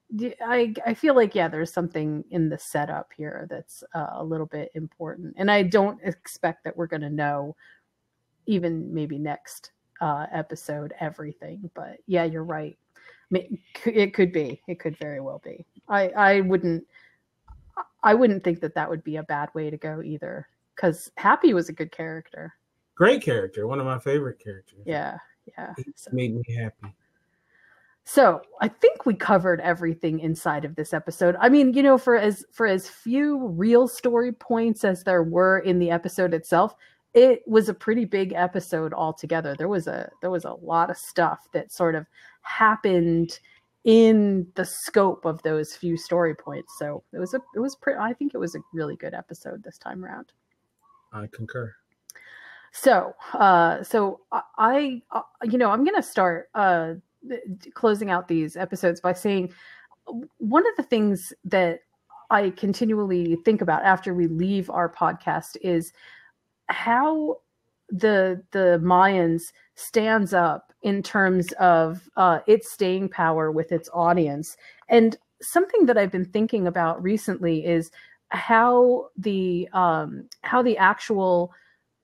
I 0.42 0.74
I 0.86 0.94
feel 0.94 1.14
like 1.14 1.34
yeah, 1.34 1.48
there's 1.48 1.72
something 1.72 2.24
in 2.30 2.48
the 2.48 2.58
setup 2.58 3.10
here 3.16 3.46
that's 3.50 3.82
uh, 3.94 4.10
a 4.12 4.24
little 4.24 4.46
bit 4.46 4.70
important, 4.74 5.34
and 5.38 5.50
I 5.50 5.62
don't 5.62 5.98
expect 6.02 6.64
that 6.64 6.76
we're 6.76 6.86
going 6.86 7.02
to 7.02 7.10
know 7.10 7.56
even 8.46 8.92
maybe 8.92 9.18
next 9.18 9.72
uh, 10.00 10.26
episode 10.32 10.94
everything. 11.00 11.70
But 11.74 11.98
yeah, 12.06 12.24
you're 12.24 12.44
right. 12.44 12.76
It 13.84 14.14
could 14.14 14.32
be. 14.32 14.62
It 14.66 14.80
could 14.80 14.96
very 14.98 15.20
well 15.20 15.40
be. 15.44 15.66
I 15.88 16.08
I 16.08 16.40
wouldn't. 16.40 16.84
I 18.02 18.14
wouldn't 18.14 18.44
think 18.44 18.60
that 18.60 18.74
that 18.74 18.88
would 18.88 19.04
be 19.04 19.16
a 19.16 19.22
bad 19.22 19.50
way 19.54 19.70
to 19.70 19.76
go 19.76 20.02
either 20.02 20.48
because 20.78 21.10
Happy 21.16 21.54
was 21.54 21.68
a 21.68 21.72
good 21.72 21.90
character. 21.90 22.54
Great 22.94 23.22
character, 23.22 23.66
one 23.66 23.80
of 23.80 23.86
my 23.86 23.98
favorite 23.98 24.38
characters. 24.38 24.80
Yeah, 24.86 25.18
yeah. 25.56 25.74
So. 25.96 26.10
Made 26.12 26.34
me 26.34 26.42
happy. 26.56 26.94
So 28.04 28.40
I 28.60 28.68
think 28.68 29.04
we 29.04 29.14
covered 29.14 29.60
everything 29.60 30.20
inside 30.20 30.64
of 30.64 30.76
this 30.76 30.94
episode. 30.94 31.36
I 31.40 31.48
mean, 31.48 31.74
you 31.74 31.82
know, 31.82 31.98
for 31.98 32.16
as 32.16 32.44
for 32.52 32.66
as 32.66 32.88
few 32.88 33.48
real 33.48 33.86
story 33.86 34.32
points 34.32 34.84
as 34.84 35.04
there 35.04 35.22
were 35.22 35.58
in 35.58 35.78
the 35.78 35.90
episode 35.90 36.32
itself, 36.32 36.74
it 37.12 37.42
was 37.46 37.68
a 37.68 37.74
pretty 37.74 38.04
big 38.04 38.32
episode 38.32 38.94
altogether. 38.94 39.54
There 39.56 39.68
was 39.68 39.86
a 39.86 40.10
there 40.22 40.30
was 40.30 40.44
a 40.44 40.54
lot 40.54 40.90
of 40.90 40.96
stuff 40.96 41.48
that 41.52 41.70
sort 41.70 41.94
of 41.94 42.06
happened 42.42 43.38
in 43.84 44.46
the 44.54 44.64
scope 44.64 45.24
of 45.24 45.42
those 45.42 45.76
few 45.76 45.96
story 45.96 46.34
points. 46.34 46.74
So 46.78 47.04
it 47.12 47.18
was 47.18 47.34
a 47.34 47.40
it 47.54 47.60
was 47.60 47.76
pretty 47.76 47.98
I 47.98 48.14
think 48.14 48.32
it 48.34 48.38
was 48.38 48.54
a 48.54 48.60
really 48.72 48.96
good 48.96 49.14
episode 49.14 49.62
this 49.62 49.78
time 49.78 50.04
around. 50.04 50.32
I 51.12 51.26
concur. 51.32 51.74
So, 52.72 53.14
uh, 53.34 53.82
so 53.82 54.20
I, 54.58 55.02
uh, 55.10 55.22
you 55.42 55.58
know, 55.58 55.70
I'm 55.70 55.84
going 55.84 55.96
to 55.96 56.02
start 56.02 56.50
uh, 56.54 56.94
closing 57.74 58.10
out 58.10 58.28
these 58.28 58.56
episodes 58.56 59.00
by 59.00 59.12
saying 59.12 59.52
one 60.38 60.66
of 60.66 60.76
the 60.76 60.82
things 60.82 61.32
that 61.44 61.80
I 62.30 62.50
continually 62.50 63.36
think 63.44 63.62
about 63.62 63.84
after 63.84 64.14
we 64.14 64.26
leave 64.26 64.68
our 64.70 64.88
podcast 64.92 65.56
is 65.62 65.92
how 66.68 67.38
the 67.90 68.42
the 68.50 68.78
Mayans 68.82 69.52
stands 69.74 70.34
up 70.34 70.72
in 70.82 71.02
terms 71.02 71.52
of 71.52 72.08
uh, 72.16 72.40
its 72.46 72.70
staying 72.70 73.08
power 73.08 73.50
with 73.50 73.72
its 73.72 73.88
audience. 73.92 74.56
And 74.88 75.16
something 75.40 75.86
that 75.86 75.96
I've 75.96 76.12
been 76.12 76.24
thinking 76.24 76.66
about 76.66 77.02
recently 77.02 77.64
is 77.64 77.90
how 78.30 79.08
the 79.16 79.68
um, 79.72 80.28
how 80.42 80.62
the 80.62 80.76
actual 80.76 81.52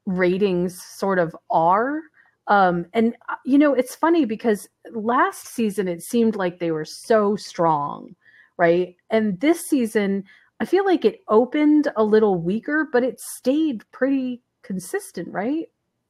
ratings 0.07 0.83
sort 0.83 1.19
of 1.19 1.37
are. 1.51 2.03
Um, 2.47 2.87
and 2.93 3.15
uh, 3.29 3.37
you 3.45 3.59
know, 3.59 3.75
it's 3.75 3.95
funny 3.95 4.25
because 4.25 4.69
last 4.93 5.47
season 5.49 5.89
it 5.89 6.03
seemed 6.03 6.37
like 6.37 6.59
they 6.59 6.71
were 6.71 6.85
so 6.85 7.37
strong, 7.37 8.15
right? 8.57 8.97
And 9.11 9.41
this 9.41 9.67
season, 9.67 10.25
I 10.61 10.67
feel 10.67 10.85
like 10.85 11.05
it 11.05 11.21
opened 11.29 11.89
a 11.97 12.05
little 12.05 12.37
weaker, 12.37 12.89
but 12.93 13.03
it 13.03 13.19
stayed 13.21 13.83
pretty 13.93 14.43
consistent, 14.63 15.29
right? 15.29 15.67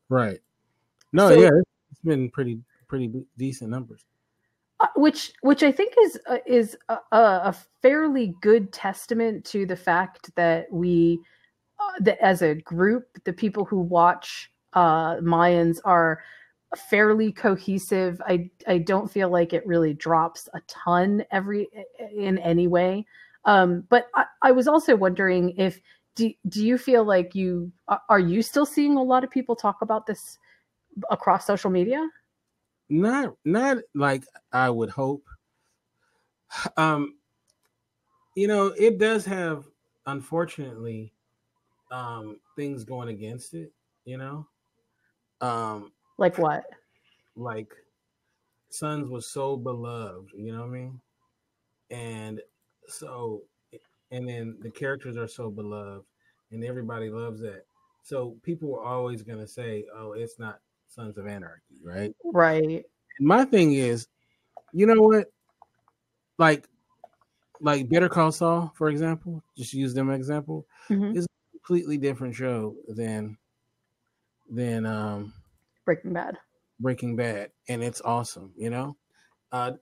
Right. 0.09 0.41
No, 1.13 1.29
so, 1.29 1.41
yeah, 1.41 1.51
it's 1.91 2.01
been 2.01 2.31
pretty 2.31 2.59
pretty 2.89 3.13
decent 3.39 3.71
numbers. 3.71 4.05
Uh, 4.81 4.89
which 4.97 5.33
which 5.43 5.63
I 5.63 5.71
think 5.71 5.95
is 6.03 6.19
uh, 6.29 6.39
is 6.47 6.77
a, 6.89 6.99
a, 7.13 7.57
fairly 7.81 8.35
good 8.41 8.73
testament 8.73 9.45
to 9.47 9.67
the 9.67 9.77
fact 9.77 10.35
that 10.35 10.67
we 10.73 11.21
uh, 11.79 12.01
that 12.01 12.19
as 12.21 12.43
a 12.43 12.57
group 12.57 13.07
the 13.25 13.33
people 13.33 13.65
who 13.65 13.79
watch 13.79 14.51
uh, 14.73 15.17
Mayans 15.19 15.79
are 15.85 16.25
fairly 16.91 17.31
cohesive. 17.31 18.21
I 18.27 18.51
I 18.67 18.79
don't 18.79 19.09
feel 19.09 19.29
like 19.29 19.53
it 19.53 19.65
really 19.65 19.95
drops 19.95 20.49
a 20.55 20.61
ton 20.67 21.25
every 21.31 21.69
in 22.13 22.39
any 22.39 22.67
way. 22.67 23.07
Um, 23.45 23.85
but 23.89 24.09
I, 24.17 24.25
I 24.43 24.51
was 24.51 24.67
also 24.67 24.97
wondering 24.97 25.51
if 25.57 25.81
do 26.17 26.33
do 26.49 26.67
you 26.67 26.79
feel 26.79 27.05
like 27.05 27.35
you 27.35 27.71
are 28.09 28.21
you 28.21 28.43
still 28.43 28.67
seeing 28.67 28.97
a 28.97 29.03
lot 29.03 29.23
of 29.23 29.31
people 29.31 29.55
talk 29.55 29.83
about 29.83 30.07
this 30.07 30.39
across 31.11 31.47
social 31.47 31.71
media? 31.71 32.09
Not 32.89 33.35
not 33.45 33.79
like 33.95 34.25
I 34.53 34.71
would 34.71 34.91
hope. 34.91 35.25
Um, 36.77 37.17
you 38.37 38.47
know, 38.49 38.67
it 38.79 38.99
does 38.99 39.25
have 39.25 39.65
unfortunately 40.07 41.13
um 41.91 42.39
things 42.57 42.85
going 42.85 43.09
against 43.09 43.55
it, 43.55 43.73
you 44.05 44.19
know. 44.19 44.47
Um 45.41 45.93
like 46.19 46.39
what? 46.39 46.65
Like 47.37 47.73
Sons 48.71 49.09
was 49.09 49.29
so 49.29 49.57
beloved, 49.57 50.31
you 50.37 50.53
know 50.53 50.61
what 50.61 50.71
I 50.71 50.73
mean? 50.73 51.01
And 51.91 52.41
so, 52.89 53.43
and 54.11 54.29
then 54.29 54.57
the 54.61 54.71
characters 54.71 55.17
are 55.17 55.29
so 55.29 55.49
beloved, 55.49 56.05
and 56.51 56.65
everybody 56.65 57.09
loves 57.09 57.41
that. 57.43 57.67
So 58.03 58.37
people 58.43 58.69
were 58.69 58.83
always 58.83 59.23
going 59.23 59.39
to 59.39 59.47
say, 59.47 59.85
"Oh, 59.95 60.13
it's 60.13 60.41
not 60.41 60.61
Sons 60.95 61.19
of 61.19 61.27
Anarchy," 61.27 61.81
right? 61.85 62.15
Right. 62.33 62.85
And 63.19 63.29
my 63.29 63.45
thing 63.45 63.75
is, 63.75 64.07
you 64.73 64.87
know 64.87 65.01
what? 65.01 65.29
Like, 66.39 66.69
like 67.61 67.89
Better 67.89 68.09
Call 68.09 68.33
Saul, 68.33 68.73
for 68.77 68.89
example, 68.89 69.43
just 69.57 69.73
use 69.73 69.95
them 69.95 70.11
example, 70.11 70.67
Mhm. 70.91 71.17
is 71.17 71.25
a 71.27 71.59
completely 71.59 71.99
different 71.99 72.35
show 72.35 72.77
than 72.89 73.39
than 74.51 74.87
um 74.87 75.33
Breaking 75.85 76.13
Bad. 76.13 76.39
Breaking 76.81 77.17
Bad, 77.17 77.53
and 77.69 77.83
it's 77.83 78.01
awesome. 78.01 78.53
You 78.57 78.71
know, 78.71 78.97
uh, 79.53 79.73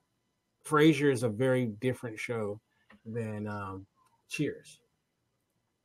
Frasier 0.64 1.12
is 1.12 1.22
a 1.22 1.28
very 1.28 1.66
different 1.66 2.18
show 2.18 2.60
than 3.04 3.46
um, 3.46 3.86
Cheers, 4.28 4.80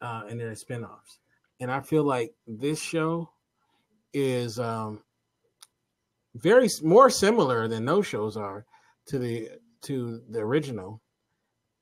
uh, 0.01 0.23
and 0.29 0.39
their 0.39 0.51
spinoffs. 0.51 1.19
And 1.59 1.71
I 1.71 1.81
feel 1.81 2.03
like 2.03 2.33
this 2.45 2.79
show 2.79 3.29
is 4.13 4.59
um, 4.59 5.03
very 6.35 6.69
more 6.83 7.09
similar 7.09 7.67
than 7.67 7.85
those 7.85 8.05
shows 8.05 8.37
are 8.37 8.65
to 9.07 9.19
the 9.19 9.49
to 9.81 10.21
the 10.29 10.39
original. 10.39 11.01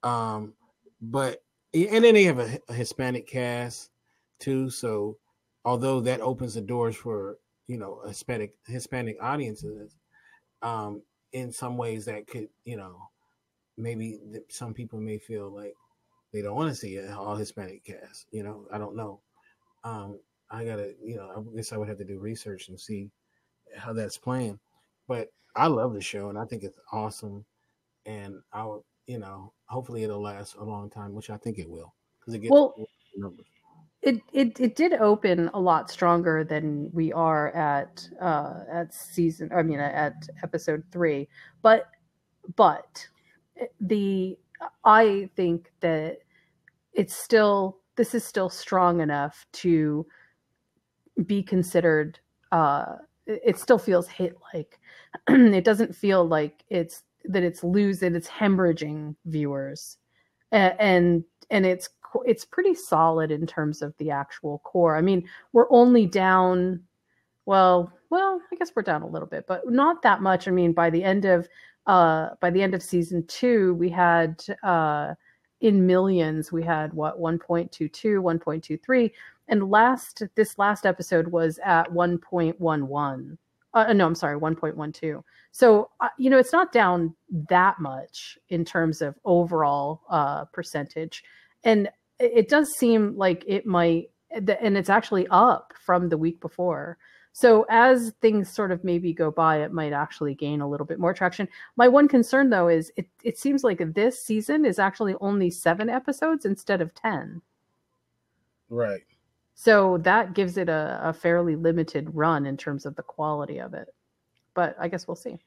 Um, 0.04 0.54
but 1.02 1.42
and 1.74 2.04
then 2.04 2.14
they 2.14 2.24
have 2.24 2.40
a, 2.40 2.60
a 2.70 2.74
Hispanic 2.74 3.28
cast 3.28 3.92
too. 4.40 4.70
So 4.70 5.18
although 5.64 6.00
that 6.02 6.22
opens 6.22 6.54
the 6.54 6.62
doors 6.62 6.96
for 6.96 7.38
you 7.68 7.78
know 7.78 8.02
Hispanic 8.08 8.54
Hispanic 8.68 9.18
audiences, 9.22 9.96
um, 10.62 11.02
in 11.34 11.52
some 11.52 11.78
ways 11.78 12.06
that 12.06 12.28
could 12.28 12.48
you 12.64 12.78
know 12.78 13.10
maybe 13.78 14.20
some 14.50 14.74
people 14.74 15.00
may 15.00 15.18
feel 15.18 15.50
like 15.50 15.74
they 16.32 16.42
don't 16.42 16.56
want 16.56 16.70
to 16.70 16.76
see 16.76 16.98
an 16.98 17.12
all 17.14 17.36
Hispanic 17.36 17.84
cast. 17.84 18.28
You 18.32 18.44
know, 18.44 18.66
I 18.72 18.78
don't 18.78 18.96
know. 18.96 19.20
Um, 19.84 20.20
I 20.50 20.64
gotta 20.64 20.94
you 21.04 21.18
know 21.18 21.32
I 21.36 21.56
guess 21.56 21.74
I 21.74 21.78
would 21.78 21.90
have 21.90 21.98
to 21.98 22.06
do 22.06 22.20
research 22.20 22.70
and 22.70 22.80
see 22.80 23.10
how 23.76 23.94
that's 23.94 24.18
playing. 24.18 24.60
But 25.08 25.30
I 25.56 25.68
love 25.68 25.94
the 25.94 26.02
show 26.02 26.30
and 26.30 26.38
I 26.38 26.46
think 26.46 26.64
it's 26.64 26.80
awesome, 26.92 27.46
and 28.06 28.42
I'll 28.54 28.86
you 29.08 29.20
know 29.20 29.54
hopefully 29.68 30.04
it'll 30.04 30.22
last 30.22 30.56
a 30.56 30.64
long 30.64 30.90
time, 30.90 31.14
which 31.14 31.30
I 31.30 31.38
think 31.38 31.60
it 31.60 31.70
will 31.70 31.94
because 32.20 32.34
it 32.36 32.40
gets 32.40 32.52
Well, 32.52 32.76
numbers. 33.18 33.48
it, 34.02 34.22
it 34.34 34.60
it 34.60 34.76
did 34.76 34.94
open 34.94 35.50
a 35.54 35.60
lot 35.60 35.90
stronger 35.90 36.44
than 36.44 36.92
we 36.94 37.12
are 37.14 37.50
at 37.56 38.08
uh 38.22 38.64
at 38.72 38.94
season 38.94 39.50
i 39.56 39.64
mean 39.64 39.80
at 39.80 40.28
episode 40.44 40.84
three 40.92 41.28
but 41.62 41.88
but 42.56 43.08
the 43.80 44.38
i 44.84 45.30
think 45.36 45.72
that 45.80 46.20
it's 46.94 47.16
still 47.16 47.80
this 47.96 48.14
is 48.14 48.24
still 48.24 48.50
strong 48.50 49.02
enough 49.02 49.46
to 49.54 50.06
be 51.26 51.42
considered 51.42 52.20
uh 52.52 52.96
it 53.28 53.58
still 53.58 53.78
feels 53.78 54.08
hit 54.08 54.38
like 54.54 54.80
it 55.30 55.64
doesn't 55.64 55.96
feel 55.96 56.28
like 56.28 56.64
it's 56.70 57.04
that 57.26 57.44
it's 57.44 57.64
losing 57.64 58.16
it's 58.16 58.28
hemorrhaging 58.28 59.16
viewers. 59.26 59.98
And 60.52 61.24
and 61.50 61.66
it's 61.66 61.90
it's 62.26 62.46
pretty 62.46 62.74
solid 62.74 63.32
in 63.32 63.46
terms 63.46 63.82
of 63.82 63.94
the 63.98 64.12
actual 64.12 64.60
core. 64.60 64.96
I 64.96 65.02
mean 65.02 65.28
we're 65.54 65.72
only 65.72 66.06
down 66.06 66.82
well 67.46 67.92
well 68.10 68.42
i 68.52 68.56
guess 68.56 68.72
we're 68.76 68.82
down 68.82 69.04
a 69.04 69.08
little 69.08 69.28
bit 69.28 69.46
but 69.48 69.70
not 69.70 70.02
that 70.04 70.22
much. 70.22 70.48
I 70.48 70.52
mean 70.52 70.74
by 70.74 70.90
the 70.90 71.04
end 71.04 71.26
of 71.26 71.48
uh 71.88 72.30
by 72.42 72.50
the 72.50 72.62
end 72.62 72.74
of 72.74 72.82
season 72.82 73.26
two 73.28 73.74
we 73.76 73.90
had 73.90 74.44
uh 74.64 75.14
in 75.62 75.86
millions 75.86 76.52
we 76.52 76.64
had 76.64 76.94
what 76.94 77.20
1.22 77.20 77.90
1.23 78.00 79.12
and 79.48 79.70
last 79.70 80.24
this 80.36 80.58
last 80.58 80.86
episode 80.86 81.28
was 81.28 81.60
at 81.64 81.92
1.11 81.92 83.38
uh, 83.74 83.94
no 83.94 84.06
i'm 84.06 84.16
sorry 84.16 84.40
1.12 84.40 85.24
so 85.56 85.90
uh, 86.02 86.10
you 86.18 86.30
know 86.30 86.38
it's 86.38 86.52
not 86.52 86.74
down 86.74 87.16
that 87.50 87.80
much 87.80 88.38
in 88.50 88.66
terms 88.66 89.02
of 89.02 89.16
overall 89.24 90.02
uh 90.10 90.44
percentage. 90.46 91.24
And 91.64 91.88
it 92.20 92.50
does 92.50 92.74
seem 92.74 93.16
like 93.16 93.46
it 93.48 93.66
might 93.66 94.10
and 94.32 94.78
it's 94.78 94.90
actually 94.90 95.28
up 95.30 95.72
from 95.80 96.10
the 96.10 96.18
week 96.18 96.42
before. 96.42 96.98
So 97.32 97.66
as 97.70 98.14
things 98.20 98.50
sort 98.50 98.74
of 98.74 98.84
maybe 98.84 99.14
go 99.14 99.32
by 99.32 99.62
it 99.62 99.72
might 99.72 99.94
actually 99.94 100.36
gain 100.36 100.60
a 100.60 100.68
little 100.68 100.86
bit 100.86 101.00
more 101.00 101.14
traction. 101.14 101.48
My 101.78 101.88
one 101.88 102.10
concern 102.10 102.50
though 102.50 102.68
is 102.68 102.92
it, 102.98 103.08
it 103.24 103.38
seems 103.38 103.64
like 103.64 103.82
this 103.94 104.26
season 104.26 104.66
is 104.66 104.78
actually 104.78 105.16
only 105.22 105.50
seven 105.50 105.90
episodes 105.90 106.44
instead 106.44 106.82
of 106.82 106.94
ten. 106.94 107.42
Right. 108.70 109.06
So 109.56 109.98
that 110.00 110.34
gives 110.34 110.58
it 110.58 110.68
a, 110.70 111.00
a 111.02 111.14
fairly 111.14 111.56
limited 111.56 112.14
run 112.14 112.46
in 112.46 112.58
terms 112.58 112.86
of 112.86 112.96
the 112.96 113.04
quality 113.04 113.60
of 113.60 113.74
it. 113.74 113.88
But 114.54 114.76
I 114.80 114.90
guess 114.90 115.08
we'll 115.08 115.16
see. 115.16 115.40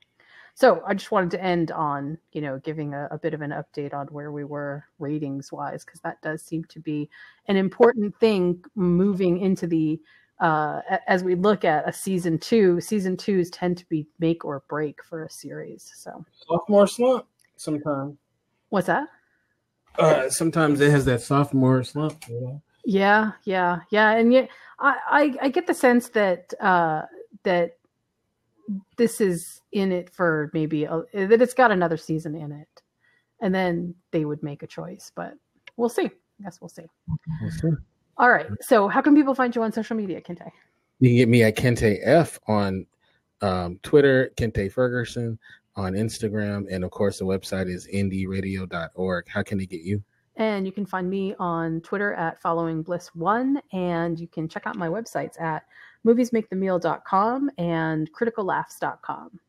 So 0.55 0.83
I 0.85 0.95
just 0.95 1.13
wanted 1.13 1.31
to 1.33 1.45
end 1.45 1.71
on, 1.71 2.19
you 2.33 2.41
know, 2.41 2.59
giving 2.59 2.95
a, 2.95 3.07
a 3.13 3.19
bit 3.19 3.33
of 3.33 3.43
an 3.43 3.53
update 3.53 3.95
on 3.95 4.09
where 4.09 4.33
we 4.33 4.43
were 4.43 4.85
ratings 4.99 5.53
wise, 5.53 5.85
because 5.85 6.01
that 6.01 6.21
does 6.21 6.43
seem 6.43 6.65
to 6.65 6.81
be 6.81 7.09
an 7.47 7.57
important 7.57 8.19
thing 8.19 8.65
moving 8.75 9.39
into 9.39 9.69
the 9.69 10.01
uh, 10.41 10.81
as 11.07 11.23
we 11.23 11.35
look 11.35 11.65
at 11.65 11.89
a 11.89 11.93
season 11.93 12.39
two. 12.39 12.81
Season 12.81 13.17
twos 13.17 13.51
tend 13.51 13.77
to 13.79 13.87
be 13.87 14.07
make 14.19 14.45
or 14.45 14.65
break 14.69 15.05
for 15.05 15.25
a 15.25 15.31
series. 15.31 15.93
So 15.95 16.25
Sophomore 16.49 16.87
slump 16.87 17.27
sometimes. 17.57 18.17
what's 18.71 18.87
that? 18.87 19.07
Uh, 19.99 20.29
sometimes 20.31 20.81
it 20.81 20.91
has 20.91 21.05
that 21.05 21.21
sophomore 21.21 21.85
slump. 21.85 22.25
You 22.29 22.41
know? 22.41 22.63
Yeah, 22.89 23.33
yeah, 23.45 23.81
yeah, 23.91 24.13
and 24.13 24.33
yet 24.33 24.49
I, 24.79 24.97
I 25.11 25.35
I 25.43 25.49
get 25.51 25.67
the 25.67 25.75
sense 25.75 26.09
that 26.09 26.55
uh 26.59 27.03
that 27.43 27.77
this 28.97 29.21
is 29.21 29.61
in 29.73 29.93
it 29.93 30.09
for 30.09 30.51
maybe 30.55 30.85
a, 30.85 31.03
that 31.13 31.43
it's 31.43 31.53
got 31.53 31.71
another 31.71 31.99
season 31.99 32.35
in 32.35 32.51
it, 32.51 32.83
and 33.43 33.55
then 33.55 33.95
they 34.11 34.25
would 34.25 34.43
make 34.43 34.63
a 34.63 34.67
choice. 34.67 35.13
But 35.15 35.35
we'll 35.77 35.91
see. 35.91 36.07
I 36.07 36.45
guess 36.45 36.63
we'll 36.63 36.71
see. 36.71 36.87
We'll 37.43 37.51
see. 37.51 37.73
All 38.17 38.31
right. 38.31 38.47
So, 38.63 38.89
how 38.89 39.03
can 39.03 39.15
people 39.15 39.35
find 39.35 39.55
you 39.55 39.63
on 39.63 39.71
social 39.71 39.95
media, 39.95 40.23
Kente? 40.23 40.51
You 41.01 41.11
can 41.11 41.17
get 41.19 41.29
me 41.29 41.43
at 41.43 41.59
Kente 41.59 41.99
F 42.03 42.39
on 42.49 42.87
um, 43.43 43.79
Twitter, 43.83 44.33
Kente 44.39 44.73
Ferguson 44.73 45.39
on 45.77 45.93
Instagram, 45.93 46.65
and 46.71 46.85
of 46.85 46.91
course 46.91 47.19
the 47.19 47.27
website 47.27 47.69
is 47.69 47.87
indieradio.org. 47.87 49.29
How 49.29 49.43
can 49.43 49.59
they 49.59 49.67
get 49.67 49.83
you? 49.83 50.03
And 50.39 50.65
you 50.65 50.73
can 50.73 50.87
find 50.87 51.11
me 51.11 51.35
on 51.39 51.81
Twitter 51.81 52.15
at 52.15 52.41
following 52.41 52.83
bliss 52.83 53.15
one, 53.15 53.61
and 53.73 54.19
you 54.19 54.29
can 54.29 54.49
check 54.49 54.67
out 54.67 54.77
my 54.77 54.89
websites 54.89 55.41
at 55.41 55.65
moviesmakethemeal.com 56.07 57.51
and 57.59 58.11
criticallaughs.com. 58.13 59.41